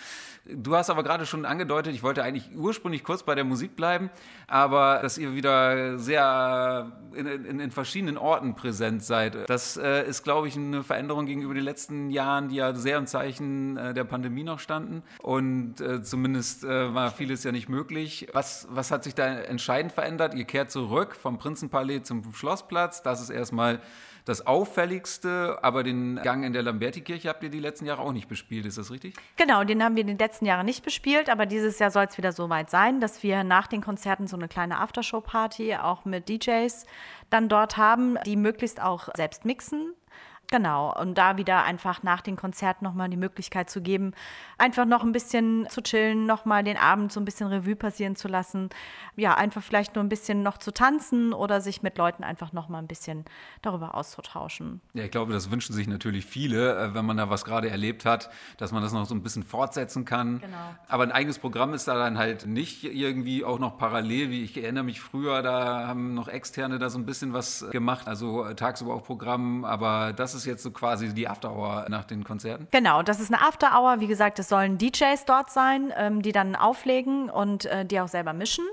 Du 0.44 0.74
hast 0.74 0.90
aber 0.90 1.04
gerade 1.04 1.24
schon 1.24 1.44
angedeutet, 1.44 1.94
ich 1.94 2.02
wollte 2.02 2.24
eigentlich 2.24 2.50
ursprünglich 2.56 3.04
kurz 3.04 3.22
bei 3.22 3.36
der 3.36 3.44
Musik 3.44 3.76
bleiben, 3.76 4.10
aber 4.48 4.98
dass 5.00 5.16
ihr 5.16 5.34
wieder 5.34 5.98
sehr 6.00 6.90
in, 7.14 7.26
in, 7.26 7.60
in 7.60 7.70
verschiedenen 7.70 8.18
Orten 8.18 8.56
präsent 8.56 9.04
seid. 9.04 9.48
Das 9.48 9.76
äh, 9.76 10.04
ist, 10.04 10.24
glaube 10.24 10.48
ich, 10.48 10.56
eine 10.56 10.82
Veränderung 10.82 11.26
gegenüber 11.26 11.54
den 11.54 11.62
letzten 11.62 12.10
Jahren, 12.10 12.48
die 12.48 12.56
ja 12.56 12.74
sehr 12.74 12.98
im 12.98 13.06
Zeichen 13.06 13.76
äh, 13.76 13.94
der 13.94 14.04
Pandemie 14.04 14.42
noch 14.42 14.58
standen. 14.58 15.02
Und 15.22 15.80
äh, 15.80 16.02
zumindest 16.02 16.64
äh, 16.64 16.92
war 16.92 17.12
vieles 17.12 17.44
ja 17.44 17.52
nicht 17.52 17.68
möglich. 17.68 18.26
Was, 18.32 18.66
was 18.70 18.90
hat 18.90 19.04
sich 19.04 19.14
da 19.14 19.26
entscheidend 19.26 19.92
verändert? 19.92 20.34
Ihr 20.34 20.44
kehrt 20.44 20.72
zurück 20.72 21.14
vom 21.14 21.38
Prinzenpalais 21.38 22.02
zum 22.02 22.34
Schlossplatz. 22.34 23.02
Das 23.02 23.22
ist 23.22 23.30
erstmal 23.30 23.80
das 24.24 24.46
Auffälligste, 24.46 25.58
aber 25.62 25.82
den 25.82 26.16
Gang 26.22 26.44
in 26.44 26.52
der 26.52 26.62
Lamberti-Kirche 26.62 27.28
habt 27.28 27.42
ihr 27.42 27.50
die 27.50 27.58
letzten 27.58 27.86
Jahre 27.86 28.02
auch 28.02 28.12
nicht 28.12 28.28
bespielt, 28.28 28.66
ist 28.66 28.78
das 28.78 28.90
richtig? 28.90 29.14
Genau, 29.36 29.64
den 29.64 29.82
haben 29.82 29.96
wir 29.96 30.02
in 30.02 30.06
den 30.06 30.18
letzten 30.18 30.31
Jahren 30.40 30.66
nicht 30.66 30.84
bespielt, 30.84 31.28
aber 31.28 31.46
dieses 31.46 31.78
Jahr 31.78 31.90
soll 31.90 32.06
es 32.06 32.18
wieder 32.18 32.32
so 32.32 32.48
weit 32.48 32.70
sein, 32.70 33.00
dass 33.00 33.22
wir 33.22 33.44
nach 33.44 33.66
den 33.66 33.82
Konzerten 33.82 34.26
so 34.26 34.36
eine 34.36 34.48
kleine 34.48 34.78
Aftershow-Party 34.78 35.76
auch 35.76 36.04
mit 36.04 36.28
DJs 36.28 36.86
dann 37.30 37.48
dort 37.48 37.76
haben, 37.76 38.18
die 38.24 38.36
möglichst 38.36 38.80
auch 38.80 39.08
selbst 39.14 39.44
mixen 39.44 39.94
Genau, 40.52 40.92
und 41.00 41.16
da 41.16 41.38
wieder 41.38 41.64
einfach 41.64 42.02
nach 42.02 42.20
den 42.20 42.36
Konzerten 42.36 42.84
nochmal 42.84 43.08
die 43.08 43.16
Möglichkeit 43.16 43.70
zu 43.70 43.80
geben, 43.80 44.12
einfach 44.58 44.84
noch 44.84 45.02
ein 45.02 45.12
bisschen 45.12 45.66
zu 45.70 45.80
chillen, 45.82 46.26
nochmal 46.26 46.62
den 46.62 46.76
Abend 46.76 47.10
so 47.10 47.20
ein 47.20 47.24
bisschen 47.24 47.46
Revue 47.46 47.74
passieren 47.74 48.16
zu 48.16 48.28
lassen. 48.28 48.68
Ja, 49.16 49.34
einfach 49.34 49.62
vielleicht 49.62 49.94
nur 49.94 50.04
ein 50.04 50.10
bisschen 50.10 50.42
noch 50.42 50.58
zu 50.58 50.70
tanzen 50.70 51.32
oder 51.32 51.62
sich 51.62 51.82
mit 51.82 51.96
Leuten 51.96 52.22
einfach 52.22 52.52
nochmal 52.52 52.82
ein 52.82 52.86
bisschen 52.86 53.24
darüber 53.62 53.94
auszutauschen. 53.94 54.82
Ja, 54.92 55.04
ich 55.04 55.10
glaube, 55.10 55.32
das 55.32 55.50
wünschen 55.50 55.72
sich 55.74 55.88
natürlich 55.88 56.26
viele, 56.26 56.78
äh, 56.78 56.94
wenn 56.94 57.06
man 57.06 57.16
da 57.16 57.30
was 57.30 57.46
gerade 57.46 57.70
erlebt 57.70 58.04
hat, 58.04 58.28
dass 58.58 58.72
man 58.72 58.82
das 58.82 58.92
noch 58.92 59.06
so 59.06 59.14
ein 59.14 59.22
bisschen 59.22 59.44
fortsetzen 59.44 60.04
kann. 60.04 60.40
Genau. 60.40 60.74
Aber 60.86 61.04
ein 61.04 61.12
eigenes 61.12 61.38
Programm 61.38 61.72
ist 61.72 61.88
da 61.88 61.94
dann 61.94 62.18
halt 62.18 62.44
nicht 62.44 62.84
irgendwie 62.84 63.42
auch 63.42 63.58
noch 63.58 63.78
parallel, 63.78 64.28
wie 64.28 64.44
ich 64.44 64.62
erinnere 64.62 64.84
mich 64.84 65.00
früher, 65.00 65.40
da 65.40 65.86
haben 65.86 66.12
noch 66.12 66.28
Externe 66.28 66.78
da 66.78 66.90
so 66.90 66.98
ein 66.98 67.06
bisschen 67.06 67.32
was 67.32 67.64
gemacht, 67.70 68.06
also 68.06 68.44
äh, 68.44 68.54
tagsüber 68.54 68.92
auch 68.92 69.02
Programm, 69.02 69.64
aber 69.64 70.12
das 70.12 70.34
ist 70.34 70.41
ist 70.42 70.46
jetzt 70.46 70.62
so 70.62 70.70
quasi 70.70 71.12
die 71.14 71.28
Afterhour 71.28 71.86
nach 71.88 72.04
den 72.04 72.24
Konzerten? 72.24 72.68
Genau, 72.70 73.02
das 73.02 73.20
ist 73.20 73.32
eine 73.32 73.42
Afterhour. 73.42 74.00
Wie 74.00 74.06
gesagt, 74.06 74.38
es 74.38 74.48
sollen 74.48 74.78
DJs 74.78 75.24
dort 75.26 75.50
sein, 75.50 75.92
ähm, 75.96 76.22
die 76.22 76.32
dann 76.32 76.56
auflegen 76.56 77.30
und 77.30 77.64
äh, 77.66 77.84
die 77.84 78.00
auch 78.00 78.08
selber 78.08 78.32
mischen 78.32 78.64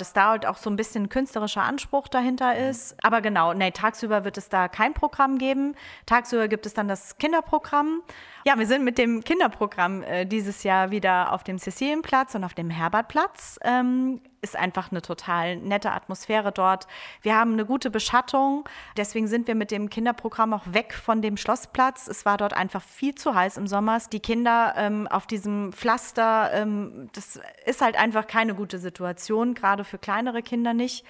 dass 0.00 0.12
da 0.12 0.30
halt 0.30 0.46
auch 0.46 0.56
so 0.56 0.70
ein 0.70 0.76
bisschen 0.76 1.08
künstlerischer 1.08 1.62
Anspruch 1.62 2.08
dahinter 2.08 2.54
mhm. 2.54 2.70
ist. 2.70 2.96
Aber 3.02 3.20
genau, 3.20 3.52
nee, 3.52 3.70
tagsüber 3.70 4.24
wird 4.24 4.38
es 4.38 4.48
da 4.48 4.68
kein 4.68 4.94
Programm 4.94 5.38
geben. 5.38 5.74
Tagsüber 6.06 6.48
gibt 6.48 6.66
es 6.66 6.74
dann 6.74 6.88
das 6.88 7.18
Kinderprogramm. 7.18 8.02
Ja, 8.44 8.58
wir 8.58 8.66
sind 8.66 8.84
mit 8.84 8.96
dem 8.96 9.22
Kinderprogramm 9.22 10.02
äh, 10.02 10.24
dieses 10.24 10.62
Jahr 10.62 10.90
wieder 10.90 11.32
auf 11.32 11.44
dem 11.44 11.58
Cecilienplatz 11.58 12.34
und 12.34 12.42
auf 12.42 12.54
dem 12.54 12.70
Herbertplatz. 12.70 13.58
Ähm, 13.62 14.22
ist 14.40 14.56
einfach 14.56 14.90
eine 14.90 15.02
total 15.02 15.56
nette 15.56 15.92
Atmosphäre 15.92 16.50
dort. 16.50 16.86
Wir 17.20 17.36
haben 17.36 17.52
eine 17.52 17.66
gute 17.66 17.90
Beschattung. 17.90 18.66
Deswegen 18.96 19.28
sind 19.28 19.46
wir 19.46 19.54
mit 19.54 19.70
dem 19.70 19.90
Kinderprogramm 19.90 20.54
auch 20.54 20.64
weg 20.64 20.94
von 20.94 21.20
dem 21.20 21.36
Schlossplatz. 21.36 22.08
Es 22.08 22.24
war 22.24 22.38
dort 22.38 22.54
einfach 22.54 22.82
viel 22.82 23.14
zu 23.14 23.34
heiß 23.34 23.58
im 23.58 23.66
Sommer. 23.66 23.98
Die 24.10 24.20
Kinder 24.20 24.72
ähm, 24.76 25.06
auf 25.08 25.26
diesem 25.26 25.74
Pflaster, 25.74 26.50
ähm, 26.54 27.10
das 27.12 27.38
ist 27.66 27.82
halt 27.82 27.98
einfach 27.98 28.26
keine 28.26 28.54
gute 28.54 28.78
Situation, 28.78 29.52
gerade 29.52 29.84
für 29.84 29.98
kleinere 29.98 30.42
Kinder 30.42 30.72
nicht. 30.72 31.04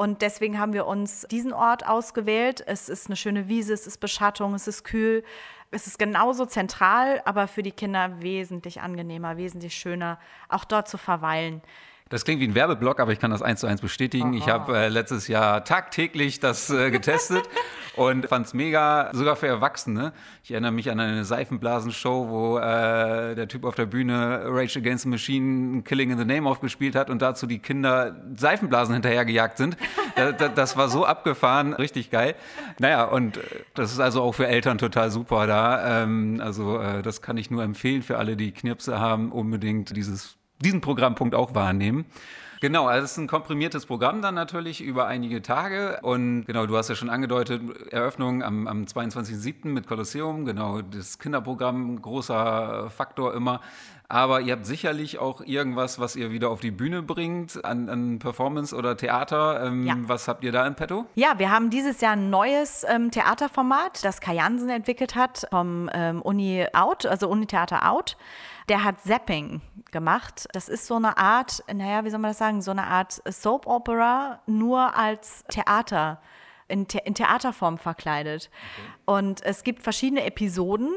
Und 0.00 0.22
deswegen 0.22 0.58
haben 0.58 0.72
wir 0.72 0.86
uns 0.86 1.26
diesen 1.30 1.52
Ort 1.52 1.86
ausgewählt. 1.86 2.64
Es 2.66 2.88
ist 2.88 3.08
eine 3.08 3.16
schöne 3.16 3.48
Wiese, 3.48 3.74
es 3.74 3.86
ist 3.86 3.98
Beschattung, 3.98 4.54
es 4.54 4.66
ist 4.66 4.82
kühl. 4.82 5.22
Es 5.72 5.86
ist 5.86 5.98
genauso 5.98 6.46
zentral, 6.46 7.20
aber 7.26 7.46
für 7.46 7.62
die 7.62 7.70
Kinder 7.70 8.22
wesentlich 8.22 8.80
angenehmer, 8.80 9.36
wesentlich 9.36 9.74
schöner, 9.74 10.18
auch 10.48 10.64
dort 10.64 10.88
zu 10.88 10.96
verweilen. 10.96 11.60
Das 12.10 12.24
klingt 12.24 12.40
wie 12.40 12.48
ein 12.48 12.56
Werbeblock, 12.56 12.98
aber 12.98 13.12
ich 13.12 13.20
kann 13.20 13.30
das 13.30 13.40
eins 13.40 13.60
zu 13.60 13.68
eins 13.68 13.80
bestätigen. 13.80 14.30
Aha. 14.30 14.36
Ich 14.36 14.48
habe 14.48 14.76
äh, 14.76 14.88
letztes 14.88 15.28
Jahr 15.28 15.64
tagtäglich 15.64 16.40
das 16.40 16.68
äh, 16.68 16.90
getestet 16.90 17.48
und 17.96 18.26
fand 18.26 18.46
es 18.46 18.52
mega, 18.52 19.10
sogar 19.12 19.36
für 19.36 19.46
Erwachsene. 19.46 20.12
Ich 20.42 20.50
erinnere 20.50 20.72
mich 20.72 20.90
an 20.90 20.98
eine 20.98 21.24
Seifenblasenshow, 21.24 22.28
wo 22.28 22.58
äh, 22.58 23.36
der 23.36 23.46
Typ 23.46 23.64
auf 23.64 23.76
der 23.76 23.86
Bühne 23.86 24.42
Rage 24.44 24.80
Against 24.80 25.04
the 25.04 25.08
Machine 25.08 25.82
Killing 25.82 26.10
in 26.10 26.18
the 26.18 26.24
Name 26.24 26.50
aufgespielt 26.50 26.96
hat 26.96 27.10
und 27.10 27.22
dazu 27.22 27.46
die 27.46 27.60
Kinder 27.60 28.16
Seifenblasen 28.36 28.92
hinterhergejagt 28.92 29.56
sind. 29.56 29.76
das, 30.16 30.50
das 30.56 30.76
war 30.76 30.88
so 30.88 31.06
abgefahren, 31.06 31.74
richtig 31.74 32.10
geil. 32.10 32.34
Naja, 32.80 33.04
und 33.04 33.36
äh, 33.36 33.40
das 33.74 33.92
ist 33.92 34.00
also 34.00 34.22
auch 34.22 34.32
für 34.32 34.48
Eltern 34.48 34.78
total 34.78 35.12
super 35.12 35.46
da. 35.46 36.02
Ähm, 36.02 36.40
also 36.42 36.80
äh, 36.80 37.02
das 37.02 37.22
kann 37.22 37.36
ich 37.36 37.52
nur 37.52 37.62
empfehlen 37.62 38.02
für 38.02 38.18
alle, 38.18 38.36
die 38.36 38.50
Knirpse 38.50 38.98
haben, 38.98 39.30
unbedingt 39.30 39.94
dieses 39.94 40.39
diesen 40.60 40.80
Programmpunkt 40.80 41.34
auch 41.34 41.54
wahrnehmen. 41.54 42.06
Genau, 42.60 42.86
also 42.86 43.06
es 43.06 43.12
ist 43.12 43.16
ein 43.16 43.26
komprimiertes 43.26 43.86
Programm 43.86 44.20
dann 44.20 44.34
natürlich 44.34 44.82
über 44.82 45.06
einige 45.06 45.40
Tage. 45.40 45.98
Und 46.02 46.44
genau, 46.44 46.66
du 46.66 46.76
hast 46.76 46.90
ja 46.90 46.94
schon 46.94 47.08
angedeutet, 47.08 47.62
Eröffnung 47.90 48.42
am, 48.42 48.66
am 48.66 48.84
22.07. 48.84 49.68
mit 49.68 49.86
Kolosseum. 49.86 50.44
Genau, 50.44 50.82
das 50.82 51.18
Kinderprogramm, 51.18 52.02
großer 52.02 52.90
Faktor 52.90 53.32
immer. 53.32 53.62
Aber 54.10 54.42
ihr 54.42 54.52
habt 54.52 54.66
sicherlich 54.66 55.18
auch 55.18 55.40
irgendwas, 55.40 56.00
was 56.00 56.16
ihr 56.16 56.32
wieder 56.32 56.50
auf 56.50 56.60
die 56.60 56.72
Bühne 56.72 57.00
bringt, 57.00 57.64
an, 57.64 57.88
an 57.88 58.18
Performance 58.18 58.76
oder 58.76 58.96
Theater. 58.96 59.64
Ähm, 59.64 59.86
ja. 59.86 59.94
Was 60.02 60.28
habt 60.28 60.44
ihr 60.44 60.52
da 60.52 60.66
in 60.66 60.74
petto? 60.74 61.06
Ja, 61.14 61.38
wir 61.38 61.50
haben 61.50 61.70
dieses 61.70 62.00
Jahr 62.02 62.12
ein 62.12 62.28
neues 62.28 62.84
ähm, 62.86 63.10
Theaterformat, 63.10 64.04
das 64.04 64.20
Kai 64.20 64.34
Jansen 64.34 64.68
entwickelt 64.68 65.14
hat 65.14 65.46
vom 65.48 65.88
ähm, 65.94 66.20
Uni 66.20 66.66
Out, 66.74 67.06
also 67.06 67.28
Uni 67.28 67.46
Theater 67.46 67.88
Out 67.88 68.16
der 68.70 68.84
hat 68.84 69.00
Zapping 69.00 69.60
gemacht. 69.90 70.46
Das 70.52 70.68
ist 70.68 70.86
so 70.86 70.94
eine 70.94 71.18
Art, 71.18 71.62
naja, 71.72 72.04
wie 72.04 72.10
soll 72.10 72.20
man 72.20 72.30
das 72.30 72.38
sagen, 72.38 72.62
so 72.62 72.70
eine 72.70 72.86
Art 72.86 73.20
Soap 73.28 73.66
Opera, 73.66 74.40
nur 74.46 74.96
als 74.96 75.44
Theater, 75.48 76.22
in, 76.68 76.86
The 76.90 77.00
in 77.04 77.14
Theaterform 77.14 77.78
verkleidet. 77.78 78.48
Okay. 78.48 78.92
Und 79.06 79.42
es 79.42 79.64
gibt 79.64 79.82
verschiedene 79.82 80.24
Episoden, 80.24 80.94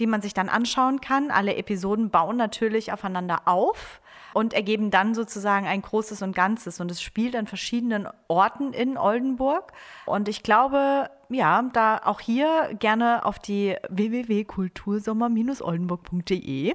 die 0.00 0.06
man 0.06 0.22
sich 0.22 0.34
dann 0.34 0.48
anschauen 0.48 1.00
kann. 1.00 1.30
Alle 1.30 1.56
Episoden 1.56 2.10
bauen 2.10 2.36
natürlich 2.36 2.92
aufeinander 2.92 3.42
auf 3.46 4.00
und 4.36 4.52
ergeben 4.52 4.90
dann 4.90 5.14
sozusagen 5.14 5.66
ein 5.66 5.80
großes 5.80 6.20
und 6.20 6.36
Ganzes. 6.36 6.78
Und 6.80 6.90
es 6.90 7.00
spielt 7.00 7.34
an 7.34 7.46
verschiedenen 7.46 8.06
Orten 8.28 8.74
in 8.74 8.98
Oldenburg. 8.98 9.72
Und 10.04 10.28
ich 10.28 10.42
glaube, 10.42 11.08
ja, 11.30 11.62
da 11.72 12.02
auch 12.04 12.20
hier 12.20 12.76
gerne 12.78 13.24
auf 13.24 13.38
die 13.38 13.74
www.kultursommer-oldenburg.de. 13.88 16.74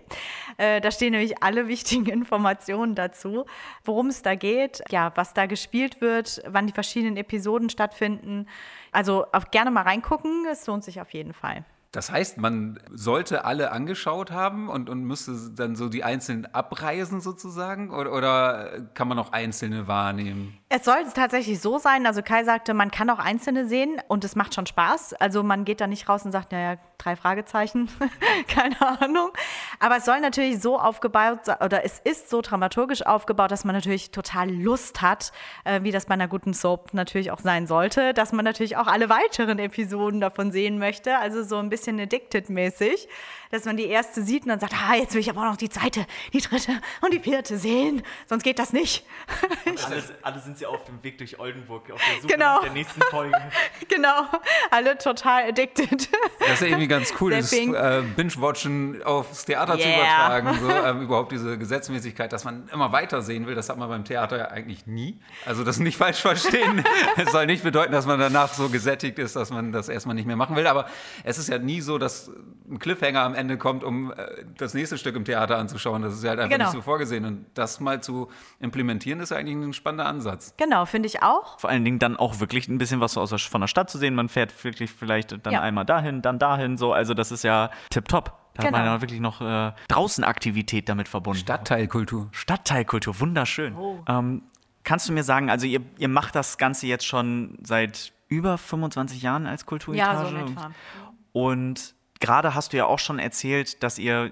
Äh, 0.58 0.82
da 0.82 0.90
stehen 0.90 1.12
nämlich 1.12 1.44
alle 1.44 1.68
wichtigen 1.68 2.06
Informationen 2.08 2.96
dazu, 2.96 3.46
worum 3.84 4.08
es 4.08 4.24
da 4.24 4.34
geht, 4.34 4.82
ja, 4.90 5.12
was 5.14 5.36
da 5.36 5.46
gespielt 5.46 6.02
wird, 6.02 6.42
wann 6.48 6.66
die 6.66 6.74
verschiedenen 6.74 7.16
Episoden 7.16 7.70
stattfinden. 7.70 8.48
Also 8.92 9.28
auch 9.34 9.52
gerne 9.52 9.70
mal 9.70 9.84
reingucken, 9.84 10.48
es 10.52 10.66
lohnt 10.66 10.84
sich 10.84 11.00
auf 11.00 11.14
jeden 11.14 11.34
Fall. 11.34 11.64
Das 11.92 12.10
heißt, 12.10 12.38
man 12.38 12.80
sollte 12.90 13.44
alle 13.44 13.72
angeschaut 13.72 14.32
haben 14.32 14.70
und, 14.70 14.90
und 14.90 15.04
müsste 15.04 15.34
dann 15.54 15.76
so 15.76 15.90
die 15.90 16.06
einzelnen 16.06 16.46
abreisen 16.54 17.20
sozusagen? 17.20 17.92
Oder, 17.92 18.14
oder 18.14 18.82
kann 18.94 19.10
man 19.10 19.20
auch 19.20 19.34
einzelne 19.34 19.90
wahrnehmen? 19.90 20.58
Es 20.70 20.86
soll 20.86 21.04
tatsächlich 21.14 21.60
so 21.60 21.80
sein. 21.80 22.06
Also 22.06 22.22
Kai 22.22 22.46
sagte, 22.46 22.74
man 22.74 22.92
kann 22.92 23.10
auch 23.10 23.20
einzelne 23.20 23.66
sehen 23.66 24.02
und 24.08 24.24
es 24.24 24.38
macht 24.38 24.56
schon 24.56 24.66
Spaß. 24.66 25.16
Also 25.16 25.44
man 25.44 25.66
geht 25.66 25.82
da 25.82 25.88
nicht 25.88 26.08
raus 26.08 26.24
und 26.24 26.32
sagt, 26.32 26.54
naja, 26.54 26.78
drei 26.98 27.18
Fragezeichen, 27.18 27.90
keine 28.48 28.80
Ahnung. 29.02 29.32
Aber 29.80 29.98
es 29.98 30.06
soll 30.06 30.22
natürlich 30.22 30.62
so 30.62 30.80
aufgebaut 30.80 31.40
oder 31.64 31.84
es 31.84 32.00
ist 32.00 32.30
so 32.30 32.42
dramaturgisch 32.42 33.06
aufgebaut, 33.06 33.52
dass 33.52 33.66
man 33.66 33.76
natürlich 33.76 34.12
total 34.12 34.50
Lust 34.50 35.02
hat, 35.02 35.32
äh, 35.66 35.84
wie 35.84 35.92
das 35.92 36.06
bei 36.06 36.14
einer 36.14 36.28
guten 36.28 36.54
Soap 36.54 36.94
natürlich 36.94 37.32
auch 37.32 37.40
sein 37.40 37.68
sollte, 37.68 38.14
dass 38.14 38.32
man 38.32 38.46
natürlich 38.46 38.78
auch 38.78 38.88
alle 38.88 39.10
weiteren 39.10 39.60
Episoden 39.60 40.22
davon 40.22 40.52
sehen 40.52 40.78
möchte. 40.78 41.18
Also 41.18 41.44
so 41.44 41.58
ein 41.58 41.70
bisschen 41.70 41.81
addicted-mäßig, 41.88 43.08
dass 43.52 43.66
man 43.66 43.78
die 43.78 43.86
erste 43.86 44.24
sieht 44.24 44.44
und 44.44 44.50
dann 44.50 44.60
sagt, 44.60 44.74
ah, 44.74 44.96
jetzt 44.96 45.14
will 45.14 45.22
ich 45.22 45.30
aber 45.30 45.42
auch 45.42 45.52
noch 45.52 45.58
die 45.58 45.70
zweite, 45.70 46.06
die 46.34 46.40
dritte 46.40 46.72
und 47.02 47.14
die 47.14 47.20
vierte 47.20 47.58
sehen, 47.58 48.02
sonst 48.28 48.44
geht 48.44 48.60
das 48.60 48.74
nicht. 48.74 49.06
alle, 49.86 50.04
alle 50.22 50.40
sind 50.40 50.58
sie 50.58 50.66
auf 50.66 50.86
dem 50.86 51.04
Weg 51.04 51.18
durch 51.18 51.40
Oldenburg 51.40 51.92
auf 51.92 52.02
der 52.02 52.22
Suche 52.22 52.34
genau. 52.34 52.56
nach 52.56 52.64
der 52.64 52.72
nächsten 52.72 53.02
Folge. 53.02 53.38
genau, 53.90 54.28
alle 54.72 54.98
total 54.98 55.50
addicted. 55.50 56.10
Das 56.40 56.54
ist 56.54 56.62
ja 56.62 56.68
irgendwie 56.68 56.88
ganz 56.88 57.14
cool, 57.20 57.32
das 57.32 57.52
äh, 57.52 58.04
Binge-Watchen 58.16 59.04
aufs 59.04 59.46
Theater 59.46 59.76
yeah. 59.76 59.84
zu 59.84 59.90
übertragen. 59.90 60.60
So, 60.60 60.70
ähm, 60.88 61.02
überhaupt 61.02 61.32
diese 61.32 61.58
Gesetzmäßigkeit, 61.58 62.32
dass 62.32 62.46
man 62.46 62.70
immer 62.72 62.92
weiter 62.92 63.22
sehen 63.22 63.48
will, 63.48 63.56
das 63.56 63.70
hat 63.70 63.78
man 63.78 63.90
beim 63.90 64.06
Theater 64.06 64.38
ja 64.38 64.48
eigentlich 64.48 64.88
nie. 64.88 65.20
Also 65.46 65.64
das 65.64 65.80
nicht 65.80 65.98
falsch 65.98 66.22
verstehen. 66.22 66.84
Es 67.18 67.32
soll 67.32 67.46
nicht 67.46 67.64
bedeuten, 67.64 67.92
dass 67.92 68.06
man 68.06 68.20
danach 68.20 68.54
so 68.54 68.70
gesättigt 68.70 69.20
ist, 69.20 69.36
dass 69.36 69.50
man 69.50 69.72
das 69.72 69.90
erstmal 69.90 70.16
nicht 70.16 70.26
mehr 70.26 70.36
machen 70.36 70.56
will. 70.56 70.68
Aber 70.68 70.88
es 71.24 71.38
ist 71.38 71.50
ja 71.50 71.58
nie 71.58 71.71
so, 71.80 71.98
dass 71.98 72.30
ein 72.70 72.80
Cliffhanger 72.80 73.22
am 73.22 73.34
Ende 73.34 73.58
kommt, 73.58 73.84
um 73.84 74.12
äh, 74.12 74.16
das 74.58 74.74
nächste 74.74 74.98
Stück 74.98 75.16
im 75.16 75.24
Theater 75.24 75.58
anzuschauen. 75.58 76.02
Das 76.02 76.14
ist 76.14 76.24
ja 76.24 76.32
halt 76.32 76.40
einfach 76.40 76.58
genau. 76.58 76.66
nicht 76.66 76.74
so 76.74 76.82
vorgesehen. 76.82 77.24
Und 77.26 77.46
das 77.54 77.80
mal 77.80 78.02
zu 78.02 78.30
implementieren, 78.60 79.20
ist 79.20 79.32
eigentlich 79.32 79.56
ein 79.56 79.74
spannender 79.74 80.08
Ansatz. 80.08 80.54
Genau, 80.58 80.86
finde 80.86 81.08
ich 81.08 81.24
auch. 81.24 81.60
Vor 81.60 81.70
allen 81.70 81.86
Dingen 81.86 82.00
dann 82.00 82.18
auch 82.18 82.40
wirklich 82.40 82.68
ein 82.68 82.78
bisschen 82.78 83.00
was 83.00 83.18
aus, 83.18 83.32
von 83.44 83.62
der 83.62 83.68
Stadt 83.68 83.90
zu 83.90 83.98
sehen. 83.98 84.16
Man 84.16 84.28
fährt 84.28 84.64
wirklich 84.64 84.92
vielleicht 84.92 85.46
dann 85.46 85.54
ja. 85.54 85.62
einmal 85.62 85.86
dahin, 85.86 86.22
dann 86.22 86.40
dahin. 86.40 86.78
So, 86.78 86.92
also 86.92 87.14
das 87.14 87.32
ist 87.32 87.44
ja 87.44 87.70
tipptopp. 87.90 88.38
Da 88.54 88.64
hat 88.64 88.72
man 88.72 88.82
Genau. 88.82 88.94
ja 88.96 89.02
wirklich 89.02 89.20
noch 89.22 89.42
äh, 89.42 89.72
Draußenaktivität 89.88 90.90
damit 90.90 91.08
verbunden. 91.08 91.40
Stadtteilkultur. 91.40 92.28
Stadtteilkultur, 92.32 93.20
wunderschön. 93.20 93.76
Oh. 93.76 94.04
Ähm, 94.08 94.44
kannst 94.84 95.08
du 95.08 95.14
mir 95.14 95.24
sagen, 95.24 95.50
also 95.50 95.66
ihr, 95.66 95.82
ihr 95.98 96.10
macht 96.10 96.36
das 96.36 96.58
Ganze 96.58 96.88
jetzt 96.88 97.06
schon 97.06 97.58
seit 97.64 98.12
über 98.28 98.58
25 98.58 99.22
Jahren 99.22 99.46
als 99.46 99.66
Kulturetage? 99.66 100.24
Ja, 100.24 100.30
so 100.30 100.36
in 100.36 100.48
etwa. 100.48 100.72
Und 101.34 101.96
gerade 102.20 102.56
hast 102.56 102.74
du 102.74 102.78
ja 102.78 102.86
auch 102.86 103.00
schon 103.00 103.20
erzählt, 103.20 103.84
dass 103.84 103.98
ihr 103.98 104.32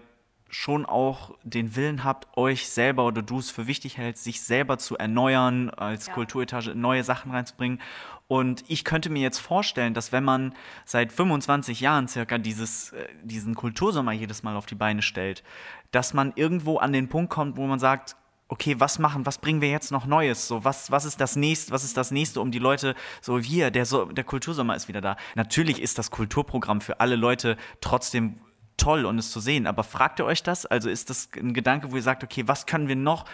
schon 0.50 0.86
auch 0.86 1.36
den 1.44 1.76
Willen 1.76 2.04
habt, 2.04 2.36
euch 2.36 2.70
selber 2.70 3.06
oder 3.06 3.22
du 3.22 3.40
es 3.40 3.52
für 3.52 3.68
wichtig 3.68 3.98
hältst, 3.98 4.24
sich 4.24 4.42
selber 4.42 4.78
zu 4.78 4.98
erneuern, 4.98 5.70
als 5.70 6.08
Ja. 6.08 6.14
Kulturetage 6.14 6.74
neue 6.76 7.04
Sachen 7.04 7.32
reinzubringen. 7.32 7.80
Und 8.28 8.64
ich 8.68 8.84
könnte 8.84 9.10
mir 9.10 9.22
jetzt 9.22 9.40
vorstellen, 9.40 9.94
dass 9.94 10.12
wenn 10.12 10.24
man 10.24 10.54
seit 10.86 11.12
25 11.12 11.82
Jahren 11.82 12.08
circa 12.08 12.38
dieses, 12.38 12.94
äh, 12.94 13.08
diesen 13.24 13.56
Kultursommer 13.56 14.12
jedes 14.12 14.44
Mal 14.44 14.56
auf 14.56 14.66
die 14.66 14.76
Beine 14.76 15.02
stellt, 15.02 15.44
dass 15.92 16.14
man 16.14 16.34
irgendwo 16.36 16.78
an 16.78 16.94
den 16.94 17.10
Punkt 17.10 17.32
kommt, 17.32 17.58
wo 17.58 17.66
man 17.66 17.80
sagt, 17.80 18.16
okay, 18.50 18.80
was 18.80 19.00
machen, 19.00 19.26
was 19.26 19.38
bringen 19.38 19.62
wir 19.62 19.70
jetzt 19.70 19.92
noch 19.92 20.06
Neues? 20.06 20.48
So, 20.48 20.64
was, 20.64 20.92
was 20.92 21.06
ist 21.06 21.22
das 21.22 21.36
nächste, 21.36 21.72
was 21.72 21.84
ist 21.84 21.96
das 21.96 22.12
nächste, 22.12 22.42
um 22.42 22.52
die 22.52 22.60
Leute, 22.60 22.96
so 23.22 23.40
hier, 23.40 23.72
der, 23.72 23.86
so, 23.86 24.06
der 24.06 24.24
Kultursommer 24.24 24.76
ist 24.76 24.88
wieder 24.88 25.02
da. 25.02 25.16
Natürlich 25.36 25.82
ist 25.82 25.98
das 25.98 26.12
Kulturprogramm 26.12 26.82
für 26.82 27.00
alle 27.00 27.16
Leute 27.16 27.58
trotzdem 27.80 28.40
toll 28.76 29.06
und 29.06 29.20
es 29.20 29.32
zu 29.32 29.40
sehen, 29.40 29.68
aber 29.68 29.84
fragt 29.84 30.20
ihr 30.20 30.26
euch 30.26 30.42
das? 30.42 30.66
Also 30.66 30.90
ist 30.90 31.10
das 31.10 31.30
ein 31.36 31.54
Gedanke, 31.54 31.92
wo 31.92 31.96
ihr 31.96 32.02
sagt, 32.02 32.24
okay, 32.24 32.48
was 32.48 32.66
können 32.66 32.88
wir 32.88 32.96
noch, 32.96 33.26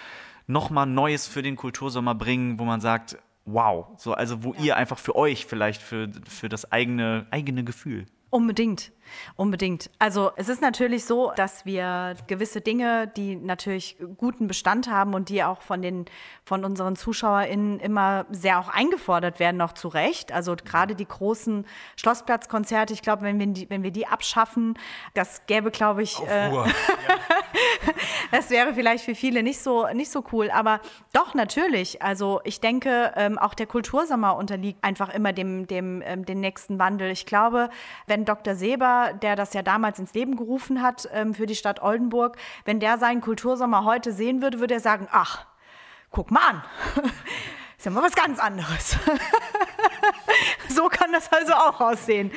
noch 0.47 0.69
mal 0.69 0.85
Neues 0.85 1.27
für 1.27 1.41
den 1.41 1.55
Kultursommer 1.55 2.13
bringen, 2.13 2.59
wo 2.59 2.65
man 2.65 2.81
sagt, 2.81 3.17
wow, 3.45 3.87
so, 3.97 4.13
also 4.13 4.43
wo 4.43 4.53
ihr 4.55 4.75
einfach 4.75 4.97
für 4.97 5.15
euch 5.15 5.45
vielleicht, 5.45 5.81
für, 5.81 6.09
für 6.27 6.49
das 6.49 6.71
eigene, 6.71 7.25
eigene 7.31 7.63
Gefühl. 7.63 8.05
Unbedingt, 8.29 8.91
unbedingt. 9.35 9.89
Also 9.99 10.31
es 10.35 10.49
ist 10.49 10.61
natürlich 10.61 11.05
so, 11.05 11.31
dass 11.35 11.65
wir 11.65 12.15
gewisse 12.27 12.59
Dinge, 12.59 13.07
die 13.15 13.35
natürlich 13.35 13.97
guten 14.17 14.47
Bestand 14.47 14.89
haben 14.89 15.13
und 15.13 15.29
die 15.29 15.43
auch 15.43 15.61
von 15.61 15.81
den 15.81 16.05
von 16.43 16.65
unseren 16.65 16.95
ZuschauerInnen 16.95 17.79
immer 17.79 18.25
sehr 18.29 18.59
auch 18.59 18.67
eingefordert 18.67 19.39
werden, 19.39 19.57
noch 19.57 19.73
zu 19.73 19.87
Recht. 19.87 20.31
Also 20.31 20.55
gerade 20.55 20.95
die 20.95 21.07
großen 21.07 21.65
Schlossplatzkonzerte, 21.95 22.93
ich 22.93 23.01
glaube, 23.01 23.21
wenn 23.23 23.39
wir 23.39 23.47
die, 23.47 23.69
wenn 23.69 23.83
wir 23.83 23.91
die 23.91 24.07
abschaffen, 24.07 24.77
das 25.13 25.45
gäbe, 25.45 25.71
glaube 25.71 26.03
ich, 26.03 26.19
äh, 26.21 26.47
Ruhe. 26.47 26.65
das 28.31 28.49
wäre 28.49 28.73
vielleicht 28.73 29.05
für 29.05 29.15
viele 29.15 29.43
nicht 29.43 29.59
so, 29.59 29.87
nicht 29.93 30.11
so 30.11 30.23
cool, 30.31 30.49
aber 30.51 30.79
doch 31.13 31.33
natürlich. 31.33 32.01
Also 32.01 32.41
ich 32.43 32.61
denke, 32.61 33.13
ähm, 33.15 33.37
auch 33.37 33.53
der 33.53 33.67
Kultursommer 33.67 34.35
unterliegt 34.35 34.83
einfach 34.83 35.13
immer 35.13 35.33
dem, 35.33 35.67
dem, 35.67 36.01
ähm, 36.05 36.25
dem 36.25 36.39
nächsten 36.39 36.79
Wandel. 36.79 37.11
Ich 37.11 37.25
glaube, 37.25 37.69
wenn 38.07 38.25
Dr. 38.25 38.55
Seber, 38.55 39.13
der 39.21 39.35
das 39.35 39.53
ja 39.53 39.61
damals 39.61 39.99
ins 39.99 40.13
Leben 40.13 40.35
gerufen 40.35 40.81
hat 40.81 41.07
ähm, 41.13 41.33
für 41.33 41.45
die 41.45 41.55
Stadt 41.55 41.81
Oldenburg, 41.81 42.37
wenn 42.65 42.79
der 42.79 42.97
seinen 42.97 43.21
Kultursommer 43.21 43.85
heute 43.85 44.11
sehen 44.11 44.41
würde, 44.41 44.59
würde 44.59 44.75
er 44.75 44.79
sagen, 44.79 45.07
ach, 45.11 45.45
guck 46.11 46.31
mal 46.31 46.41
an. 46.47 46.63
Ist 47.77 47.85
ja 47.85 47.91
mal 47.91 48.03
was 48.03 48.15
ganz 48.15 48.39
anderes. 48.39 48.97
So 50.69 50.89
kann 50.89 51.11
das 51.13 51.31
also 51.31 51.53
auch 51.53 51.79
aussehen. 51.79 52.31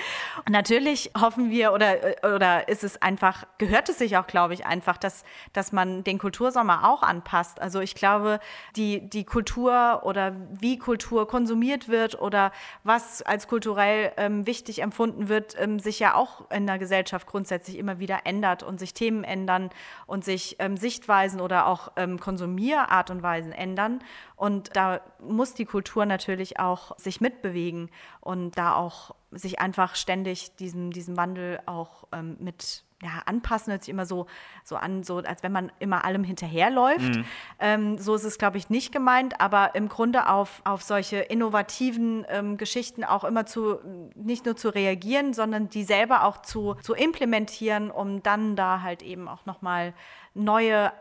Natürlich 0.49 1.11
hoffen 1.19 1.51
wir 1.51 1.73
oder, 1.73 1.97
oder 2.35 2.69
ist 2.69 2.85
es 2.85 3.01
einfach, 3.03 3.47
gehört 3.59 3.89
es 3.89 3.99
sich 3.99 4.17
auch, 4.17 4.27
glaube 4.27 4.55
ich, 4.55 4.67
einfach, 4.67 4.97
dass, 4.97 5.25
dass 5.53 5.73
man 5.73 6.05
den 6.05 6.19
Kultursommer 6.19 6.89
auch 6.89 7.03
anpasst. 7.03 7.61
Also 7.61 7.81
ich 7.81 7.95
glaube, 7.95 8.41
die, 8.77 9.09
die 9.09 9.25
Kultur 9.25 10.03
oder 10.05 10.37
wie 10.51 10.79
Kultur 10.79 11.27
konsumiert 11.27 11.89
wird 11.89 12.21
oder 12.21 12.53
was 12.85 13.23
als 13.23 13.49
kulturell 13.49 14.13
ähm, 14.17 14.47
wichtig 14.47 14.83
empfunden 14.83 15.29
wird, 15.29 15.57
ähm, 15.59 15.79
sich 15.79 15.99
ja 15.99 16.15
auch 16.15 16.51
in 16.51 16.67
der 16.67 16.79
Gesellschaft 16.79 17.27
grundsätzlich 17.27 17.79
immer 17.79 17.99
wieder 17.99 18.21
ändert 18.25 18.63
und 18.63 18.79
sich 18.79 18.95
Themen 18.95 19.25
ändern 19.25 19.71
und 20.07 20.25
sich 20.25 20.57
ähm, 20.59 20.77
Sichtweisen 20.77 21.41
oder 21.41 21.67
auch 21.67 21.93
ähm, 21.97 22.21
Konsumierart 22.21 23.11
und 23.11 23.23
Weisen 23.23 23.53
ändern. 23.53 24.01
Und 24.37 24.77
da 24.77 25.01
muss 25.21 25.55
die 25.55 25.65
Kultur 25.65 26.07
natürlich 26.07 26.61
auch 26.61 26.97
sich 26.99 27.21
mitbewegen 27.21 27.88
und 28.21 28.57
da 28.59 28.75
auch 28.75 29.15
sich 29.31 29.61
einfach 29.61 29.95
ständig 29.95 30.57
diesem, 30.57 30.91
diesem 30.91 31.17
Wandel 31.17 31.61
auch 31.67 32.05
ähm, 32.13 32.37
mit 32.41 32.85
ja, 33.03 33.23
anpassen, 33.27 33.71
hört 33.71 33.85
sich 33.85 33.93
immer 33.93 34.07
so, 34.07 34.27
so 34.65 34.75
an, 34.77 35.05
so 35.05 35.19
als 35.19 35.43
wenn 35.43 35.53
man 35.53 35.71
immer 35.79 36.05
allem 36.05 36.25
hinterherläuft. 36.25 37.21
Ähm, 37.61 37.97
so 37.99 38.15
ist 38.17 38.25
es, 38.25 38.39
glaube 38.39 38.59
ich, 38.59 38.71
nicht 38.71 38.93
gemeint, 38.93 39.41
aber 39.41 39.75
im 39.77 39.89
Grunde 39.89 40.29
auf, 40.29 40.63
auf 40.65 40.83
solche 40.83 41.19
innovativen 41.19 42.27
ähm, 42.29 42.57
Geschichten 42.57 43.05
auch 43.05 43.23
immer 43.23 43.47
zu, 43.47 43.79
nicht 44.17 44.47
nur 44.47 44.57
zu 44.57 44.71
reagieren, 44.71 45.33
sondern 45.33 45.69
die 45.69 45.85
selber 45.85 46.25
auch 46.25 46.43
zu, 46.43 46.75
zu 46.83 46.95
implementieren, 46.95 47.91
um 47.91 48.23
dann 48.23 48.57
da 48.57 48.83
halt 48.83 49.03
eben 49.03 49.29
auch 49.29 49.47
nochmal 49.47 49.95
neue 50.35 50.93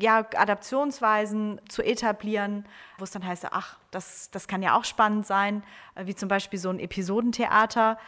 ja, 0.00 0.26
Adaptionsweisen 0.34 1.60
zu 1.68 1.82
etablieren, 1.82 2.64
wo 2.96 3.04
es 3.04 3.10
dann 3.10 3.26
heißt, 3.26 3.46
ach, 3.50 3.76
das, 3.90 4.30
das 4.30 4.48
kann 4.48 4.62
ja 4.62 4.76
auch 4.76 4.84
spannend 4.84 5.26
sein, 5.26 5.62
äh, 5.94 6.06
wie 6.06 6.14
zum 6.14 6.28
Beispiel 6.28 6.58
so 6.58 6.70
ein 6.70 6.78
Episodentheater. 6.78 7.98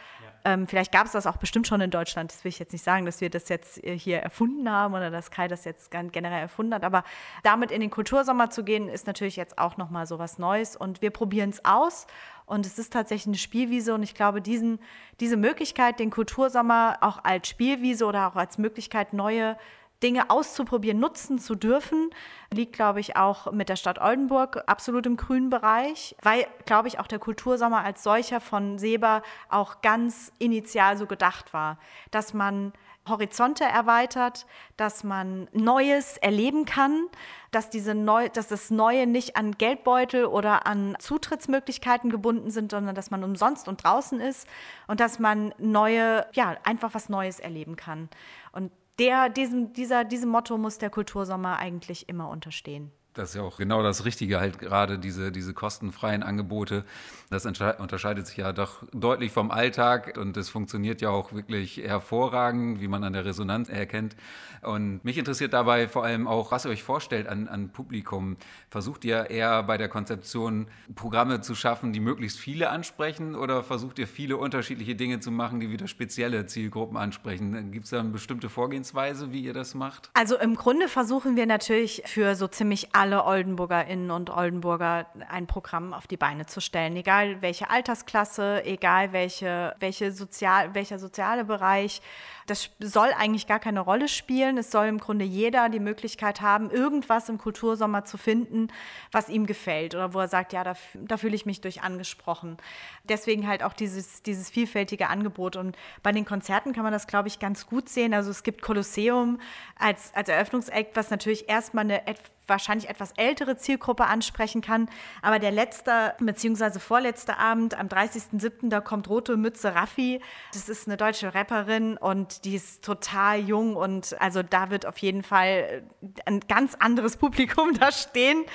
Ähm, 0.43 0.65
vielleicht 0.65 0.91
gab 0.91 1.05
es 1.05 1.11
das 1.11 1.27
auch 1.27 1.37
bestimmt 1.37 1.67
schon 1.67 1.81
in 1.81 1.91
Deutschland. 1.91 2.31
Das 2.31 2.43
will 2.43 2.49
ich 2.49 2.57
jetzt 2.57 2.73
nicht 2.73 2.83
sagen, 2.83 3.05
dass 3.05 3.21
wir 3.21 3.29
das 3.29 3.47
jetzt 3.49 3.83
äh, 3.83 3.97
hier 3.97 4.17
erfunden 4.19 4.69
haben 4.71 4.95
oder 4.95 5.11
dass 5.11 5.29
Kai 5.29 5.47
das 5.47 5.65
jetzt 5.65 5.91
generell 5.91 6.41
erfunden 6.41 6.73
hat. 6.73 6.83
Aber 6.83 7.03
damit 7.43 7.69
in 7.69 7.79
den 7.79 7.91
Kultursommer 7.91 8.49
zu 8.49 8.63
gehen, 8.63 8.89
ist 8.89 9.05
natürlich 9.05 9.35
jetzt 9.35 9.59
auch 9.59 9.77
nochmal 9.77 10.07
so 10.07 10.17
was 10.17 10.39
Neues. 10.39 10.75
Und 10.75 11.03
wir 11.03 11.11
probieren 11.11 11.51
es 11.51 11.63
aus. 11.63 12.07
Und 12.47 12.65
es 12.65 12.79
ist 12.79 12.91
tatsächlich 12.91 13.27
eine 13.27 13.37
Spielwiese. 13.37 13.93
Und 13.93 14.01
ich 14.01 14.15
glaube, 14.15 14.41
diesen, 14.41 14.79
diese 15.19 15.37
Möglichkeit, 15.37 15.99
den 15.99 16.09
Kultursommer 16.09 16.97
auch 17.01 17.23
als 17.23 17.47
Spielwiese 17.47 18.05
oder 18.05 18.27
auch 18.27 18.35
als 18.35 18.57
Möglichkeit, 18.57 19.13
neue 19.13 19.57
Dinge 20.03 20.29
auszuprobieren, 20.29 20.99
nutzen 20.99 21.39
zu 21.39 21.55
dürfen, 21.55 22.09
liegt, 22.51 22.73
glaube 22.73 22.99
ich, 22.99 23.15
auch 23.15 23.51
mit 23.51 23.69
der 23.69 23.75
Stadt 23.75 23.99
Oldenburg 23.99 24.63
absolut 24.65 25.05
im 25.05 25.17
grünen 25.17 25.49
Bereich, 25.49 26.15
weil, 26.21 26.47
glaube 26.65 26.87
ich, 26.87 26.99
auch 26.99 27.07
der 27.07 27.19
Kultursommer 27.19 27.83
als 27.83 28.03
solcher 28.03 28.39
von 28.39 28.77
Seber 28.77 29.21
auch 29.49 29.81
ganz 29.81 30.31
initial 30.39 30.97
so 30.97 31.05
gedacht 31.05 31.53
war, 31.53 31.77
dass 32.11 32.33
man 32.33 32.73
Horizonte 33.07 33.63
erweitert, 33.63 34.45
dass 34.77 35.03
man 35.03 35.47
Neues 35.53 36.17
erleben 36.17 36.65
kann, 36.65 37.07
dass, 37.49 37.69
diese 37.69 37.95
Neu 37.95 38.29
dass 38.29 38.47
das 38.47 38.69
Neue 38.69 39.07
nicht 39.07 39.35
an 39.35 39.53
Geldbeutel 39.53 40.25
oder 40.25 40.67
an 40.67 40.95
Zutrittsmöglichkeiten 40.99 42.11
gebunden 42.11 42.51
sind, 42.51 42.71
sondern 42.71 42.93
dass 42.93 43.09
man 43.09 43.23
umsonst 43.23 43.67
und 43.67 43.83
draußen 43.83 44.19
ist 44.19 44.47
und 44.87 44.99
dass 44.99 45.17
man 45.17 45.53
neue, 45.57 46.27
ja, 46.33 46.57
einfach 46.63 46.93
was 46.93 47.09
Neues 47.09 47.39
erleben 47.39 47.75
kann. 47.75 48.07
Und 48.51 48.71
der, 48.99 49.29
diesem, 49.29 49.73
dieser, 49.73 50.03
diesem 50.03 50.29
Motto 50.29 50.57
muss 50.57 50.77
der 50.77 50.89
Kultursommer 50.89 51.57
eigentlich 51.57 52.09
immer 52.09 52.29
unterstehen. 52.29 52.91
Das 53.13 53.29
ist 53.29 53.35
ja 53.35 53.41
auch 53.41 53.57
genau 53.57 53.83
das 53.83 54.05
Richtige, 54.05 54.39
halt 54.39 54.57
gerade 54.57 54.97
diese, 54.97 55.33
diese 55.33 55.53
kostenfreien 55.53 56.23
Angebote. 56.23 56.85
Das 57.29 57.45
unterscheidet 57.45 58.25
sich 58.27 58.37
ja 58.37 58.53
doch 58.53 58.83
deutlich 58.93 59.33
vom 59.33 59.51
Alltag 59.51 60.17
und 60.17 60.37
es 60.37 60.49
funktioniert 60.49 61.01
ja 61.01 61.09
auch 61.09 61.33
wirklich 61.33 61.77
hervorragend, 61.77 62.79
wie 62.79 62.87
man 62.87 63.03
an 63.03 63.11
der 63.11 63.25
Resonanz 63.25 63.67
erkennt. 63.67 64.15
Und 64.61 65.03
mich 65.03 65.17
interessiert 65.17 65.51
dabei 65.51 65.89
vor 65.89 66.05
allem 66.05 66.25
auch, 66.25 66.51
was 66.51 66.65
ihr 66.65 66.71
euch 66.71 66.83
vorstellt 66.83 67.27
an, 67.27 67.49
an 67.49 67.69
Publikum. 67.69 68.37
Versucht 68.69 69.03
ihr 69.03 69.29
eher 69.29 69.63
bei 69.63 69.77
der 69.77 69.89
Konzeption 69.89 70.67
Programme 70.95 71.41
zu 71.41 71.53
schaffen, 71.53 71.91
die 71.91 71.99
möglichst 71.99 72.39
viele 72.39 72.69
ansprechen 72.69 73.35
oder 73.35 73.61
versucht 73.61 73.99
ihr 73.99 74.07
viele 74.07 74.37
unterschiedliche 74.37 74.95
Dinge 74.95 75.19
zu 75.19 75.31
machen, 75.31 75.59
die 75.59 75.69
wieder 75.69 75.87
spezielle 75.87 76.45
Zielgruppen 76.45 76.95
ansprechen? 76.95 77.71
Gibt 77.71 77.85
es 77.85 77.91
da 77.91 77.99
eine 77.99 78.09
bestimmte 78.09 78.47
Vorgehensweise, 78.47 79.33
wie 79.33 79.41
ihr 79.41 79.53
das 79.53 79.73
macht? 79.73 80.09
Also 80.13 80.37
im 80.37 80.55
Grunde 80.55 80.87
versuchen 80.87 81.35
wir 81.35 81.45
natürlich 81.45 82.03
für 82.05 82.35
so 82.35 82.47
ziemlich 82.47 82.89
alle 82.93 83.00
Oldenburgerinnen 83.09 84.11
und 84.11 84.29
Oldenburger 84.29 85.07
ein 85.27 85.47
Programm 85.47 85.93
auf 85.93 86.07
die 86.07 86.17
Beine 86.17 86.45
zu 86.45 86.61
stellen, 86.61 86.95
egal 86.95 87.41
welche 87.41 87.69
Altersklasse, 87.69 88.63
egal 88.65 89.11
welche, 89.11 89.75
welche 89.79 90.11
sozial, 90.11 90.75
welcher 90.75 90.99
soziale 90.99 91.43
Bereich. 91.43 92.01
Das 92.47 92.69
soll 92.79 93.09
eigentlich 93.17 93.47
gar 93.47 93.59
keine 93.59 93.79
Rolle 93.79 94.07
spielen. 94.07 94.57
Es 94.57 94.71
soll 94.71 94.87
im 94.87 94.99
Grunde 94.99 95.25
jeder 95.25 95.69
die 95.69 95.79
Möglichkeit 95.79 96.41
haben, 96.41 96.69
irgendwas 96.69 97.29
im 97.29 97.37
Kultursommer 97.37 98.03
zu 98.05 98.17
finden, 98.17 98.67
was 99.11 99.29
ihm 99.29 99.45
gefällt 99.45 99.95
oder 99.95 100.13
wo 100.13 100.19
er 100.19 100.27
sagt, 100.27 100.53
ja, 100.53 100.63
da, 100.63 100.73
da 100.93 101.17
fühle 101.17 101.35
ich 101.35 101.45
mich 101.45 101.61
durch 101.61 101.81
angesprochen. 101.81 102.57
Deswegen 103.03 103.47
halt 103.47 103.63
auch 103.63 103.73
dieses, 103.73 104.21
dieses 104.21 104.49
vielfältige 104.49 105.07
Angebot. 105.07 105.55
Und 105.55 105.77
bei 106.03 106.11
den 106.11 106.25
Konzerten 106.25 106.73
kann 106.73 106.83
man 106.83 106.93
das, 106.93 107.07
glaube 107.07 107.29
ich, 107.29 107.39
ganz 107.39 107.67
gut 107.67 107.89
sehen. 107.89 108.13
Also 108.13 108.31
es 108.31 108.43
gibt 108.43 108.61
Kolosseum 108.61 109.39
als, 109.79 110.13
als 110.13 110.29
Eröffnungsakt, 110.29 110.95
was 110.95 111.09
natürlich 111.09 111.47
erstmal 111.49 111.85
eine 111.85 112.05
wahrscheinlich 112.51 112.89
etwas 112.89 113.13
ältere 113.17 113.57
Zielgruppe 113.57 114.05
ansprechen 114.05 114.61
kann. 114.61 114.87
Aber 115.23 115.39
der 115.39 115.49
letzte 115.49 116.13
bzw. 116.19 116.77
vorletzte 116.77 117.39
Abend 117.39 117.77
am 117.77 117.87
30.07., 117.87 118.69
da 118.69 118.81
kommt 118.81 119.09
Rote 119.09 119.37
Mütze 119.37 119.73
Raffi. 119.73 120.21
Das 120.53 120.69
ist 120.69 120.87
eine 120.87 120.97
deutsche 120.97 121.33
Rapperin 121.33 121.97
und 121.97 122.45
die 122.45 122.55
ist 122.55 122.83
total 122.83 123.39
jung 123.39 123.75
und 123.75 124.19
also 124.21 124.43
da 124.43 124.69
wird 124.69 124.85
auf 124.85 124.99
jeden 124.99 125.23
Fall 125.23 125.83
ein 126.25 126.41
ganz 126.41 126.75
anderes 126.75 127.17
Publikum 127.17 127.73
da 127.79 127.91
stehen 127.91 128.45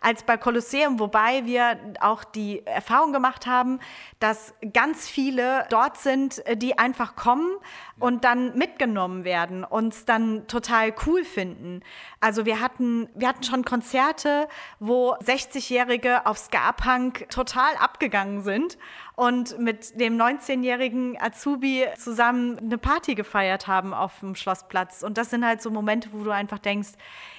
als 0.00 0.22
bei 0.22 0.36
Kolosseum, 0.36 1.00
wobei 1.00 1.46
wir 1.46 1.78
auch 2.00 2.22
die 2.22 2.64
Erfahrung 2.66 3.12
gemacht 3.12 3.46
haben, 3.46 3.80
dass 4.20 4.54
ganz 4.72 5.08
viele 5.08 5.66
dort 5.70 5.96
sind, 5.96 6.42
die 6.54 6.78
einfach 6.78 7.16
kommen 7.16 7.50
und 7.98 8.24
dann 8.24 8.56
mitgenommen 8.56 9.24
werden 9.24 9.64
und 9.64 9.94
es 9.94 10.04
dann 10.04 10.46
total 10.48 10.94
cool 11.06 11.24
finden. 11.24 11.80
Also 12.20 12.44
wir 12.44 12.60
hatten, 12.60 13.08
wir 13.14 13.28
hatten 13.28 13.42
schon 13.42 13.64
Konzerte, 13.64 14.48
wo 14.80 15.14
60-Jährige 15.14 16.26
auf 16.26 16.38
Ska-Punk 16.38 17.28
total 17.30 17.74
abgegangen 17.76 18.42
sind 18.42 18.76
und 19.16 19.58
mit 19.58 19.98
dem 19.98 20.18
19-jährigen 20.18 21.16
Azubi 21.18 21.86
zusammen 21.98 22.58
eine 22.58 22.76
Party 22.76 23.14
gefeiert 23.14 23.66
haben 23.66 23.94
auf 23.94 24.20
dem 24.20 24.34
Schlossplatz. 24.34 25.02
Und 25.02 25.16
das 25.16 25.30
sind 25.30 25.42
halt 25.42 25.62
so 25.62 25.70
Momente, 25.70 26.10
wo 26.12 26.22
du 26.22 26.30
einfach 26.30 26.58
denkst, 26.58 26.90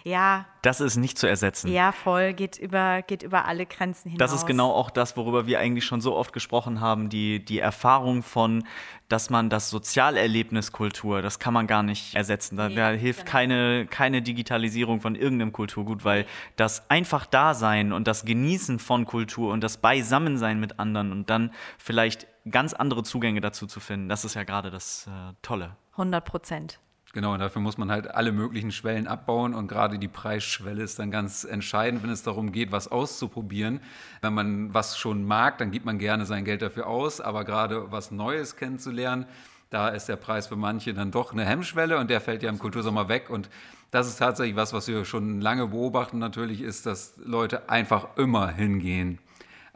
ja. 0.03 0.45
Das 0.63 0.81
ist 0.81 0.97
nicht 0.97 1.19
zu 1.19 1.27
ersetzen. 1.27 1.71
Ja, 1.71 1.91
voll, 1.91 2.33
geht 2.33 2.57
über, 2.57 3.03
geht 3.03 3.21
über 3.21 3.45
alle 3.45 3.67
Grenzen 3.67 4.09
hinaus. 4.09 4.31
Das 4.31 4.39
ist 4.39 4.47
genau 4.47 4.71
auch 4.71 4.89
das, 4.89 5.15
worüber 5.15 5.45
wir 5.45 5.59
eigentlich 5.59 5.85
schon 5.85 6.01
so 6.01 6.15
oft 6.15 6.33
gesprochen 6.33 6.81
haben, 6.81 7.09
die, 7.09 7.45
die 7.45 7.59
Erfahrung 7.59 8.23
von, 8.23 8.63
dass 9.07 9.29
man 9.29 9.49
das 9.49 9.69
Sozialerlebnis 9.69 10.71
Kultur, 10.71 11.21
das 11.21 11.39
kann 11.39 11.53
man 11.53 11.67
gar 11.67 11.83
nicht 11.83 12.15
ersetzen. 12.15 12.57
Da, 12.57 12.69
nee, 12.69 12.75
da 12.75 12.89
hilft 12.89 13.21
genau. 13.21 13.31
keine, 13.31 13.85
keine 13.85 14.21
Digitalisierung 14.21 14.99
von 14.99 15.15
irgendeinem 15.15 15.51
Kulturgut, 15.51 16.03
weil 16.03 16.25
das 16.55 16.89
einfach 16.89 17.25
Dasein 17.25 17.93
und 17.93 18.07
das 18.07 18.25
Genießen 18.25 18.79
von 18.79 19.05
Kultur 19.05 19.53
und 19.53 19.63
das 19.63 19.77
Beisammensein 19.77 20.59
mit 20.59 20.79
anderen 20.79 21.11
und 21.11 21.29
dann 21.29 21.51
vielleicht 21.77 22.27
ganz 22.49 22.73
andere 22.73 23.03
Zugänge 23.03 23.41
dazu 23.41 23.67
zu 23.67 23.79
finden, 23.79 24.09
das 24.09 24.25
ist 24.25 24.33
ja 24.35 24.43
gerade 24.43 24.71
das 24.71 25.07
äh, 25.07 25.33
Tolle. 25.41 25.75
100 25.93 26.23
Prozent. 26.23 26.79
Genau, 27.13 27.33
und 27.33 27.39
dafür 27.39 27.61
muss 27.61 27.77
man 27.77 27.89
halt 27.89 28.13
alle 28.13 28.31
möglichen 28.31 28.71
Schwellen 28.71 29.07
abbauen 29.07 29.55
und 29.55 29.67
gerade 29.67 29.97
die 29.97 30.09
Preisschwelle 30.09 30.83
ist 30.83 30.99
dann 30.99 31.09
ganz 31.09 31.45
entscheidend, 31.45 32.03
wenn 32.03 32.09
es 32.09 32.21
darum 32.21 32.51
geht, 32.51 32.71
was 32.71 32.89
auszuprobieren. 32.89 33.79
Wenn 34.21 34.33
man 34.33 34.73
was 34.73 34.97
schon 34.97 35.23
mag, 35.23 35.57
dann 35.57 35.71
gibt 35.71 35.85
man 35.85 35.99
gerne 35.99 36.25
sein 36.25 36.45
Geld 36.45 36.61
dafür 36.61 36.85
aus, 36.85 37.21
aber 37.21 37.45
gerade 37.45 37.91
was 37.91 38.11
Neues 38.11 38.55
kennenzulernen, 38.57 39.25
da 39.69 39.89
ist 39.89 40.07
der 40.07 40.17
Preis 40.17 40.47
für 40.47 40.57
manche 40.57 40.93
dann 40.93 41.11
doch 41.11 41.31
eine 41.31 41.45
Hemmschwelle 41.45 41.97
und 41.97 42.09
der 42.09 42.21
fällt 42.21 42.43
ja 42.43 42.49
im 42.49 42.59
Kultursommer 42.59 43.09
weg 43.09 43.29
und 43.29 43.49
das 43.89 44.07
ist 44.07 44.17
tatsächlich 44.17 44.55
was, 44.55 44.73
was 44.73 44.87
wir 44.87 45.05
schon 45.05 45.39
lange 45.39 45.67
beobachten 45.67 46.19
natürlich, 46.19 46.61
ist, 46.61 46.85
dass 46.85 47.15
Leute 47.23 47.69
einfach 47.69 48.17
immer 48.17 48.49
hingehen. 48.49 49.19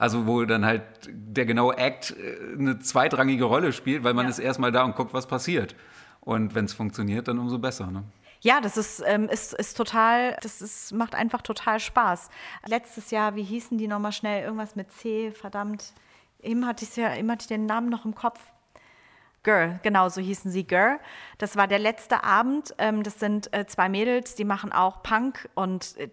Also 0.02 0.26
wo 0.26 0.44
dann 0.46 0.66
halt 0.66 0.82
der 1.12 1.46
genaue 1.46 1.78
Act 1.78 2.16
äh, 2.18 2.58
eine 2.58 2.80
zweitrangige 2.80 3.44
Rolle 3.44 3.72
spielt, 3.72 4.04
weil 4.04 4.16
man 4.16 4.26
ja. 4.26 4.32
ist 4.32 4.40
erstmal 4.40 4.72
da 4.72 4.84
und 4.84 4.96
guckt, 4.96 5.14
was 5.14 5.28
passiert. 5.28 5.76
Und 6.22 6.56
wenn 6.56 6.66
es 6.66 6.74
funktioniert, 6.74 7.28
dann 7.28 7.38
umso 7.38 7.60
besser. 7.60 7.92
Ne? 7.92 8.04
Ja, 8.40 8.62
das 8.62 8.78
ist, 8.78 9.04
ähm, 9.06 9.30
ist, 9.30 9.54
ist 9.54 9.78
total, 9.78 10.40
das 10.42 10.60
ist, 10.60 10.92
macht 10.92 11.14
einfach 11.14 11.44
total 11.44 11.80
Spaß. 11.80 12.32
Letztes 12.66 13.12
Jahr, 13.12 13.36
wie 13.36 13.44
hießen 13.44 13.78
die 13.78 13.88
nochmal 13.88 14.12
schnell? 14.12 14.44
Irgendwas 14.44 14.76
mit 14.76 14.92
C, 14.92 15.30
verdammt. 15.30 15.94
Eben 16.42 16.66
hatte, 16.66 16.84
ja, 17.00 17.16
eben 17.16 17.30
hatte 17.30 17.44
ich 17.44 17.48
den 17.48 17.68
Namen 17.68 17.90
noch 17.90 18.04
im 18.04 18.16
Kopf. 18.16 18.40
Girl, 19.44 19.80
genau 19.82 20.08
so 20.08 20.22
hießen 20.22 20.52
sie 20.52 20.68
Girl. 20.68 21.00
Das 21.40 21.56
war 21.56 21.68
der 21.68 21.80
letzte 21.80 22.24
Abend. 22.24 22.76
Ähm, 22.78 23.02
das 23.02 23.20
sind 23.20 23.52
äh, 23.54 23.66
zwei 23.66 23.90
Mädels, 23.90 24.36
die 24.36 24.46
machen 24.46 24.72
auch 24.72 25.02
Punk 25.02 25.50
und 25.56 25.98
äh, 25.98 26.10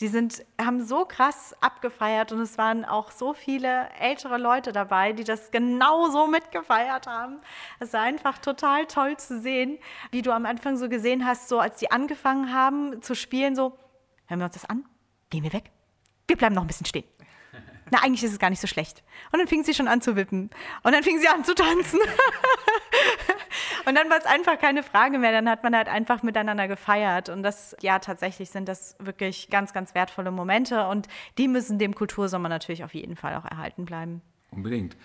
die 0.00 0.08
sind, 0.08 0.44
haben 0.60 0.84
so 0.84 1.04
krass 1.04 1.54
abgefeiert 1.60 2.32
und 2.32 2.40
es 2.40 2.58
waren 2.58 2.84
auch 2.84 3.12
so 3.12 3.32
viele 3.32 3.88
ältere 4.00 4.38
Leute 4.38 4.72
dabei, 4.72 5.12
die 5.12 5.22
das 5.22 5.52
genauso 5.52 6.26
mitgefeiert 6.26 7.06
haben. 7.06 7.40
Es 7.78 7.92
war 7.92 8.00
einfach 8.02 8.38
total 8.38 8.86
toll 8.86 9.16
zu 9.18 9.40
sehen, 9.40 9.78
wie 10.10 10.22
du 10.22 10.32
am 10.32 10.44
Anfang 10.44 10.76
so 10.76 10.88
gesehen 10.88 11.24
hast, 11.24 11.48
so 11.48 11.60
als 11.60 11.76
die 11.76 11.92
angefangen 11.92 12.52
haben 12.52 13.00
zu 13.02 13.14
spielen, 13.14 13.54
so, 13.54 13.78
hören 14.26 14.40
wir 14.40 14.46
uns 14.46 14.54
das 14.54 14.64
an? 14.64 14.84
Gehen 15.30 15.44
wir 15.44 15.52
weg? 15.52 15.70
Wir 16.26 16.36
bleiben 16.36 16.56
noch 16.56 16.64
ein 16.64 16.66
bisschen 16.66 16.86
stehen 16.86 17.04
na, 17.90 18.00
eigentlich 18.02 18.24
ist 18.24 18.32
es 18.32 18.38
gar 18.38 18.50
nicht 18.50 18.60
so 18.60 18.66
schlecht. 18.66 19.02
Und 19.32 19.38
dann 19.38 19.48
fing 19.48 19.62
sie 19.64 19.74
schon 19.74 19.88
an 19.88 20.00
zu 20.00 20.16
wippen. 20.16 20.50
Und 20.82 20.92
dann 20.92 21.02
fing 21.02 21.18
sie 21.18 21.28
an 21.28 21.44
zu 21.44 21.54
tanzen. 21.54 22.00
und 23.86 23.94
dann 23.94 24.08
war 24.10 24.18
es 24.18 24.26
einfach 24.26 24.58
keine 24.58 24.82
Frage 24.82 25.18
mehr. 25.18 25.32
Dann 25.32 25.48
hat 25.48 25.62
man 25.62 25.76
halt 25.76 25.88
einfach 25.88 26.22
miteinander 26.22 26.68
gefeiert. 26.68 27.28
Und 27.28 27.42
das, 27.42 27.76
ja, 27.80 27.98
tatsächlich 27.98 28.50
sind 28.50 28.68
das 28.68 28.96
wirklich 28.98 29.50
ganz, 29.50 29.72
ganz 29.72 29.94
wertvolle 29.94 30.30
Momente. 30.30 30.86
Und 30.88 31.08
die 31.38 31.48
müssen 31.48 31.78
dem 31.78 31.94
Kultursommer 31.94 32.48
natürlich 32.48 32.84
auf 32.84 32.94
jeden 32.94 33.16
Fall 33.16 33.36
auch 33.36 33.44
erhalten 33.44 33.84
bleiben. 33.84 34.22
Unbedingt. 34.54 34.96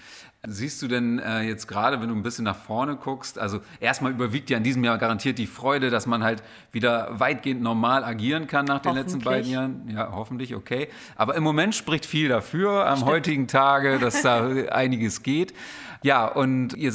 Siehst 0.47 0.81
du 0.81 0.87
denn 0.87 1.19
äh, 1.19 1.41
jetzt 1.41 1.67
gerade, 1.67 1.99
wenn 1.99 2.07
du 2.07 2.15
ein 2.15 2.23
bisschen 2.23 2.45
nach 2.45 2.55
vorne 2.55 2.95
guckst, 2.95 3.37
also 3.37 3.59
erstmal 3.81 4.13
überwiegt 4.13 4.49
ja 4.49 4.57
in 4.57 4.63
diesem 4.63 4.83
Jahr 4.85 4.97
garantiert 4.97 5.37
die 5.37 5.47
Freude, 5.47 5.89
dass 5.89 6.05
man 6.05 6.23
halt 6.23 6.43
wieder 6.71 7.19
weitgehend 7.19 7.61
normal 7.61 8.05
agieren 8.05 8.47
kann 8.47 8.65
nach 8.65 8.79
den 8.79 8.93
letzten 8.93 9.19
beiden 9.19 9.51
Jahren. 9.51 9.89
Ja, 9.93 10.13
hoffentlich, 10.13 10.55
okay. 10.55 10.87
Aber 11.17 11.35
im 11.35 11.43
Moment 11.43 11.75
spricht 11.75 12.05
viel 12.05 12.29
dafür 12.29 12.87
am 12.87 12.97
Stimmt. 12.97 13.11
heutigen 13.11 13.47
Tage, 13.47 13.99
dass 13.99 14.21
da 14.21 14.47
einiges 14.71 15.23
geht. 15.23 15.53
Ja, 16.03 16.25
und 16.25 16.73
ihr 16.73 16.93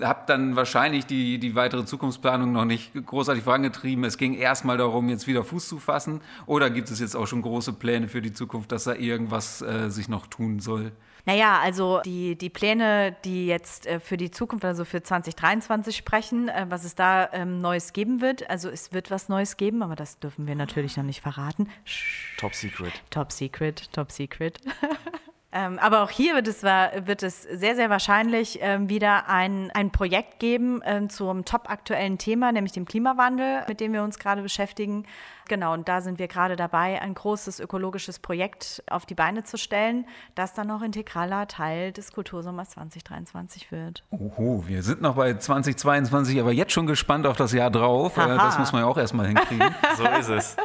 habt 0.00 0.28
dann 0.28 0.56
wahrscheinlich 0.56 1.06
die, 1.06 1.38
die 1.38 1.54
weitere 1.54 1.84
Zukunftsplanung 1.84 2.50
noch 2.50 2.64
nicht 2.64 2.92
großartig 3.06 3.44
vorangetrieben. 3.44 4.02
Es 4.02 4.18
ging 4.18 4.34
erstmal 4.34 4.76
darum, 4.76 5.08
jetzt 5.08 5.28
wieder 5.28 5.44
Fuß 5.44 5.68
zu 5.68 5.78
fassen. 5.78 6.20
Oder 6.46 6.68
gibt 6.68 6.90
es 6.90 6.98
jetzt 6.98 7.14
auch 7.14 7.28
schon 7.28 7.42
große 7.42 7.74
Pläne 7.74 8.08
für 8.08 8.20
die 8.20 8.32
Zukunft, 8.32 8.72
dass 8.72 8.84
da 8.84 8.94
irgendwas 8.94 9.62
äh, 9.62 9.88
sich 9.90 10.08
noch 10.08 10.26
tun 10.26 10.58
soll? 10.58 10.90
Naja, 11.24 11.60
also 11.60 12.00
die, 12.04 12.36
die 12.36 12.50
Pläne, 12.50 13.14
die 13.24 13.46
jetzt 13.46 13.86
äh, 13.86 14.00
für 14.00 14.16
die 14.16 14.30
Zukunft, 14.30 14.64
also 14.64 14.84
für 14.84 15.02
2023 15.02 15.96
sprechen, 15.96 16.48
äh, 16.48 16.66
was 16.68 16.84
es 16.84 16.94
da 16.94 17.28
ähm, 17.32 17.60
Neues 17.60 17.92
geben 17.92 18.20
wird. 18.20 18.48
Also 18.50 18.68
es 18.68 18.92
wird 18.92 19.10
was 19.10 19.28
Neues 19.28 19.56
geben, 19.56 19.82
aber 19.82 19.94
das 19.94 20.18
dürfen 20.18 20.46
wir 20.46 20.56
natürlich 20.56 20.96
noch 20.96 21.04
nicht 21.04 21.20
verraten. 21.20 21.68
Top 22.38 22.54
Secret. 22.54 22.92
Top 23.10 23.30
Secret, 23.30 23.92
Top 23.92 24.10
Secret. 24.10 24.58
Ähm, 25.54 25.78
aber 25.78 26.02
auch 26.02 26.10
hier 26.10 26.34
wird 26.34 26.48
es, 26.48 26.62
wird 26.62 27.22
es 27.22 27.42
sehr, 27.42 27.76
sehr 27.76 27.90
wahrscheinlich 27.90 28.58
ähm, 28.62 28.88
wieder 28.88 29.28
ein, 29.28 29.70
ein 29.72 29.90
Projekt 29.90 30.38
geben 30.38 30.80
ähm, 30.82 31.10
zum 31.10 31.44
top 31.44 31.68
aktuellen 31.68 32.16
Thema, 32.16 32.52
nämlich 32.52 32.72
dem 32.72 32.86
Klimawandel, 32.86 33.62
mit 33.68 33.80
dem 33.80 33.92
wir 33.92 34.02
uns 34.02 34.18
gerade 34.18 34.40
beschäftigen. 34.40 35.04
Genau, 35.48 35.72
und 35.72 35.88
da 35.88 36.00
sind 36.00 36.18
wir 36.18 36.28
gerade 36.28 36.56
dabei, 36.56 37.00
ein 37.00 37.14
großes 37.14 37.60
ökologisches 37.60 38.18
Projekt 38.18 38.82
auf 38.88 39.06
die 39.06 39.14
Beine 39.14 39.44
zu 39.44 39.58
stellen, 39.58 40.06
das 40.34 40.54
dann 40.54 40.68
noch 40.68 40.82
integraler 40.82 41.46
Teil 41.48 41.92
des 41.92 42.12
Kultursommers 42.12 42.70
2023 42.70 43.72
wird. 43.72 44.04
Oho, 44.10 44.64
wir 44.66 44.82
sind 44.82 45.02
noch 45.02 45.16
bei 45.16 45.34
2022, 45.34 46.40
aber 46.40 46.52
jetzt 46.52 46.72
schon 46.72 46.86
gespannt 46.86 47.26
auf 47.26 47.36
das 47.36 47.52
Jahr 47.52 47.70
drauf. 47.70 48.16
Aha. 48.18 48.36
Das 48.36 48.58
muss 48.58 48.72
man 48.72 48.82
ja 48.82 48.88
auch 48.88 48.98
erstmal 48.98 49.26
hinkriegen. 49.26 49.74
so 49.96 50.04
ist 50.04 50.28
es. 50.28 50.56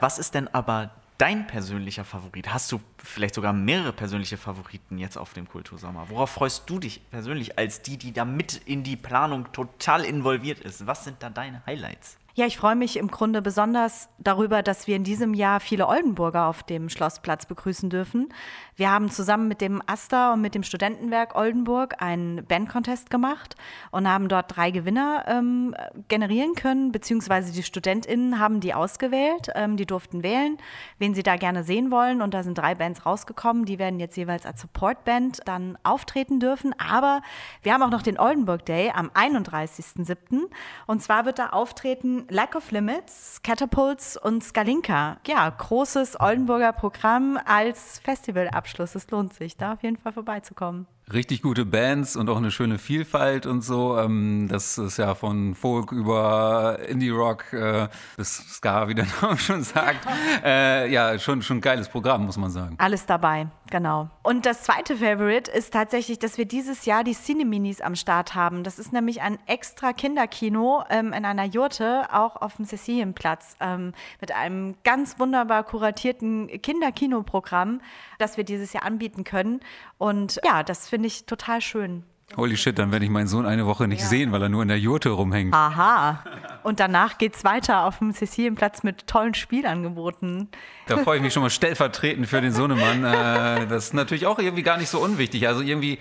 Was 0.00 0.18
ist 0.18 0.34
denn 0.34 0.48
aber 0.52 0.90
dein 1.18 1.46
persönlicher 1.46 2.04
Favorit? 2.04 2.52
Hast 2.52 2.72
du 2.72 2.80
vielleicht 2.98 3.36
sogar 3.36 3.52
mehrere 3.52 3.92
persönliche 3.92 4.36
Favoriten 4.36 4.98
jetzt 4.98 5.16
auf 5.16 5.32
dem 5.34 5.48
Kultursommer? 5.48 6.06
Worauf 6.08 6.30
freust 6.30 6.68
du 6.68 6.80
dich 6.80 7.08
persönlich 7.10 7.58
als 7.58 7.82
die, 7.82 7.96
die 7.96 8.12
da 8.12 8.24
mit 8.24 8.56
in 8.66 8.82
die 8.82 8.96
Planung 8.96 9.52
total 9.52 10.04
involviert 10.04 10.58
ist? 10.58 10.86
Was 10.86 11.04
sind 11.04 11.22
da 11.22 11.30
deine 11.30 11.64
Highlights? 11.66 12.16
Ja, 12.34 12.46
ich 12.46 12.56
freue 12.56 12.76
mich 12.76 12.96
im 12.96 13.08
Grunde 13.08 13.42
besonders 13.42 14.08
darüber, 14.18 14.62
dass 14.62 14.86
wir 14.86 14.96
in 14.96 15.04
diesem 15.04 15.34
Jahr 15.34 15.60
viele 15.60 15.86
Oldenburger 15.86 16.46
auf 16.46 16.62
dem 16.62 16.88
Schlossplatz 16.88 17.44
begrüßen 17.44 17.90
dürfen. 17.90 18.32
Wir 18.74 18.90
haben 18.90 19.10
zusammen 19.10 19.48
mit 19.48 19.60
dem 19.60 19.82
AStA 19.84 20.32
und 20.32 20.40
mit 20.40 20.54
dem 20.54 20.62
Studentenwerk 20.62 21.34
Oldenburg 21.34 22.00
einen 22.00 22.46
Bandcontest 22.46 23.10
gemacht 23.10 23.54
und 23.90 24.08
haben 24.08 24.28
dort 24.28 24.56
drei 24.56 24.70
Gewinner 24.70 25.26
ähm, 25.28 25.74
generieren 26.08 26.54
können, 26.54 26.90
beziehungsweise 26.90 27.52
die 27.52 27.62
StudentInnen 27.62 28.38
haben 28.38 28.60
die 28.60 28.72
ausgewählt. 28.72 29.50
Ähm, 29.54 29.76
die 29.76 29.84
durften 29.84 30.22
wählen, 30.22 30.56
wen 30.98 31.12
sie 31.12 31.22
da 31.22 31.36
gerne 31.36 31.64
sehen 31.64 31.90
wollen. 31.90 32.22
Und 32.22 32.32
da 32.32 32.42
sind 32.42 32.56
drei 32.56 32.74
Bands 32.74 33.04
rausgekommen. 33.04 33.66
Die 33.66 33.78
werden 33.78 34.00
jetzt 34.00 34.16
jeweils 34.16 34.46
als 34.46 34.62
Supportband 34.62 35.40
dann 35.44 35.76
auftreten 35.82 36.40
dürfen. 36.40 36.74
Aber 36.78 37.20
wir 37.62 37.74
haben 37.74 37.82
auch 37.82 37.90
noch 37.90 38.02
den 38.02 38.18
Oldenburg 38.18 38.64
Day 38.64 38.90
am 38.94 39.10
31.07. 39.10 40.44
Und 40.86 41.02
zwar 41.02 41.26
wird 41.26 41.38
da 41.38 41.50
auftreten 41.50 42.21
Lack 42.30 42.54
of 42.54 42.70
Limits, 42.70 43.40
Catapults 43.42 44.16
und 44.16 44.42
Skalinka. 44.42 45.18
Ja, 45.26 45.48
großes 45.48 46.20
Oldenburger 46.20 46.72
Programm 46.72 47.38
als 47.44 47.98
Festivalabschluss. 48.00 48.94
Es 48.94 49.10
lohnt 49.10 49.34
sich, 49.34 49.56
da 49.56 49.74
auf 49.74 49.82
jeden 49.82 49.96
Fall 49.96 50.12
vorbeizukommen. 50.12 50.86
Richtig 51.12 51.42
gute 51.42 51.64
Bands 51.64 52.16
und 52.16 52.28
auch 52.28 52.36
eine 52.36 52.50
schöne 52.50 52.78
Vielfalt 52.78 53.46
und 53.46 53.62
so. 53.62 53.98
Ähm, 53.98 54.48
das 54.48 54.78
ist 54.78 54.96
ja 54.96 55.14
von 55.14 55.54
Folk 55.54 55.92
über 55.92 56.78
Indie-Rock 56.88 57.52
äh, 57.52 57.88
bis 58.16 58.36
Ska, 58.36 58.88
wie 58.88 58.94
der 58.94 59.06
Name 59.22 59.38
schon 59.38 59.62
sagt. 59.62 60.06
Äh, 60.44 60.90
ja, 60.90 61.18
schon, 61.18 61.42
schon 61.42 61.58
ein 61.58 61.60
geiles 61.60 61.88
Programm, 61.88 62.26
muss 62.26 62.36
man 62.36 62.50
sagen. 62.50 62.74
Alles 62.78 63.06
dabei, 63.06 63.46
genau. 63.70 64.08
Und 64.22 64.44
das 64.46 64.62
zweite 64.62 64.96
Favorite 64.96 65.50
ist 65.50 65.72
tatsächlich, 65.72 66.18
dass 66.18 66.36
wir 66.36 66.46
dieses 66.46 66.84
Jahr 66.84 67.04
die 67.04 67.14
Cine-Minis 67.14 67.80
am 67.80 67.94
Start 67.94 68.34
haben. 68.34 68.64
Das 68.64 68.78
ist 68.78 68.92
nämlich 68.92 69.20
ein 69.20 69.38
extra 69.46 69.92
Kinderkino 69.92 70.84
ähm, 70.90 71.12
in 71.12 71.24
einer 71.24 71.44
Jurte, 71.44 72.12
auch 72.12 72.36
auf 72.36 72.56
dem 72.56 72.64
Cecilienplatz, 72.64 73.56
ähm, 73.60 73.92
mit 74.20 74.32
einem 74.32 74.74
ganz 74.84 75.18
wunderbar 75.18 75.64
kuratierten 75.64 76.48
Kinderkinoprogramm, 76.60 77.80
das 78.18 78.36
wir 78.36 78.44
dieses 78.44 78.72
Jahr 78.72 78.84
anbieten 78.84 79.24
können. 79.24 79.60
Und 79.98 80.40
ja, 80.44 80.62
das 80.62 80.88
finde 80.88 81.01
ich 81.06 81.26
total 81.26 81.60
schön. 81.60 82.04
Holy 82.36 82.56
shit, 82.56 82.78
dann 82.78 82.92
werde 82.92 83.04
ich 83.04 83.10
meinen 83.10 83.26
Sohn 83.26 83.44
eine 83.44 83.66
Woche 83.66 83.86
nicht 83.86 84.00
ja. 84.00 84.06
sehen, 84.06 84.32
weil 84.32 84.42
er 84.42 84.48
nur 84.48 84.62
in 84.62 84.68
der 84.68 84.78
Jurte 84.78 85.10
rumhängt. 85.10 85.52
Aha. 85.52 86.24
Und 86.62 86.80
danach 86.80 87.18
geht 87.18 87.34
es 87.34 87.44
weiter 87.44 87.84
auf 87.84 87.98
dem 87.98 88.12
Cecilienplatz 88.12 88.82
mit 88.82 89.06
tollen 89.06 89.34
Spielangeboten. 89.34 90.48
Da 90.86 90.98
freue 90.98 91.16
ich 91.16 91.22
mich 91.22 91.32
schon 91.32 91.42
mal 91.42 91.50
stellvertretend 91.50 92.26
für 92.26 92.40
den 92.40 92.52
Sohnemann. 92.52 93.04
Äh, 93.04 93.66
das 93.66 93.86
ist 93.86 93.94
natürlich 93.94 94.26
auch 94.26 94.38
irgendwie 94.38 94.62
gar 94.62 94.78
nicht 94.78 94.88
so 94.88 94.98
unwichtig. 95.00 95.46
Also 95.46 95.60
irgendwie 95.60 95.98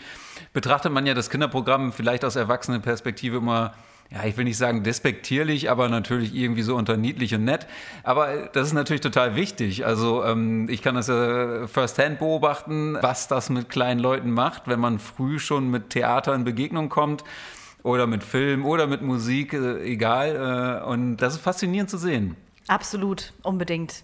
betrachtet 0.54 0.91
man 0.91 1.06
ja 1.06 1.14
das 1.14 1.30
Kinderprogramm 1.30 1.91
vielleicht 1.91 2.24
aus 2.24 2.36
Erwachsenenperspektive 2.36 3.38
immer 3.38 3.74
ja, 4.14 4.26
ich 4.26 4.36
will 4.36 4.43
nicht 4.43 4.57
sagen 4.57 4.84
despektierlich, 4.84 5.72
aber 5.72 5.88
natürlich 5.88 6.36
irgendwie 6.36 6.64
so 6.64 6.76
unter 6.76 6.97
niedlich 6.97 7.34
und 7.34 7.45
nett. 7.45 7.66
Aber 8.03 8.49
das 8.51 8.68
ist 8.68 8.74
natürlich 8.74 9.01
total 9.01 9.36
wichtig. 9.36 9.86
Also 9.86 10.26
ähm, 10.26 10.68
ich 10.70 10.82
kann 10.82 10.95
das 10.95 11.07
ja 11.07 11.66
firsthand 11.68 12.20
beobachten, 12.20 12.97
was 13.01 13.30
das 13.30 13.49
mit 13.49 13.70
kleinen 13.70 14.01
Leuten 14.01 14.32
macht, 14.32 14.68
wenn 14.68 14.82
man 14.82 14.99
früh 14.99 15.39
schon 15.39 15.72
mit 15.72 15.91
Theater 15.91 16.36
in 16.36 16.43
Begegnung 16.43 16.89
kommt 16.89 17.24
oder 17.84 18.05
mit 18.05 18.24
Film 18.24 18.66
oder 18.66 18.86
mit 18.86 19.01
Musik, 19.01 19.53
äh, 19.53 19.82
egal. 19.84 20.82
Äh, 20.84 20.86
und 20.86 21.18
das 21.18 21.36
ist 21.36 21.41
faszinierend 21.41 21.89
zu 21.89 21.97
sehen. 21.97 22.36
Absolut, 22.68 23.32
unbedingt. 23.43 24.03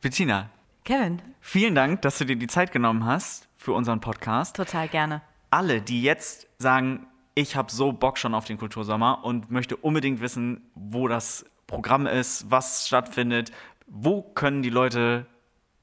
Bettina. 0.00 0.48
Kevin. 0.84 1.20
Vielen 1.42 1.74
Dank, 1.74 2.00
dass 2.00 2.16
du 2.16 2.24
dir 2.24 2.36
die 2.36 2.46
Zeit 2.46 2.72
genommen 2.72 3.04
hast 3.04 3.46
für 3.58 3.72
unseren 3.72 4.00
Podcast. 4.00 4.56
Total 4.56 4.88
gerne. 4.88 5.20
Alle, 5.50 5.82
die 5.82 6.02
jetzt 6.02 6.46
sagen, 6.58 7.06
ich 7.38 7.54
habe 7.54 7.70
so 7.70 7.92
Bock 7.92 8.18
schon 8.18 8.34
auf 8.34 8.46
den 8.46 8.58
Kultursommer 8.58 9.24
und 9.24 9.48
möchte 9.48 9.76
unbedingt 9.76 10.20
wissen, 10.20 10.68
wo 10.74 11.06
das 11.06 11.44
Programm 11.68 12.06
ist, 12.06 12.50
was 12.50 12.88
stattfindet. 12.88 13.52
Wo 13.86 14.22
können 14.22 14.62
die 14.62 14.70
Leute 14.70 15.26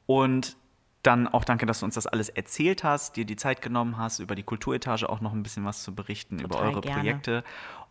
Und 0.06 0.56
dann 1.03 1.28
auch 1.28 1.44
danke, 1.44 1.66
dass 1.66 1.80
du 1.80 1.86
uns 1.86 1.94
das 1.94 2.07
alles 2.07 2.28
erzählt 2.28 2.84
hast, 2.84 3.16
dir 3.16 3.24
die 3.24 3.36
Zeit 3.36 3.62
genommen 3.62 3.96
hast, 3.96 4.18
über 4.18 4.34
die 4.34 4.42
Kulturetage 4.42 5.09
auch 5.09 5.20
noch 5.20 5.32
ein 5.32 5.42
bisschen 5.42 5.64
was 5.64 5.82
zu 5.82 5.94
berichten, 5.94 6.38
total 6.38 6.61
über 6.61 6.70
eure 6.70 6.80
gerne. 6.80 7.01
Projekte. 7.01 7.44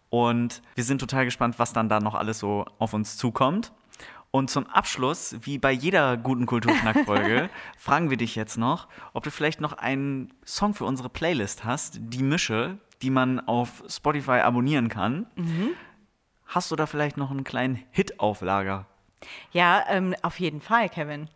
Und 0.09 0.61
wir 0.75 0.83
sind 0.83 0.99
total 0.99 1.25
gespannt, 1.25 1.59
was 1.59 1.73
dann 1.73 1.89
da 1.89 1.99
noch 1.99 2.15
alles 2.15 2.39
so 2.39 2.65
auf 2.77 2.93
uns 2.93 3.17
zukommt. 3.17 3.71
Und 4.31 4.51
zum 4.51 4.67
Abschluss, 4.67 5.35
wie 5.41 5.57
bei 5.57 5.71
jeder 5.71 6.15
guten 6.15 6.45
Kulturschnack-Folge, 6.45 7.49
fragen 7.77 8.11
wir 8.11 8.17
dich 8.17 8.35
jetzt 8.35 8.57
noch, 8.57 8.87
ob 9.13 9.23
du 9.23 9.31
vielleicht 9.31 9.59
noch 9.59 9.73
einen 9.73 10.31
Song 10.45 10.75
für 10.75 10.85
unsere 10.85 11.09
Playlist 11.09 11.65
hast, 11.65 11.97
die 11.99 12.21
Mische, 12.21 12.77
die 13.01 13.09
man 13.09 13.39
auf 13.39 13.83
Spotify 13.87 14.41
abonnieren 14.41 14.87
kann. 14.87 15.25
Mhm. 15.35 15.71
Hast 16.45 16.69
du 16.69 16.75
da 16.75 16.85
vielleicht 16.85 17.17
noch 17.17 17.31
einen 17.31 17.43
kleinen 17.43 17.83
Hit 17.91 18.19
auf 18.19 18.41
Lager? 18.41 18.85
Ja, 19.51 19.83
ähm, 19.87 20.15
auf 20.21 20.39
jeden 20.39 20.61
Fall, 20.61 20.89
Kevin. 20.89 21.27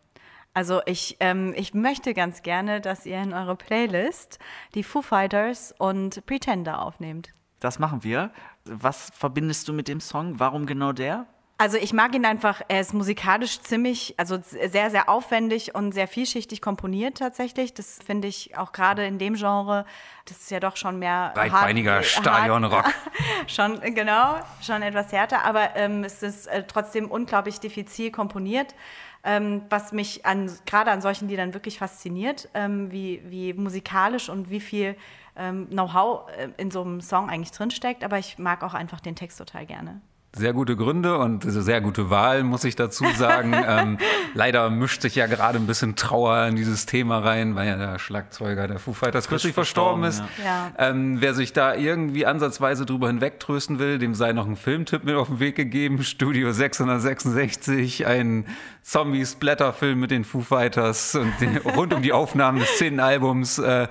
Also 0.54 0.82
ich, 0.86 1.18
ähm, 1.20 1.54
ich 1.56 1.74
möchte 1.74 2.14
ganz 2.14 2.44
gerne, 2.44 2.80
dass 2.80 3.06
ihr 3.06 3.22
in 3.22 3.34
eure 3.34 3.56
Playlist 3.56 4.40
die 4.76 4.84
Foo 4.84 5.02
Fighters 5.02 5.74
und 5.78 6.26
Pretender 6.26 6.82
aufnehmt. 6.82 7.32
Das 7.60 7.80
machen 7.80 8.04
wir. 8.04 8.32
Was 8.66 9.10
verbindest 9.18 9.68
du 9.68 9.74
mit 9.74 9.88
dem 9.88 10.00
Song? 10.00 10.40
Warum 10.40 10.66
genau 10.66 10.92
der? 10.92 11.26
Also 11.58 11.78
ich 11.78 11.94
mag 11.94 12.14
ihn 12.14 12.26
einfach, 12.26 12.62
er 12.68 12.82
ist 12.82 12.94
musikalisch 12.94 13.62
ziemlich, 13.62 14.16
also 14.18 14.40
sehr, 14.42 14.90
sehr 14.90 15.08
aufwendig 15.08 15.76
und 15.76 15.94
sehr 15.94 16.08
vielschichtig 16.08 16.62
komponiert 16.62 17.20
tatsächlich. 17.20 17.74
Das 17.74 18.00
finde 18.06 18.28
ich 18.28 18.58
auch 18.58 18.74
gerade 18.74 19.06
in 19.06 19.18
dem 19.18 19.36
Genre, 19.36 19.86
das 20.26 20.38
ist 20.42 20.52
ja 20.52 20.60
doch 20.60 20.76
schon 20.76 21.00
mehr 21.00 21.32
breitbeiniger 21.36 22.04
Stadionrock. 22.04 22.86
schon, 23.48 23.80
genau, 23.94 24.40
schon 24.62 24.82
etwas 24.82 25.12
härter, 25.12 25.46
aber 25.46 25.76
ähm, 25.76 26.04
es 26.04 26.22
ist 26.22 26.48
äh, 26.48 26.64
trotzdem 26.68 27.10
unglaublich 27.10 27.60
diffizil 27.60 28.12
komponiert 28.12 28.76
ähm, 29.24 29.64
was 29.70 29.92
mich 29.92 30.26
an, 30.26 30.52
gerade 30.66 30.92
an 30.92 31.02
solchen 31.02 31.28
Liedern 31.28 31.54
wirklich 31.54 31.78
fasziniert, 31.78 32.50
ähm, 32.54 32.92
wie, 32.92 33.22
wie 33.26 33.54
musikalisch 33.54 34.30
und 34.30 34.50
wie 34.50 34.60
viel 34.60 34.96
ähm, 35.36 35.70
Know-how 35.70 36.30
äh, 36.32 36.50
in 36.58 36.72
so 36.72 36.82
einem 36.82 37.02
Song 37.02 37.30
eigentlich 37.30 37.52
drinsteckt. 37.52 38.04
Aber 38.04 38.20
ich 38.20 38.38
mag 38.38 38.64
auch 38.64 38.74
einfach 38.74 39.00
den 39.00 39.16
Text 39.16 39.38
total 39.38 39.66
gerne. 39.66 40.02
Sehr 40.36 40.54
gute 40.54 40.76
Gründe 40.76 41.20
und 41.20 41.44
sehr 41.44 41.80
gute 41.80 42.10
Wahl, 42.10 42.44
muss 42.44 42.64
ich 42.64 42.76
dazu 42.76 43.06
sagen. 43.16 43.54
ähm, 43.68 43.98
leider 44.34 44.72
mischt 44.72 45.04
sich 45.04 45.14
ja 45.14 45.28
gerade 45.28 45.60
ein 45.60 45.68
bisschen 45.68 45.96
Trauer 45.96 46.48
in 46.48 46.56
dieses 46.56 46.88
Thema 46.88 47.20
rein, 47.20 47.54
weil 47.56 47.68
ja 47.68 47.78
der 47.78 48.00
Schlagzeuger 48.00 48.68
der 48.68 48.80
Foo 48.80 48.94
Fighters 48.94 49.28
kürzlich 49.28 49.54
verstorben 49.54 50.04
ist. 50.06 50.24
Ja. 50.44 50.72
Ähm, 50.80 51.22
wer 51.22 51.36
sich 51.36 51.54
da 51.54 51.76
irgendwie 51.76 52.26
ansatzweise 52.26 52.88
drüber 52.88 53.08
hinwegtrösten 53.08 53.78
will, 53.78 54.00
dem 54.00 54.16
sei 54.16 54.34
noch 54.34 54.48
ein 54.48 54.56
Filmtipp 54.56 55.04
mit 55.04 55.14
auf 55.14 55.28
den 55.28 55.40
Weg 55.40 55.56
gegeben. 55.56 56.02
Studio 56.02 56.52
666, 56.52 58.08
ein 58.08 58.48
Zombie-Splatter-Film 58.82 60.00
mit 60.00 60.10
den 60.10 60.24
Foo 60.24 60.42
Fighters 60.42 61.14
und 61.14 61.32
den, 61.42 61.58
rund 61.58 61.94
um 61.94 62.02
die 62.02 62.12
Aufnahmen 62.12 62.58
des 62.58 62.76
zehnten 62.78 63.00
Albums. 63.00 63.60
Äh, 63.60 63.88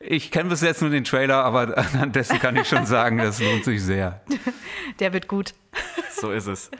ich 0.00 0.30
kenne 0.30 0.50
bis 0.50 0.60
jetzt 0.62 0.82
nur 0.82 0.90
den 0.90 1.04
Trailer, 1.04 1.44
aber 1.44 1.76
an 2.00 2.12
dessen 2.12 2.38
kann 2.38 2.56
ich 2.56 2.68
schon 2.68 2.86
sagen, 2.86 3.18
das 3.18 3.40
lohnt 3.40 3.64
sich 3.64 3.82
sehr. 3.82 4.20
Der 5.00 5.12
wird 5.12 5.28
gut. 5.28 5.54
So 6.18 6.32
ist 6.32 6.46
es. 6.46 6.70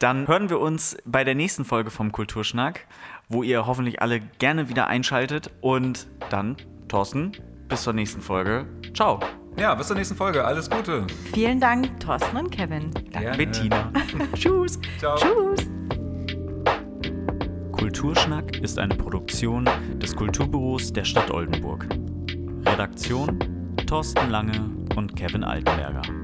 Dann 0.00 0.26
hören 0.26 0.50
wir 0.50 0.58
uns 0.58 0.96
bei 1.04 1.22
der 1.22 1.36
nächsten 1.36 1.64
Folge 1.64 1.92
vom 1.92 2.10
Kulturschnack, 2.10 2.80
wo 3.28 3.44
ihr 3.44 3.64
hoffentlich 3.64 4.02
alle 4.02 4.18
gerne 4.40 4.68
wieder 4.68 4.88
einschaltet. 4.88 5.52
Und 5.60 6.08
dann, 6.30 6.56
Thorsten, 6.88 7.30
bis 7.68 7.84
zur 7.84 7.92
nächsten 7.92 8.20
Folge. 8.20 8.66
Ciao. 8.92 9.20
Ja, 9.56 9.76
bis 9.76 9.86
zur 9.86 9.94
nächsten 9.94 10.16
Folge. 10.16 10.44
Alles 10.44 10.68
Gute. 10.68 11.06
Vielen 11.32 11.60
Dank, 11.60 12.00
Thorsten 12.00 12.36
und 12.36 12.50
Kevin. 12.50 12.90
Danke, 13.12 13.36
Bettina. 13.36 13.92
Tschüss. 14.34 14.80
Ciao. 14.98 15.14
Tschüss. 15.16 15.68
Kulturschnack 17.70 18.56
ist 18.58 18.80
eine 18.80 18.96
Produktion 18.96 19.68
des 19.94 20.16
Kulturbüros 20.16 20.92
der 20.92 21.04
Stadt 21.04 21.30
Oldenburg. 21.30 21.86
Redaktion 22.64 23.38
Thorsten 23.86 24.30
Lange 24.30 24.70
und 24.96 25.14
Kevin 25.16 25.44
Altenberger. 25.44 26.21